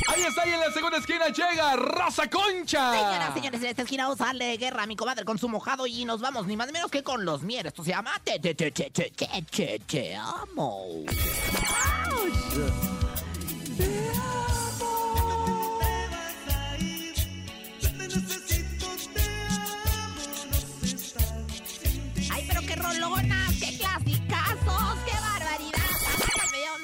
Ahí 0.08 0.22
está, 0.22 0.46
y 0.46 0.52
en 0.52 0.60
la 0.60 0.72
segunda 0.72 0.96
esquina 0.96 1.26
llega 1.26 1.76
Raza 1.76 2.30
Concha. 2.30 2.92
Señoras, 2.92 3.34
señores, 3.34 3.60
en 3.60 3.66
esta 3.66 3.82
esquina 3.82 4.08
vamos 4.08 4.22
a 4.22 4.32
guerra 4.32 4.84
a 4.84 4.86
mi 4.86 4.96
comadre 4.96 5.26
con 5.26 5.36
su 5.36 5.46
mojado 5.50 5.86
y 5.86 6.06
nos 6.06 6.22
vamos 6.22 6.46
ni 6.46 6.56
más 6.56 6.68
ni 6.68 6.72
menos 6.72 6.90
que 6.90 7.02
con 7.02 7.26
los 7.26 7.42
mieres. 7.42 7.72
Esto 7.72 7.84
se 7.84 7.90
llama 7.90 8.12
Te, 8.24 8.40
te, 8.40 8.54
te, 8.54 8.70
te, 8.70 8.88
te, 8.90 9.10
te, 9.10 9.42
te, 9.50 9.78
te 9.80 10.16
amo. 10.16 10.86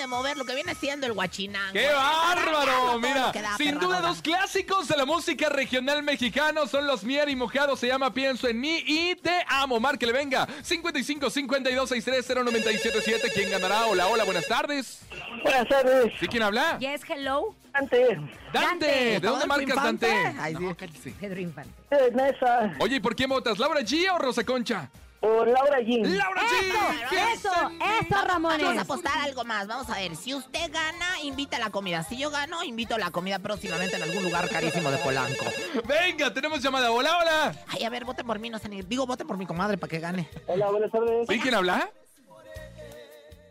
De 0.07 0.11
mover 0.11 0.37
lo 0.37 0.45
que 0.45 0.55
viene 0.55 0.75
siendo 0.75 1.07
el 1.07 1.13
guachinán. 1.13 1.73
¡Qué 1.73 1.89
bárbaro! 1.91 2.99
Mira, 3.01 3.33
sin 3.57 3.79
duda 3.79 4.01
dos 4.01 4.23
clásicos 4.23 4.87
de 4.89 4.97
la 4.97 5.05
música 5.05 5.49
regional 5.49 6.03
mexicano 6.03 6.67
son 6.69 6.87
los 6.87 7.03
Mier 7.03 7.29
y 7.29 7.35
Mojado. 7.37 7.77
Se 7.77 7.89
llama 7.89 8.15
Pienso 8.15 8.47
en 8.49 8.61
mí 8.61 8.83
y 8.87 9.17
Te 9.17 9.45
amo. 9.49 9.81
Márquele, 9.81 10.13
venga. 10.13 10.47
55 10.63 11.29
52 11.31 11.89
63 11.89 12.27
0977. 12.45 13.31
¿Quién 13.35 13.51
ganará? 13.51 13.87
Hola, 13.87 14.07
hola, 14.07 14.25
buenas 14.25 14.47
tardes. 14.47 15.01
Buenas 15.43 15.69
tardes. 15.69 16.13
¿Sí 16.21 16.29
quién 16.29 16.43
habla? 16.45 16.79
Yes, 16.79 17.03
hello. 17.09 17.55
Dante, 17.73 18.19
Dante. 18.53 18.87
¿De 18.87 19.21
dónde 19.21 19.47
marcas, 19.47 19.69
Infante. 19.69 20.07
Dante? 20.09 20.41
Ay, 20.41 20.57
sí. 21.03 21.15
Pedro 21.21 21.41
Infante. 21.41 21.71
eh, 21.91 22.73
Oye, 22.79 22.97
¿y 22.97 23.01
por 23.01 23.15
quién 23.15 23.29
votas? 23.29 23.59
¿Laura 23.59 23.81
G 23.81 24.09
o 24.15 24.19
Rosa 24.19 24.45
Concha? 24.45 24.89
Por 25.27 25.49
Laura 25.49 25.81
Jean. 25.81 26.17
¡Laura 26.17 26.43
G! 26.43 27.09
¿Qué 27.11 27.17
Eso, 27.33 27.51
hacen? 27.51 27.83
eso, 27.83 28.07
Vamos 28.11 28.23
a 28.23 28.25
Ramones. 28.25 28.79
apostar 28.79 29.19
algo 29.23 29.45
más. 29.45 29.67
Vamos 29.67 29.89
a 29.91 29.95
ver. 29.95 30.15
Si 30.17 30.35
usted 30.35 30.71
gana, 30.73 31.21
invita 31.23 31.59
la 31.59 31.71
comida. 31.71 32.03
Si 32.05 32.17
yo 32.17 32.31
gano, 32.31 32.63
invito 32.63 32.97
la 32.99 33.11
comida 33.11 33.39
próximamente 33.39 33.97
en 33.97 34.03
algún 34.03 34.23
lugar 34.23 34.49
carísimo 34.49 34.91
de 34.91 34.99
Polanco. 34.99 35.45
Venga, 35.87 36.33
tenemos 36.33 36.63
llamada. 36.63 36.91
Hola, 36.93 37.19
hola. 37.19 37.55
Ay, 37.69 37.85
a 37.85 37.91
ver, 37.91 38.05
voten 38.05 38.27
por 38.27 38.39
mí, 38.39 38.51
no 38.51 38.59
sé 38.59 38.69
ni. 38.69 38.83
Digo, 38.83 39.07
voten 39.07 39.27
por 39.27 39.37
mi 39.37 39.47
comadre 39.47 39.79
para 39.79 39.91
que 39.91 39.99
gane. 39.99 40.29
Hola, 40.47 40.71
buenas 40.71 40.91
tardes. 40.93 41.27
¿Sí 41.29 41.41
quién 41.41 41.55
habla? 41.55 41.91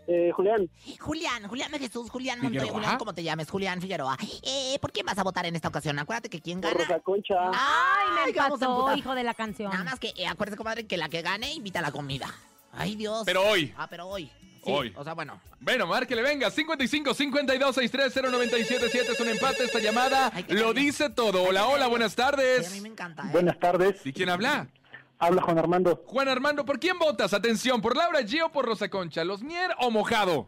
Eh, 0.08 0.32
Julián, 0.34 0.70
Julián, 1.00 1.48
Julián 1.48 1.72
de 1.72 1.80
Jesús, 1.80 2.10
Julián 2.10 2.40
Figueroa. 2.40 2.66
Montoya, 2.66 2.74
Julián, 2.74 2.98
¿cómo 3.00 3.14
te 3.14 3.24
llames? 3.24 3.50
Julián 3.50 3.82
Figueroa. 3.82 4.18
Eh, 4.44 4.78
¿Por 4.80 4.92
quién 4.92 5.06
vas 5.06 5.18
a 5.18 5.24
votar 5.24 5.46
en 5.46 5.56
esta 5.56 5.68
ocasión? 5.70 5.98
Acuérdate 5.98 6.30
que 6.30 6.42
quien 6.42 6.62
por 6.62 6.72
gana. 6.74 6.86
Rosa 6.86 7.00
Concha. 7.02 7.36
Ay, 7.54 8.08
me 8.16 8.22
Ay, 8.26 8.34
vamos 8.34 8.62
a 8.62 8.66
empató, 8.66 8.72
empujar. 8.72 8.98
hijo 8.98 9.16
de 9.16 9.24
la 9.24 9.34
canción. 9.34 9.72
Nada 9.72 9.84
más 9.84 10.00
que, 10.00 10.14
eh, 10.16 10.28
acuérdate, 10.28 10.58
comadre, 10.58 10.86
que 10.88 10.98
la 10.98 11.10
que 11.10 11.22
gane 11.22 11.54
invita 11.54 11.82
la 11.82 11.92
comida. 11.92 12.28
Ay, 12.72 12.96
Dios. 12.96 13.24
Pero 13.26 13.42
hoy. 13.48 13.74
Ah, 13.78 13.88
pero 13.90 14.08
hoy. 14.08 14.30
Sí, 14.64 14.72
Hoy. 14.72 14.92
O 14.96 15.04
sea, 15.04 15.14
bueno. 15.14 15.40
Bueno, 15.60 15.86
márquele, 15.86 16.24
venga. 16.24 16.50
55 16.50 17.14
52 17.14 17.76
63 17.76 18.14
0977 18.32 19.12
es 19.12 19.20
un 19.20 19.30
empate. 19.30 19.64
Esta 19.66 19.80
llamada 19.80 20.32
Ay, 20.34 20.44
qué 20.44 20.56
lo 20.56 20.74
dice 20.74 21.12
todo. 21.12 21.44
Hola, 21.44 21.68
hola, 21.68 21.86
buenas 21.88 22.18
Ay, 22.18 22.24
a 22.24 22.32
mí 22.32 22.36
tardes. 22.38 22.82
me 22.82 22.90
encanta, 22.90 23.24
¿eh? 23.24 23.30
Buenas 23.32 23.60
tardes. 23.60 24.04
¿Y 24.06 24.12
quién 24.12 24.30
habla? 24.30 24.68
Habla 25.18 25.42
Juan 25.42 25.58
Armando. 25.58 26.04
Juan 26.06 26.28
Armando, 26.28 26.66
¿por 26.66 26.80
quién 26.80 27.00
votas? 27.00 27.34
Atención, 27.34 27.82
¿por 27.82 27.96
Laura 27.96 28.22
G 28.22 28.44
o 28.44 28.52
por 28.52 28.66
Rosa 28.66 28.90
Concha? 28.90 29.24
¿Los 29.24 29.42
Mier 29.42 29.72
o 29.80 29.92
Mojado? 29.92 30.48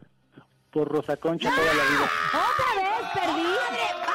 Por 0.70 0.88
Rosa 0.88 1.16
Concha 1.16 1.50
toda 1.54 1.74
la 1.74 1.84
vida. 1.84 2.10
¿Otra 2.32 2.82
vez 2.82 3.10
perdí? 3.14 4.07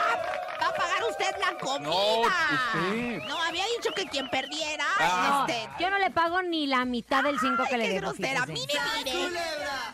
La 1.54 1.60
comida? 1.60 1.90
No. 1.90 3.28
No, 3.28 3.42
había 3.44 3.64
dicho 3.78 3.94
que 3.96 4.06
quien 4.08 4.30
perdiera, 4.30 4.84
Ah. 5.00 5.46
este... 5.48 5.70
Yo 5.80 5.90
no 5.90 5.98
le 5.98 6.10
pago 6.12 6.42
ni 6.44 6.68
la 6.68 6.86
mitad 6.86 7.24
del 7.24 7.40
5 7.40 7.64
que 7.70 7.78
le 7.78 7.86
qué 7.86 7.94
debo. 7.94 8.08
grosera. 8.14 8.46
fíjese. 8.46 8.68
Mire, 9.06 9.14
mire. 9.28 9.38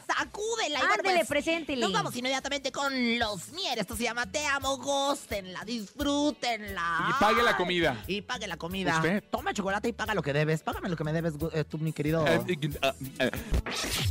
Sacúdela. 0.08 0.80
Ándele, 0.80 1.15
pues, 1.19 1.28
preséntele. 1.28 1.82
Nos 1.82 1.91
vamos 1.93 2.15
inmediatamente 2.15 2.72
con 2.72 3.17
los 3.19 3.50
mier. 3.50 3.80
Esto 3.80 3.95
se 3.95 4.04
llama 4.04 4.26
Te 4.26 4.45
amo, 4.45 4.78
góstenla, 4.78 5.63
disfrútenla. 5.65 7.08
Y 7.10 7.13
pague 7.24 7.43
la 7.43 7.56
comida. 7.56 8.04
Y 8.08 8.22
pague 8.22 8.48
la 8.48 8.58
comida. 8.58 8.95
¿Usted? 8.98 9.24
Toma 9.32 9.54
chocolate 9.54 9.88
y 9.89 9.93
paga 9.93 10.13
lo 10.13 10.22
que 10.22 10.34
debes. 10.34 10.62
Págame 10.63 10.89
lo 10.89 10.95
que 10.95 11.04
me 11.04 11.13
debes, 11.13 11.34
eh, 11.54 11.63
tú, 11.63 11.78
mi 11.78 11.93
querido. 11.93 12.26
Eh, 12.28 12.41
eh, 12.48 12.69
ah, 12.82 12.93
eh. 13.19 13.32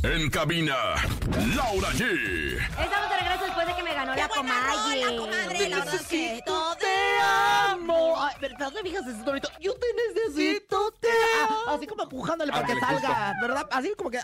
En 0.03 0.29
cabina, 0.29 0.75
Laura 1.55 1.89
G. 1.91 2.57
Estamos 2.57 3.09
de 3.09 3.17
regreso 3.17 3.43
después 3.45 3.67
de 3.67 3.75
que 3.75 3.83
me 3.83 3.93
ganó 3.93 4.13
¡Qué 4.13 4.21
la 4.21 4.29
comadre. 4.29 5.05
rola, 5.05 5.17
comadre! 5.21 5.69
La 5.69 5.77
verdad 5.79 5.95
es 5.95 6.07
que 6.07 6.41
amo. 7.71 8.15
Ay, 8.21 8.35
pero, 8.39 8.55
pero 8.57 8.71
no 8.71 8.77
fijas 8.81 9.07
ese 9.07 9.23
tonito. 9.23 9.49
Yo 9.59 9.73
te 9.75 9.87
necesito, 10.27 10.91
te 10.99 11.07
amo. 11.43 11.55
Así 11.75 11.87
como 11.87 12.03
empujándole 12.03 12.51
para 12.51 12.65
que 12.65 12.79
salga, 12.79 13.33
¿verdad? 13.41 13.67
Así 13.71 13.93
como 13.97 14.09
que... 14.09 14.17
Ay, 14.17 14.23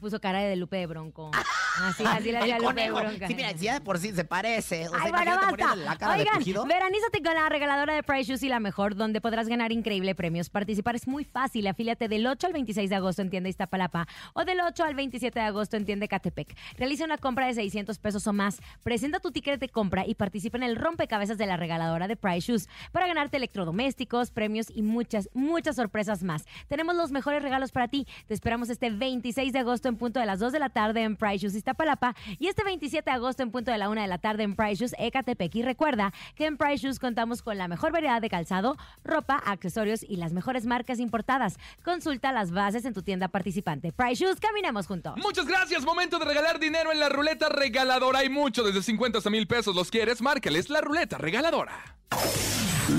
Puso 0.00 0.20
cara 0.20 0.40
de 0.40 0.56
Lupe 0.56 0.76
de 0.76 0.86
Bronco. 0.86 1.30
Así, 1.82 2.04
así 2.04 2.30
la 2.32 2.40
hacía 2.40 2.58
Lupe 2.58 2.82
de. 2.82 2.90
Bronco. 2.90 3.26
Sí, 3.26 3.34
mira, 3.34 3.50
si 3.56 3.64
ya 3.64 3.74
de 3.74 3.80
por 3.80 3.96
sí 3.98 4.12
se 4.12 4.24
parece. 4.24 4.86
O 4.88 4.90
sea, 4.90 5.00
Ay, 5.02 5.10
bueno, 5.12 5.30
basta. 5.30 5.48
poniéndole 5.50 5.84
la 5.84 5.96
cara 5.96 6.14
de 6.14 6.20
Oigan, 6.20 6.34
pujido. 6.38 6.66
veranízate 6.66 7.22
con 7.22 7.32
la 7.34 7.48
regaladora 7.48 7.94
de 7.94 8.02
Price 8.02 8.24
Shoes 8.28 8.42
y 8.42 8.48
la 8.48 8.60
mejor, 8.60 8.96
donde 8.96 9.20
podrás 9.22 9.48
ganar 9.48 9.72
increíble 9.72 10.14
premios. 10.14 10.50
Participar 10.50 10.96
es 10.96 11.06
muy 11.06 11.24
fácil. 11.24 11.66
Afíliate 11.68 12.08
del 12.08 12.26
8 12.26 12.48
al 12.48 12.52
26 12.52 12.90
de 12.90 12.96
agosto 12.96 13.22
en 13.22 13.30
tienda 13.30 13.48
Iztapalapa 13.48 14.06
o 14.34 14.44
del 14.44 14.60
8 14.60 14.84
al 14.84 14.94
27 14.94 15.38
de 15.38 15.44
agosto 15.46 15.76
en 15.78 15.86
tienda 15.86 16.06
Catepec. 16.06 16.54
Realiza 16.76 17.04
una 17.04 17.16
compra 17.16 17.46
de 17.46 17.54
600 17.54 17.98
pesos 17.98 18.26
o 18.26 18.32
más. 18.34 18.58
Presenta 18.82 19.20
tu 19.20 19.30
ticket 19.30 19.58
de 19.58 19.68
compra 19.70 20.04
y 20.06 20.16
participa 20.16 20.58
en 20.58 20.64
el 20.64 20.76
rompecabezas 20.76 21.29
de 21.38 21.46
la 21.46 21.56
regaladora 21.56 22.08
de 22.08 22.16
Price 22.16 22.52
Shoes 22.52 22.68
para 22.92 23.06
ganarte 23.06 23.36
electrodomésticos, 23.36 24.30
premios 24.30 24.66
y 24.74 24.82
muchas, 24.82 25.28
muchas 25.34 25.76
sorpresas 25.76 26.22
más. 26.22 26.44
Tenemos 26.68 26.94
los 26.94 27.10
mejores 27.10 27.42
regalos 27.42 27.72
para 27.72 27.88
ti. 27.88 28.06
Te 28.26 28.34
esperamos 28.34 28.70
este 28.70 28.90
26 28.90 29.52
de 29.52 29.58
agosto 29.58 29.88
en 29.88 29.96
punto 29.96 30.20
de 30.20 30.26
las 30.26 30.38
2 30.38 30.52
de 30.52 30.58
la 30.58 30.70
tarde 30.70 31.02
en 31.02 31.16
Price 31.16 31.38
Shoes 31.38 31.54
Iztapalapa 31.54 32.14
y 32.38 32.48
este 32.48 32.64
27 32.64 33.10
de 33.10 33.14
agosto 33.14 33.42
en 33.42 33.50
punto 33.50 33.70
de 33.70 33.78
la 33.78 33.88
1 33.88 34.00
de 34.00 34.06
la 34.06 34.18
tarde 34.18 34.42
en 34.42 34.56
Price 34.56 34.76
Shoes 34.76 34.94
Ecatepec. 34.98 35.54
Y 35.54 35.62
recuerda 35.62 36.12
que 36.34 36.46
en 36.46 36.56
Price 36.56 36.84
Shoes 36.84 36.98
contamos 36.98 37.42
con 37.42 37.58
la 37.58 37.68
mejor 37.68 37.92
variedad 37.92 38.20
de 38.20 38.28
calzado, 38.28 38.76
ropa, 39.04 39.36
accesorios 39.36 40.02
y 40.02 40.16
las 40.16 40.32
mejores 40.32 40.66
marcas 40.66 40.98
importadas. 40.98 41.56
Consulta 41.84 42.32
las 42.32 42.50
bases 42.50 42.84
en 42.84 42.94
tu 42.94 43.02
tienda 43.02 43.28
participante. 43.28 43.92
Price 43.92 44.24
Shoes, 44.24 44.40
caminemos 44.40 44.86
juntos. 44.86 45.14
Muchas 45.16 45.46
gracias. 45.46 45.84
Momento 45.84 46.18
de 46.18 46.24
regalar 46.24 46.58
dinero 46.58 46.92
en 46.92 47.00
la 47.00 47.08
ruleta 47.08 47.48
regaladora. 47.48 48.20
Hay 48.20 48.28
mucho, 48.28 48.62
desde 48.62 48.82
50 48.82 49.18
hasta 49.18 49.30
mil 49.30 49.46
pesos. 49.46 49.74
¿Los 49.74 49.90
quieres? 49.90 50.20
Márcales 50.20 50.70
la 50.70 50.80
ruleta 50.80 51.09
regaladora. 51.18 51.96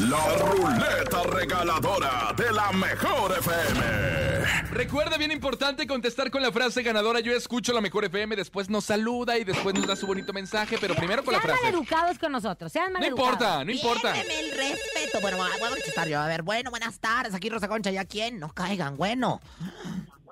La 0.09 0.35
ruleta 0.37 1.23
regaladora 1.23 2.33
de 2.37 2.51
la 2.53 2.71
mejor 2.71 3.37
FM. 3.39 4.71
Recuerda, 4.71 5.17
bien 5.17 5.31
importante, 5.31 5.85
contestar 5.85 6.31
con 6.31 6.41
la 6.41 6.49
frase 6.51 6.81
ganadora. 6.81 7.19
Yo 7.19 7.33
escucho 7.35 7.73
la 7.73 7.81
mejor 7.81 8.05
FM. 8.05 8.37
Después 8.37 8.69
nos 8.69 8.85
saluda 8.85 9.37
y 9.37 9.43
después 9.43 9.75
nos 9.75 9.85
da 9.85 9.97
su 9.97 10.07
bonito 10.07 10.31
mensaje. 10.31 10.77
Pero 10.79 10.95
primero 10.95 11.25
con 11.25 11.33
la 11.33 11.41
Sean 11.41 11.49
frase. 11.57 11.63
maleducados 11.73 12.17
con 12.19 12.31
nosotros. 12.31 12.71
Sean 12.71 12.93
No 12.93 13.05
importa, 13.05 13.65
no 13.65 13.71
importa. 13.71 14.13
El 14.17 14.51
respeto. 14.57 15.19
Bueno, 15.21 15.37
voy 15.37 15.49
a 15.51 15.69
contestar 15.69 16.07
yo. 16.07 16.21
A 16.21 16.27
ver, 16.27 16.41
bueno, 16.41 16.69
buenas 16.69 16.99
tardes. 16.99 17.33
Aquí 17.35 17.49
Rosa 17.49 17.67
Concha. 17.67 17.91
¿Ya 17.91 18.05
quién? 18.05 18.39
No 18.39 18.53
caigan. 18.53 18.95
Bueno. 18.95 19.41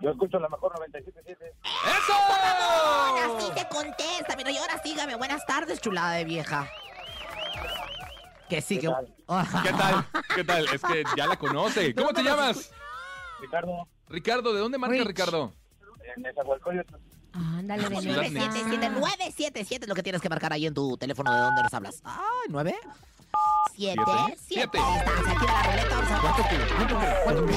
Yo 0.01 0.11
escucho 0.11 0.39
la 0.39 0.47
mejor 0.47 0.71
97.7. 0.79 1.35
¡Eso! 1.65 3.37
Así 3.37 3.51
te 3.53 3.67
contesta. 3.67 4.37
Mira, 4.37 4.51
y 4.51 4.57
ahora 4.57 4.81
sígame. 4.81 5.15
Buenas 5.15 5.45
tardes, 5.45 5.81
chulada 5.81 6.13
de 6.13 6.23
vieja. 6.23 6.69
Que 8.49 8.61
sí, 8.61 8.79
¿Qué 8.79 8.87
que... 8.87 8.87
tal? 8.87 9.07
¿Qué 9.63 9.71
tal? 9.73 10.05
¿Qué 10.35 10.43
tal? 10.43 10.65
Es 10.73 10.81
que 10.81 11.03
ya 11.15 11.27
la 11.27 11.35
conoce. 11.37 11.93
¿Cómo 11.95 12.09
te 12.09 12.23
¿Dónde 12.23 12.29
nos 12.29 12.39
llamas? 12.39 12.71
Ricardo, 13.41 13.87
Ricardo, 14.09 14.53
¿de 14.53 14.59
dónde 14.59 14.77
marca 14.77 14.95
Rich. 14.97 15.07
Ricardo? 15.07 15.53
en 16.15 16.23
Nezahualcóyotl. 16.23 16.95
Ándale, 17.33 17.87
de 17.87 18.01
Ciudad 18.01 18.23
neta. 18.23 18.49
977, 18.49 18.89
977 18.89 19.85
es 19.85 19.89
lo 19.89 19.95
que 19.95 20.03
tienes 20.03 20.21
que 20.21 20.29
marcar 20.29 20.51
ahí 20.51 20.65
en 20.65 20.73
tu 20.73 20.97
teléfono 20.97 21.31
de 21.31 21.39
dónde 21.39 21.61
nos 21.63 21.73
hablas. 21.73 22.01
Ay, 22.03 22.47
¿nueve? 22.49 22.75
¿Siete? 23.75 24.01
Siete. 24.47 24.77
¿Siete? 24.77 24.77
Siete. 24.77 24.77
Estás 25.07 25.35
aquí 25.35 25.45
en 25.45 25.53
la 25.53 25.63
ruleta. 25.63 25.95
Vamos 25.95 26.11
a 26.11 26.49
ver. 26.49 26.67
¿Cuánto 27.23 27.45
tú? 27.45 27.51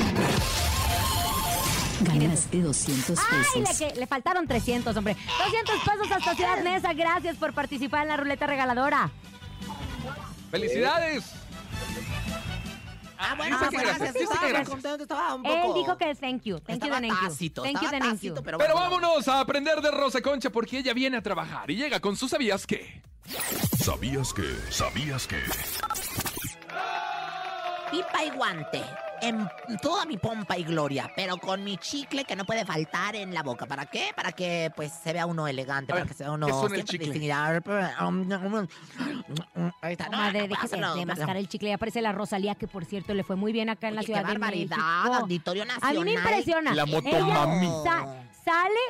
Ganaste 2.05 2.61
200 2.63 3.19
Ay, 3.31 3.61
le, 3.61 3.61
pesos. 3.67 3.79
que, 3.79 4.01
le 4.01 4.07
faltaron 4.07 4.47
300, 4.47 4.97
hombre. 4.97 5.17
200 5.39 5.75
pesos 5.81 6.13
hasta 6.13 6.35
Ciudad 6.35 6.63
Neza. 6.63 6.93
Gracias 6.93 7.37
por 7.37 7.53
participar 7.55 8.03
en 8.03 8.09
la 8.09 8.17
ruleta 8.17 8.47
regaladora. 8.47 9.11
¡Felicidades! 10.53 11.25
Ah, 13.17 13.35
bueno, 13.39 13.57
Dice 13.59 13.67
ah, 13.67 13.71
gracias. 13.73 13.99
gracias, 13.99 14.13
dice 14.13 14.25
Estaba 14.25 14.41
que 14.41 14.45
muy 14.45 14.53
gracias. 14.53 14.69
contento, 14.69 15.03
estaba 15.05 15.35
un 15.35 15.43
poco... 15.43 15.55
Él 15.55 15.75
dijo 15.83 15.97
que 15.97 16.15
thank 16.15 16.43
you. 16.43 16.59
Thank 16.61 16.85
you, 16.85 16.91
thank 16.91 17.05
you. 17.07 17.63
Thank 17.63 18.21
you, 18.21 18.35
pero, 18.43 18.59
Pero 18.59 18.75
bueno. 18.75 18.75
vámonos 18.75 19.29
a 19.29 19.41
aprender 19.41 19.81
de 19.81 19.91
Rosa 19.91 20.21
Concha 20.21 20.51
porque 20.51 20.79
ella 20.79 20.93
viene 20.93 21.17
a 21.17 21.23
trabajar 21.23 21.71
y 21.71 21.77
llega 21.77 22.01
con 22.01 22.17
su 22.17 22.29
sabías 22.29 22.67
qué. 22.67 23.01
¿Sabías 23.83 24.35
que? 24.35 24.55
¿Sabías 24.71 25.27
que? 25.27 25.39
Pipa 27.91 28.25
y 28.25 28.31
guante. 28.31 28.83
En 29.23 29.49
toda 29.81 30.05
mi 30.05 30.17
pompa 30.19 30.59
y 30.59 30.65
gloria, 30.65 31.11
pero 31.15 31.37
con 31.39 31.63
mi 31.63 31.77
chicle 31.79 32.25
que 32.25 32.35
no 32.35 32.45
puede 32.45 32.65
faltar 32.67 33.15
en 33.15 33.33
la 33.33 33.43
boca. 33.45 33.67
¿Para 33.67 33.87
qué? 33.87 34.11
Para 34.17 34.33
que 34.33 34.73
pues 34.75 34.93
se 34.93 35.13
vea 35.13 35.27
uno 35.27 35.47
elegante, 35.47 35.93
A 35.93 35.95
para 35.95 36.05
ver, 36.05 36.09
que 36.09 36.15
se 36.15 36.25
vea 36.25 36.33
uno 36.33 36.47
¿qué 36.49 36.53
suena 36.53 36.67
el 36.67 36.87
siempre 36.89 36.93
chicle? 36.93 37.07
distinguido. 37.07 37.37
Ahí 39.81 39.93
está. 39.93 40.05
No, 40.07 40.11
Comadre, 40.13 40.41
no, 40.43 40.49
déjese 40.49 40.77
de 40.77 41.07
mascar 41.07 41.37
el 41.37 41.49
chicle. 41.49 41.69
Ya 41.69 41.75
aparece 41.77 42.03
la 42.03 42.13
Rosalía, 42.13 42.55
que 42.57 42.67
por 42.69 42.85
cierto 42.85 43.15
le 43.15 43.23
fue 43.25 43.37
muy 43.37 43.53
bien 43.53 43.69
acá 43.71 43.89
en 43.89 43.95
la 43.95 44.01
Oye, 44.01 44.07
Ciudad 44.07 44.23
qué 44.23 44.27
de 44.33 44.39
barbaridad, 44.39 44.77
México. 44.77 45.15
Auditorio 45.15 45.63
A 45.63 45.67
mí 45.67 45.73
Nacional. 45.75 46.05
me 46.05 46.13
impresiona. 46.13 46.75
La 46.75 46.83
Ella 46.83 47.01
motomami. 47.01 47.69
sa- 47.85 48.07
sale 48.45 48.81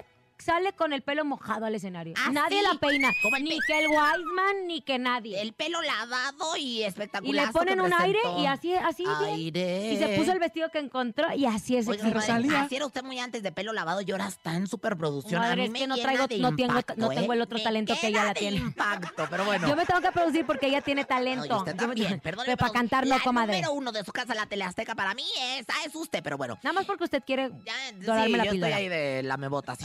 sale 0.43 0.73
con 0.73 0.93
el 0.93 1.03
pelo 1.03 1.25
mojado 1.25 1.67
al 1.67 1.75
escenario. 1.75 2.15
¿Ah, 2.17 2.31
nadie 2.31 2.59
sí? 2.61 2.65
la 2.71 2.79
peina. 2.79 3.11
El 3.37 3.45
Ni 3.45 3.51
pe- 3.51 3.59
que 3.67 3.79
el 3.81 3.89
Wiseman, 3.89 4.67
ni 4.67 4.83
que 4.83 4.99
nadie. 4.99 5.41
El 5.41 5.53
pelo 5.53 5.81
lavado 5.83 6.57
y 6.57 6.83
espectacular. 6.83 7.45
y 7.45 7.47
le 7.47 7.53
ponen 7.53 7.81
un 7.81 7.93
aire 7.93 8.19
y 8.39 8.47
así, 8.47 8.75
así 8.75 9.05
bien. 9.05 9.35
Aire. 9.35 9.93
Y 9.93 9.97
se 9.99 10.09
puso 10.19 10.33
el 10.33 10.39
vestido 10.39 10.69
que 10.71 10.79
encontró 10.79 11.33
y 11.35 11.47
así 11.47 11.77
es. 11.77 11.87
Oiga, 11.89 12.05
madre, 12.05 12.15
Rosalía. 12.21 12.63
así 12.63 12.77
era 12.77 12.87
usted 12.87 13.03
muy 13.03 13.19
antes 13.19 13.43
de 13.43 13.53
pelo 13.53 13.73
lavado 13.73 14.01
y 14.03 14.11
ahora 14.11 14.29
está 14.29 14.55
en 14.57 14.67
superproducción. 14.67 15.41
Madre, 15.41 15.53
a 15.53 15.57
mí 15.57 15.65
es 15.65 15.71
me 15.71 15.79
que 15.81 15.87
no 15.87 15.97
llena 15.97 16.09
traigo- 16.13 16.23
no 16.39 16.57
tengo- 16.57 16.71
impacto, 16.73 16.95
no 16.97 17.09
tengo 17.11 17.33
¿eh? 17.33 17.37
el 17.37 17.43
otro 17.43 17.59
Me 17.59 17.65
talento 17.65 17.95
que 18.01 18.07
ella 18.09 18.25
la 18.25 18.35
tiene. 18.35 18.57
impacto, 18.59 19.27
pero 19.31 19.45
bueno. 19.45 19.69
Yo 19.69 19.77
me 19.77 19.87
tengo 19.87 20.01
que 20.01 20.13
producir 20.13 20.45
porque 20.47 20.67
ella 20.67 20.81
tiene 20.81 21.05
talento. 21.05 21.47
No, 21.47 21.59
usted 21.59 21.73
me- 21.75 21.79
también, 21.79 22.21
Pero 22.23 22.37
para 22.57 22.73
cantar 22.73 23.07
no, 23.07 23.17
la 23.17 23.23
comadre. 23.23 23.55
número 23.57 23.73
uno 23.73 23.93
de 23.93 24.05
su 24.05 24.13
casa, 24.13 24.35
la 24.35 24.47
Teleazteca, 24.47 24.95
para 24.95 25.15
mí 25.15 25.25
esa 25.59 25.73
es 25.87 25.95
usted, 25.95 26.23
pero 26.23 26.37
bueno. 26.37 26.59
Nada 26.63 26.73
más 26.75 26.85
porque 26.87 27.05
usted 27.05 27.23
quiere 27.25 27.51
Ya, 27.65 27.73
sí, 27.91 28.05
la 28.07 28.19
yo 28.19 28.25
píldora. 28.25 28.45
estoy 28.53 28.73
ahí 28.73 28.89
de 28.89 29.23
lamebotas 29.23 29.81
y 29.81 29.85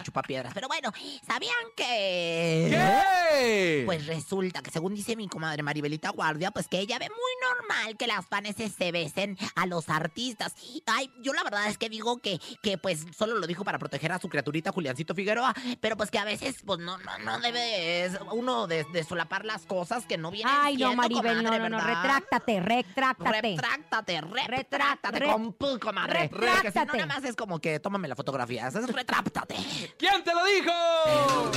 Pero 0.54 0.68
bueno, 0.68 0.92
¿sabían 1.26 1.54
que...? 1.76 2.68
¿Qué? 2.70 3.84
Pues 3.86 4.06
resulta 4.08 4.62
que 4.62 4.72
según 4.72 4.94
dice 4.96 5.16
mi 5.16 5.28
comadre 5.28 5.64
Maribelita 5.64 6.10
Guardia, 6.10 6.52
pues 6.52 6.68
que 6.68 6.80
ella 6.80 6.98
ve 7.00 7.10
muy 7.10 7.50
normal 7.50 7.98
que 7.98 8.08
las 8.08 8.26
faneses 8.26 8.74
se 8.78 8.92
besen 8.92 9.38
a 9.56 9.66
los 9.66 9.90
artistas. 9.90 10.54
Ay, 10.86 11.12
yo 11.22 11.34
la 11.34 11.44
verdad 11.44 11.68
es 11.68 11.78
que 11.78 11.90
digo 11.90 12.18
que, 12.20 12.40
que 12.62 12.78
pues 12.78 13.06
solo 13.16 13.38
lo 13.38 13.48
dijo 13.48 13.64
para 13.64 13.80
proteger 13.80 14.12
a 14.12 14.20
su 14.20 14.30
criaturita 14.30 14.72
Juliancito 14.72 15.14
Figueroa, 15.16 15.54
pero 15.82 15.98
pues 15.98 16.12
que 16.12 16.20
a 16.20 16.26
veces 16.26 16.58
pues 16.66 16.80
no, 16.80 16.98
no, 17.00 17.18
no 17.20 17.40
debe 17.40 18.06
es 18.06 18.18
uno 18.32 18.68
de, 18.68 18.84
de 18.86 19.04
solapar 19.04 19.46
las 19.46 19.66
cosas 19.66 20.06
que 20.06 20.18
no 20.18 20.32
vienen 20.32 20.54
Ay, 20.58 20.74
no, 20.78 20.88
siendo, 20.90 20.96
Maribel, 20.98 21.38
no, 21.44 21.50
comadre, 21.50 21.70
no, 21.70 21.78
no, 21.78 21.78
¿verdad? 21.78 22.04
retráctate, 22.04 22.60
retráctate. 22.60 23.42
Retráctate, 23.58 24.22
retráctate, 24.22 25.20
re- 25.20 25.28
comadre. 25.80 26.30
Si 26.30 26.36
no, 26.36 26.42
retráctate. 26.42 26.98
nada 26.98 27.06
más 27.06 27.24
es 27.24 27.36
como 27.36 27.60
que 27.60 27.80
tómame 27.80 28.08
la 28.08 28.16
fotografía. 28.16 28.68
Es 28.68 28.74
retráctate. 28.88 29.56
¿Quién 29.98 30.24
te 30.24 30.34
lo 30.38 30.46
dijo? 30.46 31.52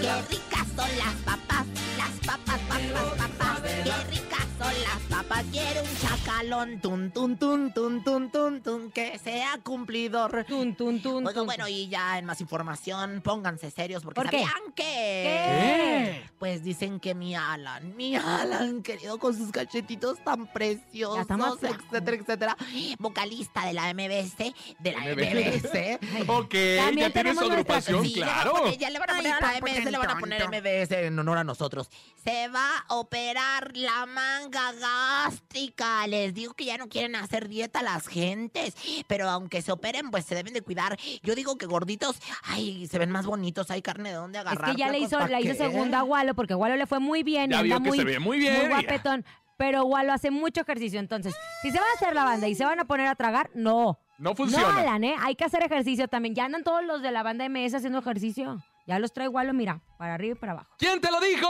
Qué 0.00 0.14
ricas 0.28 0.66
son 0.76 0.90
las 0.98 1.14
papas, 1.24 1.66
las 1.96 2.14
papas, 2.26 2.60
papas, 2.68 3.08
papas. 3.18 3.60
Qué 3.84 3.96
ricas 4.10 4.39
son 4.60 4.74
las 4.82 4.98
papas. 5.08 5.44
Quiero 5.50 5.82
un 5.82 5.96
chacalón, 5.98 6.80
tun, 6.80 7.10
tun, 7.10 7.36
tun, 7.38 7.72
tun, 7.72 8.04
tun, 8.04 8.30
tun, 8.30 8.62
tun, 8.62 8.90
que 8.92 9.18
sea 9.18 9.58
cumplidor. 9.62 10.44
Tun, 10.44 10.74
tun, 10.76 11.00
tun, 11.00 11.24
Bueno, 11.24 11.40
tun. 11.40 11.46
bueno, 11.46 11.66
y 11.68 11.88
ya 11.88 12.18
en 12.18 12.26
más 12.26 12.40
información, 12.40 13.22
pónganse 13.24 13.70
serios 13.70 14.02
porque 14.04 14.20
¿Por 14.20 14.30
qué? 14.30 14.38
sabían 14.44 14.72
que... 14.74 14.82
¿Qué? 14.84 16.30
Pues 16.38 16.62
dicen 16.62 17.00
que 17.00 17.14
mi 17.14 17.34
Alan, 17.34 17.96
mi 17.96 18.16
Alan, 18.16 18.82
querido, 18.82 19.18
con 19.18 19.34
sus 19.36 19.50
cachetitos 19.50 20.22
tan 20.24 20.46
preciosos, 20.46 21.26
etcétera, 21.62 22.16
etcétera. 22.16 22.56
Vocalista 22.98 23.64
de 23.66 23.72
la 23.72 23.92
MBC, 23.94 24.54
de 24.78 24.92
la 24.92 25.00
MBS. 25.00 25.98
MBS. 26.00 26.28
Ok, 26.28 26.54
ya 26.54 26.84
También 26.84 26.94
tiene 26.94 27.10
tenemos 27.10 27.44
su 27.44 27.50
agrupación, 27.50 28.04
Sí, 28.04 28.12
claro. 28.14 28.52
poner- 28.54 28.78
ya 28.78 28.90
le 28.90 28.98
van 28.98 29.10
a 29.10 29.14
poner 29.16 29.32
a 29.32 29.40
la 29.40 29.58
MS, 29.60 29.90
le 29.90 29.98
van 29.98 30.10
a 30.10 30.18
poner 30.18 30.42
tonto. 30.42 30.56
MBS 30.58 30.92
en 31.06 31.18
honor 31.18 31.38
a 31.38 31.44
nosotros. 31.44 31.90
Se 32.24 32.48
va 32.48 32.84
a 32.88 32.94
operar 32.96 33.76
la 33.76 34.06
manga 34.06 34.49
gástrica. 34.50 36.06
Les 36.06 36.34
digo 36.34 36.54
que 36.54 36.64
ya 36.64 36.76
no 36.78 36.88
quieren 36.88 37.16
hacer 37.16 37.48
dieta 37.48 37.82
las 37.82 38.06
gentes. 38.06 38.74
Pero 39.06 39.28
aunque 39.28 39.62
se 39.62 39.72
operen, 39.72 40.10
pues 40.10 40.24
se 40.24 40.34
deben 40.34 40.52
de 40.54 40.62
cuidar. 40.62 40.96
Yo 41.22 41.34
digo 41.34 41.56
que 41.56 41.66
gorditos, 41.66 42.20
ay, 42.42 42.86
se 42.86 42.98
ven 42.98 43.10
más 43.10 43.26
bonitos. 43.26 43.70
Hay 43.70 43.82
carne 43.82 44.10
de 44.10 44.16
dónde 44.16 44.38
Es 44.38 44.46
agarrar. 44.46 44.70
que 44.72 44.76
ya 44.76 44.86
le 44.90 44.98
flacos, 44.98 45.08
hizo, 45.08 45.18
¿pa' 45.18 45.28
la 45.28 45.40
hizo 45.40 45.54
segunda 45.54 46.00
a 46.00 46.04
Walo, 46.04 46.34
porque 46.34 46.54
Walo 46.54 46.76
le 46.76 46.86
fue 46.86 47.00
muy 47.00 47.22
bien. 47.22 47.50
y 47.50 47.54
anda 47.54 47.76
que 47.76 47.80
muy, 47.88 47.98
se 47.98 48.04
ve 48.04 48.18
muy 48.18 48.38
bien, 48.38 48.54
Muy 48.54 48.62
ya. 48.64 48.68
guapetón. 48.70 49.24
Pero 49.56 49.84
Walo 49.84 50.12
hace 50.12 50.30
mucho 50.30 50.62
ejercicio. 50.62 50.98
Entonces, 51.00 51.34
si 51.62 51.70
se 51.70 51.78
va 51.78 51.84
a 51.92 51.94
hacer 51.96 52.14
la 52.14 52.24
banda 52.24 52.48
y 52.48 52.54
se 52.54 52.64
van 52.64 52.80
a 52.80 52.86
poner 52.86 53.06
a 53.08 53.14
tragar, 53.14 53.50
no. 53.54 53.98
No 54.18 54.30
No, 54.30 54.34
funciona. 54.36 54.78
Alan, 54.80 55.02
¿eh? 55.04 55.14
Hay 55.20 55.34
que 55.34 55.44
hacer 55.44 55.62
ejercicio 55.62 56.08
también. 56.08 56.34
Ya 56.34 56.44
andan 56.46 56.62
todos 56.64 56.84
los 56.84 57.00
de 57.02 57.10
la 57.10 57.22
banda 57.22 57.46
MS 57.48 57.74
haciendo 57.74 57.98
ejercicio. 58.00 58.62
Ya 58.86 58.98
los 58.98 59.12
trae 59.12 59.28
Walo, 59.28 59.52
mira, 59.52 59.80
para 59.98 60.14
arriba 60.14 60.36
y 60.36 60.38
para 60.38 60.52
abajo. 60.52 60.70
¿Quién 60.78 61.00
te 61.00 61.10
lo 61.10 61.20
dijo? 61.20 61.48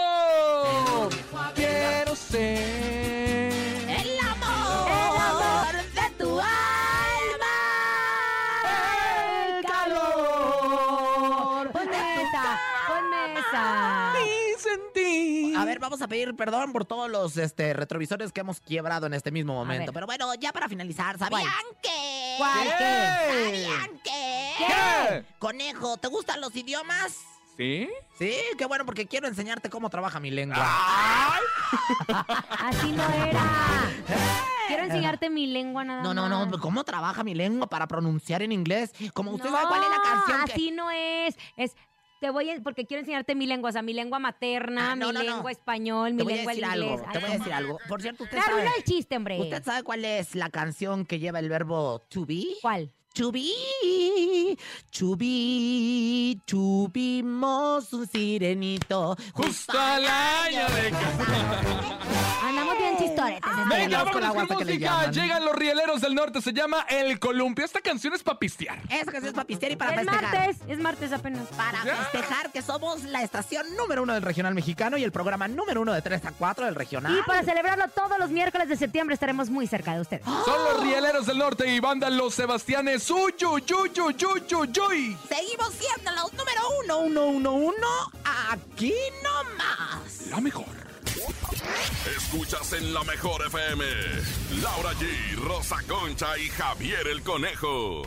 Quiero 1.55 2.15
ser. 2.17 3.50
A 15.61 15.65
ver, 15.65 15.79
vamos 15.79 16.01
a 16.01 16.09
pedir 16.09 16.35
perdón 16.37 16.73
por 16.73 16.85
todos 16.85 17.11
los 17.11 17.37
este, 17.37 17.73
retrovisores 17.75 18.33
que 18.33 18.41
hemos 18.41 18.61
quiebrado 18.61 19.07
en 19.07 19.15
este 19.15 19.31
mismo 19.31 19.55
momento. 19.55 19.93
Pero 19.93 20.07
bueno, 20.07 20.33
ya 20.35 20.53
para 20.53 20.69
finalizar, 20.69 21.19
¿sabían 21.19 21.43
que? 21.83 22.35
¿Cuál 22.39 22.69
qué? 22.79 23.65
¿Sabían 23.67 24.01
que? 24.03 24.55
¿Qué? 24.59 25.25
Conejo, 25.39 25.97
¿te 25.99 26.09
gustan 26.09 26.41
los 26.41 26.55
idiomas? 26.57 27.19
¿Sí? 27.57 27.89
Sí, 28.19 28.33
qué 28.57 28.65
bueno, 28.65 28.87
porque 28.87 29.07
quiero 29.07 29.29
enseñarte 29.29 29.69
cómo 29.69 29.91
trabaja 29.91 30.19
mi 30.19 30.31
lengua. 30.31 30.57
¡Ay! 30.67 31.43
Así 32.59 32.93
no 32.93 33.03
era. 33.13 33.43
Quiero 34.67 34.85
enseñarte 34.85 35.29
mi 35.29 35.47
lengua 35.49 35.85
nada 35.85 36.03
No, 36.03 36.15
más. 36.15 36.31
no, 36.31 36.47
no, 36.47 36.59
¿cómo 36.61 36.85
trabaja 36.85 37.23
mi 37.25 37.35
lengua 37.35 37.67
para 37.67 37.87
pronunciar 37.87 38.41
en 38.43 38.53
inglés? 38.53 38.93
Como 39.13 39.33
usted 39.33 39.51
No, 39.51 39.57
sabe 39.57 39.69
cuál 39.69 39.83
es 39.83 39.91
la 39.91 40.03
canción 40.03 40.45
que... 40.47 40.53
así 40.53 40.71
no 40.71 40.91
es. 40.91 41.37
Es 41.57 41.77
te 42.21 42.31
voy 42.31 42.51
a, 42.51 42.61
porque 42.63 42.87
quiero 42.87 43.01
enseñarte 43.01 43.35
mi 43.35 43.47
lengua, 43.47 43.71
o 43.71 43.73
sea, 43.73 43.83
mi 43.83 43.93
lengua 43.95 44.19
materna, 44.19 44.93
Ah, 44.93 44.97
no, 44.97 45.09
mi 45.09 45.15
no, 45.15 45.23
no. 45.25 45.35
lengua 45.35 45.51
español, 45.51 46.13
mi 46.13 46.19
Te 46.19 46.25
voy 46.25 46.33
a 46.35 46.37
lengua 46.37 46.53
decir 46.53 46.65
el 46.65 46.71
algo, 46.71 46.91
inglés. 46.93 47.13
te 47.13 47.19
voy 47.19 47.29
a 47.29 47.33
decir 47.33 47.49
no. 47.51 47.57
algo. 47.57 47.79
Por 47.89 48.03
cierto, 48.03 48.25
usted 48.25 48.39
arruina 48.39 48.65
sabe... 48.67 48.77
el 48.79 48.85
chiste, 48.85 49.17
hombre. 49.17 49.41
¿Usted 49.41 49.65
sabe 49.65 49.83
cuál 49.83 50.05
es 50.05 50.35
la 50.35 50.51
canción 50.51 51.07
que 51.07 51.19
lleva 51.19 51.39
el 51.41 51.49
verbo 51.49 52.01
to 52.09 52.27
be? 52.27 52.45
¿Cuál? 52.63 52.93
To 53.13 53.33
be, 53.33 54.57
to 54.97 55.17
be, 55.17 56.39
tuvimos 56.47 57.93
un 57.93 58.07
sirenito 58.07 59.17
Justo 59.35 59.79
al 59.79 60.05
año 60.07 60.67
de 60.69 60.93
Andamos 62.43 62.79
bien 62.79 62.97
chistoretes. 62.99 63.41
este 63.45 63.69
Venga, 63.69 64.05
vámonos 64.05 64.35
con 64.35 64.49
la 64.49 64.57
que 64.57 64.65
le 64.65 64.73
música. 64.73 64.91
llaman. 64.91 65.13
Llegan 65.13 65.45
los 65.45 65.55
rieleros 65.55 66.01
del 66.01 66.15
norte. 66.15 66.41
Se 66.43 66.53
llama 66.53 66.85
El 66.89 67.19
Columpio. 67.21 67.65
Esta 67.65 67.81
canción 67.81 68.15
es 68.15 68.23
para 68.23 68.39
pistear. 68.39 68.79
Esa 68.89 69.05
canción 69.13 69.27
es 69.27 69.33
para 69.35 69.47
pistear 69.47 69.73
y 69.73 69.77
para 69.77 69.91
es 69.93 69.97
festejar. 69.99 70.23
martes, 70.35 70.57
es 70.69 70.79
martes 70.79 71.13
apenas. 71.13 71.47
Para 71.49 71.85
Ya. 71.85 71.95
festejar 71.97 72.51
que 72.51 72.63
somos 72.63 73.05
la 73.05 73.23
estación 73.23 73.67
número 73.77 74.03
uno 74.03 74.15
del 74.15 74.23
regional 74.23 74.55
mexicano 74.55 74.97
y 74.97 75.05
el 75.05 75.13
programa 75.13 75.47
número 75.49 75.83
uno 75.83 75.93
de 75.93 76.03
3 76.03 76.25
a 76.27 76.33
4 76.33 76.65
del 76.67 76.75
regional. 76.75 77.17
Y 77.17 77.23
para 77.23 77.43
celebrarlo 77.45 77.87
todos 77.89 78.19
los 78.19 78.31
miércoles 78.31 78.69
de 78.69 78.77
septiembre 78.77 79.15
estaremos 79.15 79.49
muy 79.51 79.67
cerca 79.69 79.95
de 79.95 80.01
ustedes. 80.01 80.25
Son 80.25 80.65
los 80.65 80.83
rieleros 80.83 81.27
del 81.27 81.39
norte 81.39 81.73
y 81.73 81.79
banda 81.81 82.09
Los 82.11 82.35
Sebastianes. 82.35 83.00
Uy, 83.09 83.33
uy, 83.45 83.65
uy, 83.73 83.91
uy, 83.97 84.17
uy, 84.25 84.55
uy, 84.55 84.81
uy. 84.89 85.19
Seguimos 85.27 85.73
siendo 85.75 86.13
los 86.13 86.33
número 86.35 86.61
uno, 86.85 86.99
uno, 86.99 87.27
uno, 87.27 87.53
uno, 87.55 88.13
aquí 88.51 88.95
nomás. 89.23 90.27
La 90.29 90.41
mejor. 90.41 90.90
Escuchas 92.17 92.73
en 92.73 92.93
la 92.95 93.03
mejor 93.05 93.45
FM. 93.47 93.85
Laura 94.63 94.93
G, 94.95 95.37
Rosa 95.37 95.77
Concha 95.89 96.39
y 96.39 96.49
Javier 96.49 97.07
el 97.09 97.23
Conejo. 97.23 98.03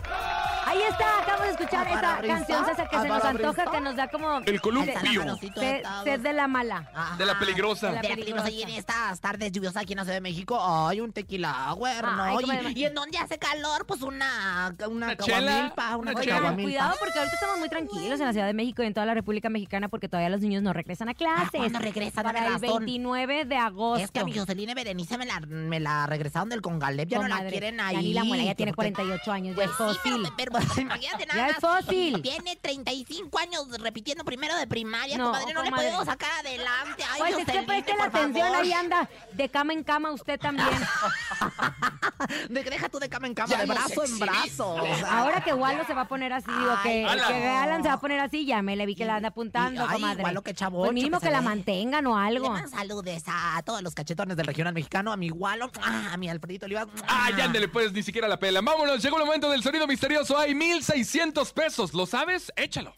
Ahí 0.66 0.82
está, 0.90 1.20
acabamos 1.20 1.46
de 1.46 1.52
escuchar 1.52 1.88
esta 1.88 2.22
canción 2.22 2.66
esa 2.70 2.88
que 2.88 3.00
se 3.00 3.08
nos 3.08 3.24
antoja, 3.24 3.72
que 3.72 3.82
nos 3.82 3.96
da 3.96 4.08
como 4.08 4.40
El 4.46 4.62
Columpio. 4.62 5.38
sed, 5.56 5.84
sed 6.04 6.20
de 6.22 6.34
la 6.34 6.48
mala. 6.48 6.90
Ajá. 6.94 7.18
De 7.18 7.26
la 7.26 7.38
peligrosa. 7.38 7.88
De 7.88 7.96
la 7.96 8.02
peligrosa. 8.02 8.50
Y 8.50 8.64
en 8.64 8.70
estas 8.70 9.20
tardes 9.20 9.52
lluviosas 9.52 9.84
aquí 9.84 9.94
en 9.94 9.98
la 9.98 10.04
Ciudad 10.04 10.18
de 10.18 10.22
México, 10.22 10.60
hay 10.62 11.02
un 11.02 11.12
tequila 11.12 11.70
agüer, 11.70 12.04
¿no? 12.04 12.42
Y, 12.76 12.86
en 12.86 12.94
donde 12.94 13.18
hace 13.18 13.38
calor, 13.38 13.86
pues 13.86 14.02
una, 14.02 14.74
una, 14.88 15.08
Una 15.08 15.18
chela, 15.18 15.38
caguamilpa, 15.38 15.98
una 15.98 16.12
una 16.12 16.20
Oigan, 16.20 16.38
caguamilpa. 16.38 16.64
cuidado 16.64 16.96
porque 17.00 17.20
ahorita 17.20 17.36
estamos 17.36 17.60
muy 17.60 17.70
tranquilos 17.70 18.20
en 18.20 18.26
la 18.26 18.34
Ciudad 18.34 18.48
de 18.48 18.54
México 18.54 18.84
y 18.84 18.88
en 18.88 18.94
toda 18.94 19.06
la 19.06 19.14
República 19.14 19.50
Mexicana 19.50 19.90
porque 19.90 20.08
todavía 20.08 20.30
los 20.30 20.42
niños 20.42 20.64
no 20.64 20.74
regresan 20.74 21.10
a 21.10 21.14
clases. 21.14 21.52
¿cuándo 21.54 21.80
regresan? 21.80 22.24
Para 22.24 22.48
el 22.48 22.54
razón. 22.54 22.83
29 22.86 23.46
de 23.46 23.56
agosto. 23.58 24.04
Es 24.04 24.12
que 24.12 24.20
a 24.20 24.24
mi 24.26 24.34
Jocelyn 24.38 24.74
Berenice 24.76 25.18
me 25.18 25.26
la, 25.26 25.40
me 25.42 25.80
la 25.80 26.06
regresaron 26.08 26.50
del 26.50 26.62
Congalep, 26.62 27.08
ya 27.10 27.18
no 27.20 27.28
la 27.28 27.36
Comadre, 27.36 27.52
quieren 27.52 27.78
ya 27.78 27.88
ahí. 27.88 27.98
ni 27.98 28.14
la 28.14 28.24
muela, 28.24 28.44
ya 28.44 28.52
que 28.52 28.56
tiene 28.56 28.74
porque- 28.74 28.94
48 28.94 29.32
años, 29.32 29.56
ya 29.56 29.64
Pues 29.66 29.70
es 29.70 29.76
sí, 29.76 30.00
pero, 30.04 30.18
fósil. 30.18 30.34
pero, 30.38 30.52
pero 30.52 30.82
imagínate 30.82 31.26
nada 31.28 31.40
Ya 31.40 31.48
es 31.50 31.58
fósil. 31.58 32.22
Tiene 32.22 32.56
35 32.58 33.40
años 33.40 33.68
repitiendo 33.80 34.24
primero 34.26 34.56
de 34.58 34.68
primaria, 34.68 35.18
No, 35.18 35.26
comadre, 35.26 35.54
no 35.54 35.64
le 35.64 35.70
comadre. 35.70 35.88
podemos 35.90 36.06
sacar 36.06 36.32
adelante. 36.40 37.04
Ay, 37.12 37.20
Pues 37.20 37.30
es 37.32 37.38
que 37.38 37.44
Jocelyn, 37.46 37.66
preste 37.66 37.96
la 37.98 38.04
atención, 38.06 38.48
favor. 38.48 38.64
ahí 38.64 38.74
anda 38.74 39.10
de 39.34 39.50
cama 39.50 39.74
en 39.74 39.84
cama 39.84 40.12
usted 40.12 40.40
también. 40.40 40.68
De- 42.50 42.64
deja 42.64 42.88
tú 42.90 43.00
de 43.00 43.10
cama 43.10 43.28
en 43.28 43.34
cama, 43.34 43.50
Ya 43.50 43.58
de 43.60 43.66
brazo 43.66 44.04
en 44.06 44.20
brazo. 44.20 44.76
o 44.76 44.96
sea. 44.96 45.20
Ahora 45.20 45.44
que 45.44 45.54
Wallo 45.54 45.84
se 45.86 45.94
va 45.94 46.02
a 46.02 46.08
poner 46.08 46.32
así, 46.32 46.50
digo 46.50 46.74
que, 46.84 47.06
Ala. 47.06 47.28
que 47.28 47.48
Alan 47.48 47.82
se 47.84 47.90
va 47.90 47.96
a 47.96 48.00
poner 48.00 48.20
así, 48.20 48.46
ya 48.46 48.62
me 48.62 48.76
le 48.76 48.86
vi 48.86 48.96
que 48.96 49.06
la 49.06 49.16
anda 49.16 49.30
apuntando, 49.30 49.82
Y- 49.84 49.86
ay, 49.88 49.94
comadre. 49.96 50.24
Wallo, 50.24 50.42
qué 50.42 50.54
chavocho 50.54 50.86
Pues 50.86 50.94
mínimo 50.94 51.20
que 51.20 51.26
que, 51.28 51.32
la 51.32 51.42
mantengan 51.42 52.08
o 52.08 52.18
algo. 52.18 52.56
Saludes 52.74 53.24
a 53.28 53.62
todos 53.64 53.84
los 53.84 53.94
cachetones 53.94 54.36
del 54.36 54.48
regional 54.48 54.74
mexicano, 54.74 55.12
a 55.12 55.18
mi 55.18 55.30
Walo, 55.30 55.72
a 55.82 56.18
mi 56.18 56.28
Alfredito 56.28 56.66
Oliva. 56.66 56.88
Ah, 57.08 57.30
ya 57.38 57.46
ándele, 57.46 57.68
pues 57.68 57.94
ni 57.94 58.02
siquiera 58.02 58.28
la 58.28 58.40
pela. 58.40 58.62
Vámonos, 58.62 59.02
llegó 59.04 59.20
el 59.20 59.26
momento 59.26 59.50
del 59.52 59.62
sonido 59.62 59.86
misterioso. 59.86 60.38
Hay 60.38 60.56
1600 60.56 61.54
pesos. 61.54 61.94
¿Lo 61.94 62.08
sabes? 62.08 62.52
Échalo. 62.56 62.96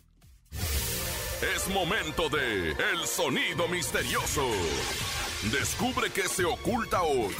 Es 1.53 1.67
momento 1.67 2.29
de 2.29 2.71
El 2.71 3.05
Sonido 3.05 3.67
Misterioso. 3.67 4.47
Descubre 5.51 6.09
qué 6.09 6.23
se 6.29 6.45
oculta 6.45 7.03
hoy. 7.03 7.35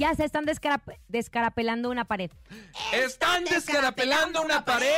Ya 0.00 0.14
se 0.14 0.24
están 0.24 0.46
descarap- 0.46 0.96
descarapelando 1.08 1.90
una 1.90 2.06
pared. 2.06 2.30
¿Están 2.90 3.44
descarapelando 3.44 4.40
una 4.40 4.64
pared? 4.64 4.88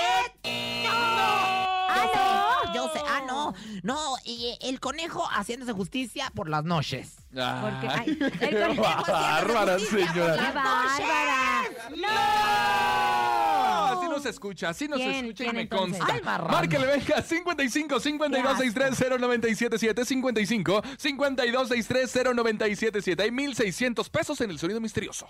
Yo 0.45 2.03
sé, 2.13 2.73
yo 2.75 2.89
sé. 2.93 3.01
Ah, 3.09 3.23
no. 3.27 3.53
No, 3.83 4.15
y 4.25 4.57
el 4.63 4.79
conejo 4.79 5.27
haciéndose 5.27 5.73
justicia 5.73 6.31
por 6.37 6.49
las 6.49 6.63
noches. 6.63 7.17
Porque, 7.33 7.89
Ay, 7.89 8.19
ay, 8.43 8.49
el 8.51 8.77
bárbara, 9.09 9.79
señora. 9.79 10.35
¡Qué 10.37 10.53
bárbara! 10.53 11.63
¡No! 11.97 13.93
Así 13.99 14.09
no 14.09 14.21
se 14.21 14.29
escucha, 14.31 14.69
así 14.71 14.89
no 14.89 14.97
se 14.97 15.03
¿Quién? 15.05 15.15
escucha 15.27 15.43
y 15.45 15.47
¿Quién 15.47 15.57
me 15.57 15.63
entonces? 15.63 15.99
consta. 15.99 16.15
Ay, 16.15 16.23
marrano. 16.23 16.51
Márquele, 16.51 16.87
venga, 16.87 17.23
55 17.23 18.01
52 18.01 18.59
63 18.59 18.99
0977 19.21 20.05
55 20.05 20.83
52 20.99 21.69
63 21.69 22.35
0977 22.35 23.23
Hay 23.23 23.31
1600 23.31 24.11
pesos 24.11 24.41
en 24.41 24.51
el 24.51 24.59
sonido 24.59 24.81
misterioso. 24.81 25.27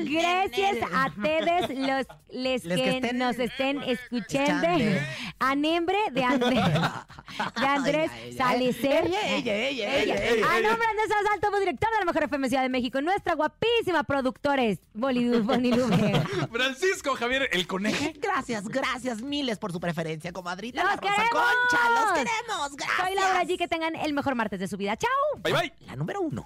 Gracias 0.03 0.77
a 0.93 1.07
ustedes 1.07 1.69
los 1.79 2.05
les 2.29 2.65
Les 2.65 2.77
que, 2.77 2.83
que 2.83 2.97
estén- 2.97 3.17
nos 3.17 3.37
estén 3.39 3.81
escuchando. 3.83 4.67
A 5.39 5.55
nombre 5.55 5.97
de 6.11 6.23
Andrés, 6.23 6.63
de 7.59 7.67
Andrés. 7.67 8.11
Salicer. 8.37 9.05
Ella, 9.07 9.35
ella, 9.37 9.97
ella, 9.99 9.99
ella, 9.99 10.45
A 10.47 10.61
nombre 10.61 10.85
de 10.87 11.01
Andrés 11.01 11.09
Salto, 11.29 11.47
como 11.47 11.59
director 11.59 11.89
de 11.91 11.99
la 11.99 12.05
Mejor 12.05 12.23
FM 12.23 12.49
Ciudad 12.49 12.63
de 12.63 12.69
México, 12.69 13.01
nuestra 13.01 13.35
guapísima 13.35 14.03
productora 14.03 14.63
es 14.63 14.79
Bolidú 14.93 15.43
Bonilube. 15.43 16.21
Francisco 16.51 17.15
Javier, 17.15 17.49
el 17.51 17.67
conejo. 17.67 18.05
Gracias, 18.15 18.67
gracias 18.67 19.21
miles 19.21 19.57
por 19.59 19.71
su 19.71 19.79
preferencia, 19.79 20.31
comadrita. 20.31 20.81
¡Los 20.83 20.91
la 20.91 20.95
Rosa 20.97 21.13
queremos! 21.15 21.43
Concha, 21.69 21.89
los 21.89 22.11
queremos, 22.13 22.75
gracias. 22.75 22.97
Soy 23.07 23.15
Laura 23.15 23.43
G. 23.43 23.57
Que 23.57 23.67
tengan 23.67 23.95
el 23.95 24.13
mejor 24.13 24.35
martes 24.35 24.59
de 24.59 24.67
su 24.67 24.77
vida. 24.77 24.95
¡Chao! 24.97 25.09
Bye, 25.41 25.53
bye. 25.53 25.73
La 25.85 25.95
número 25.95 26.21
uno. 26.21 26.45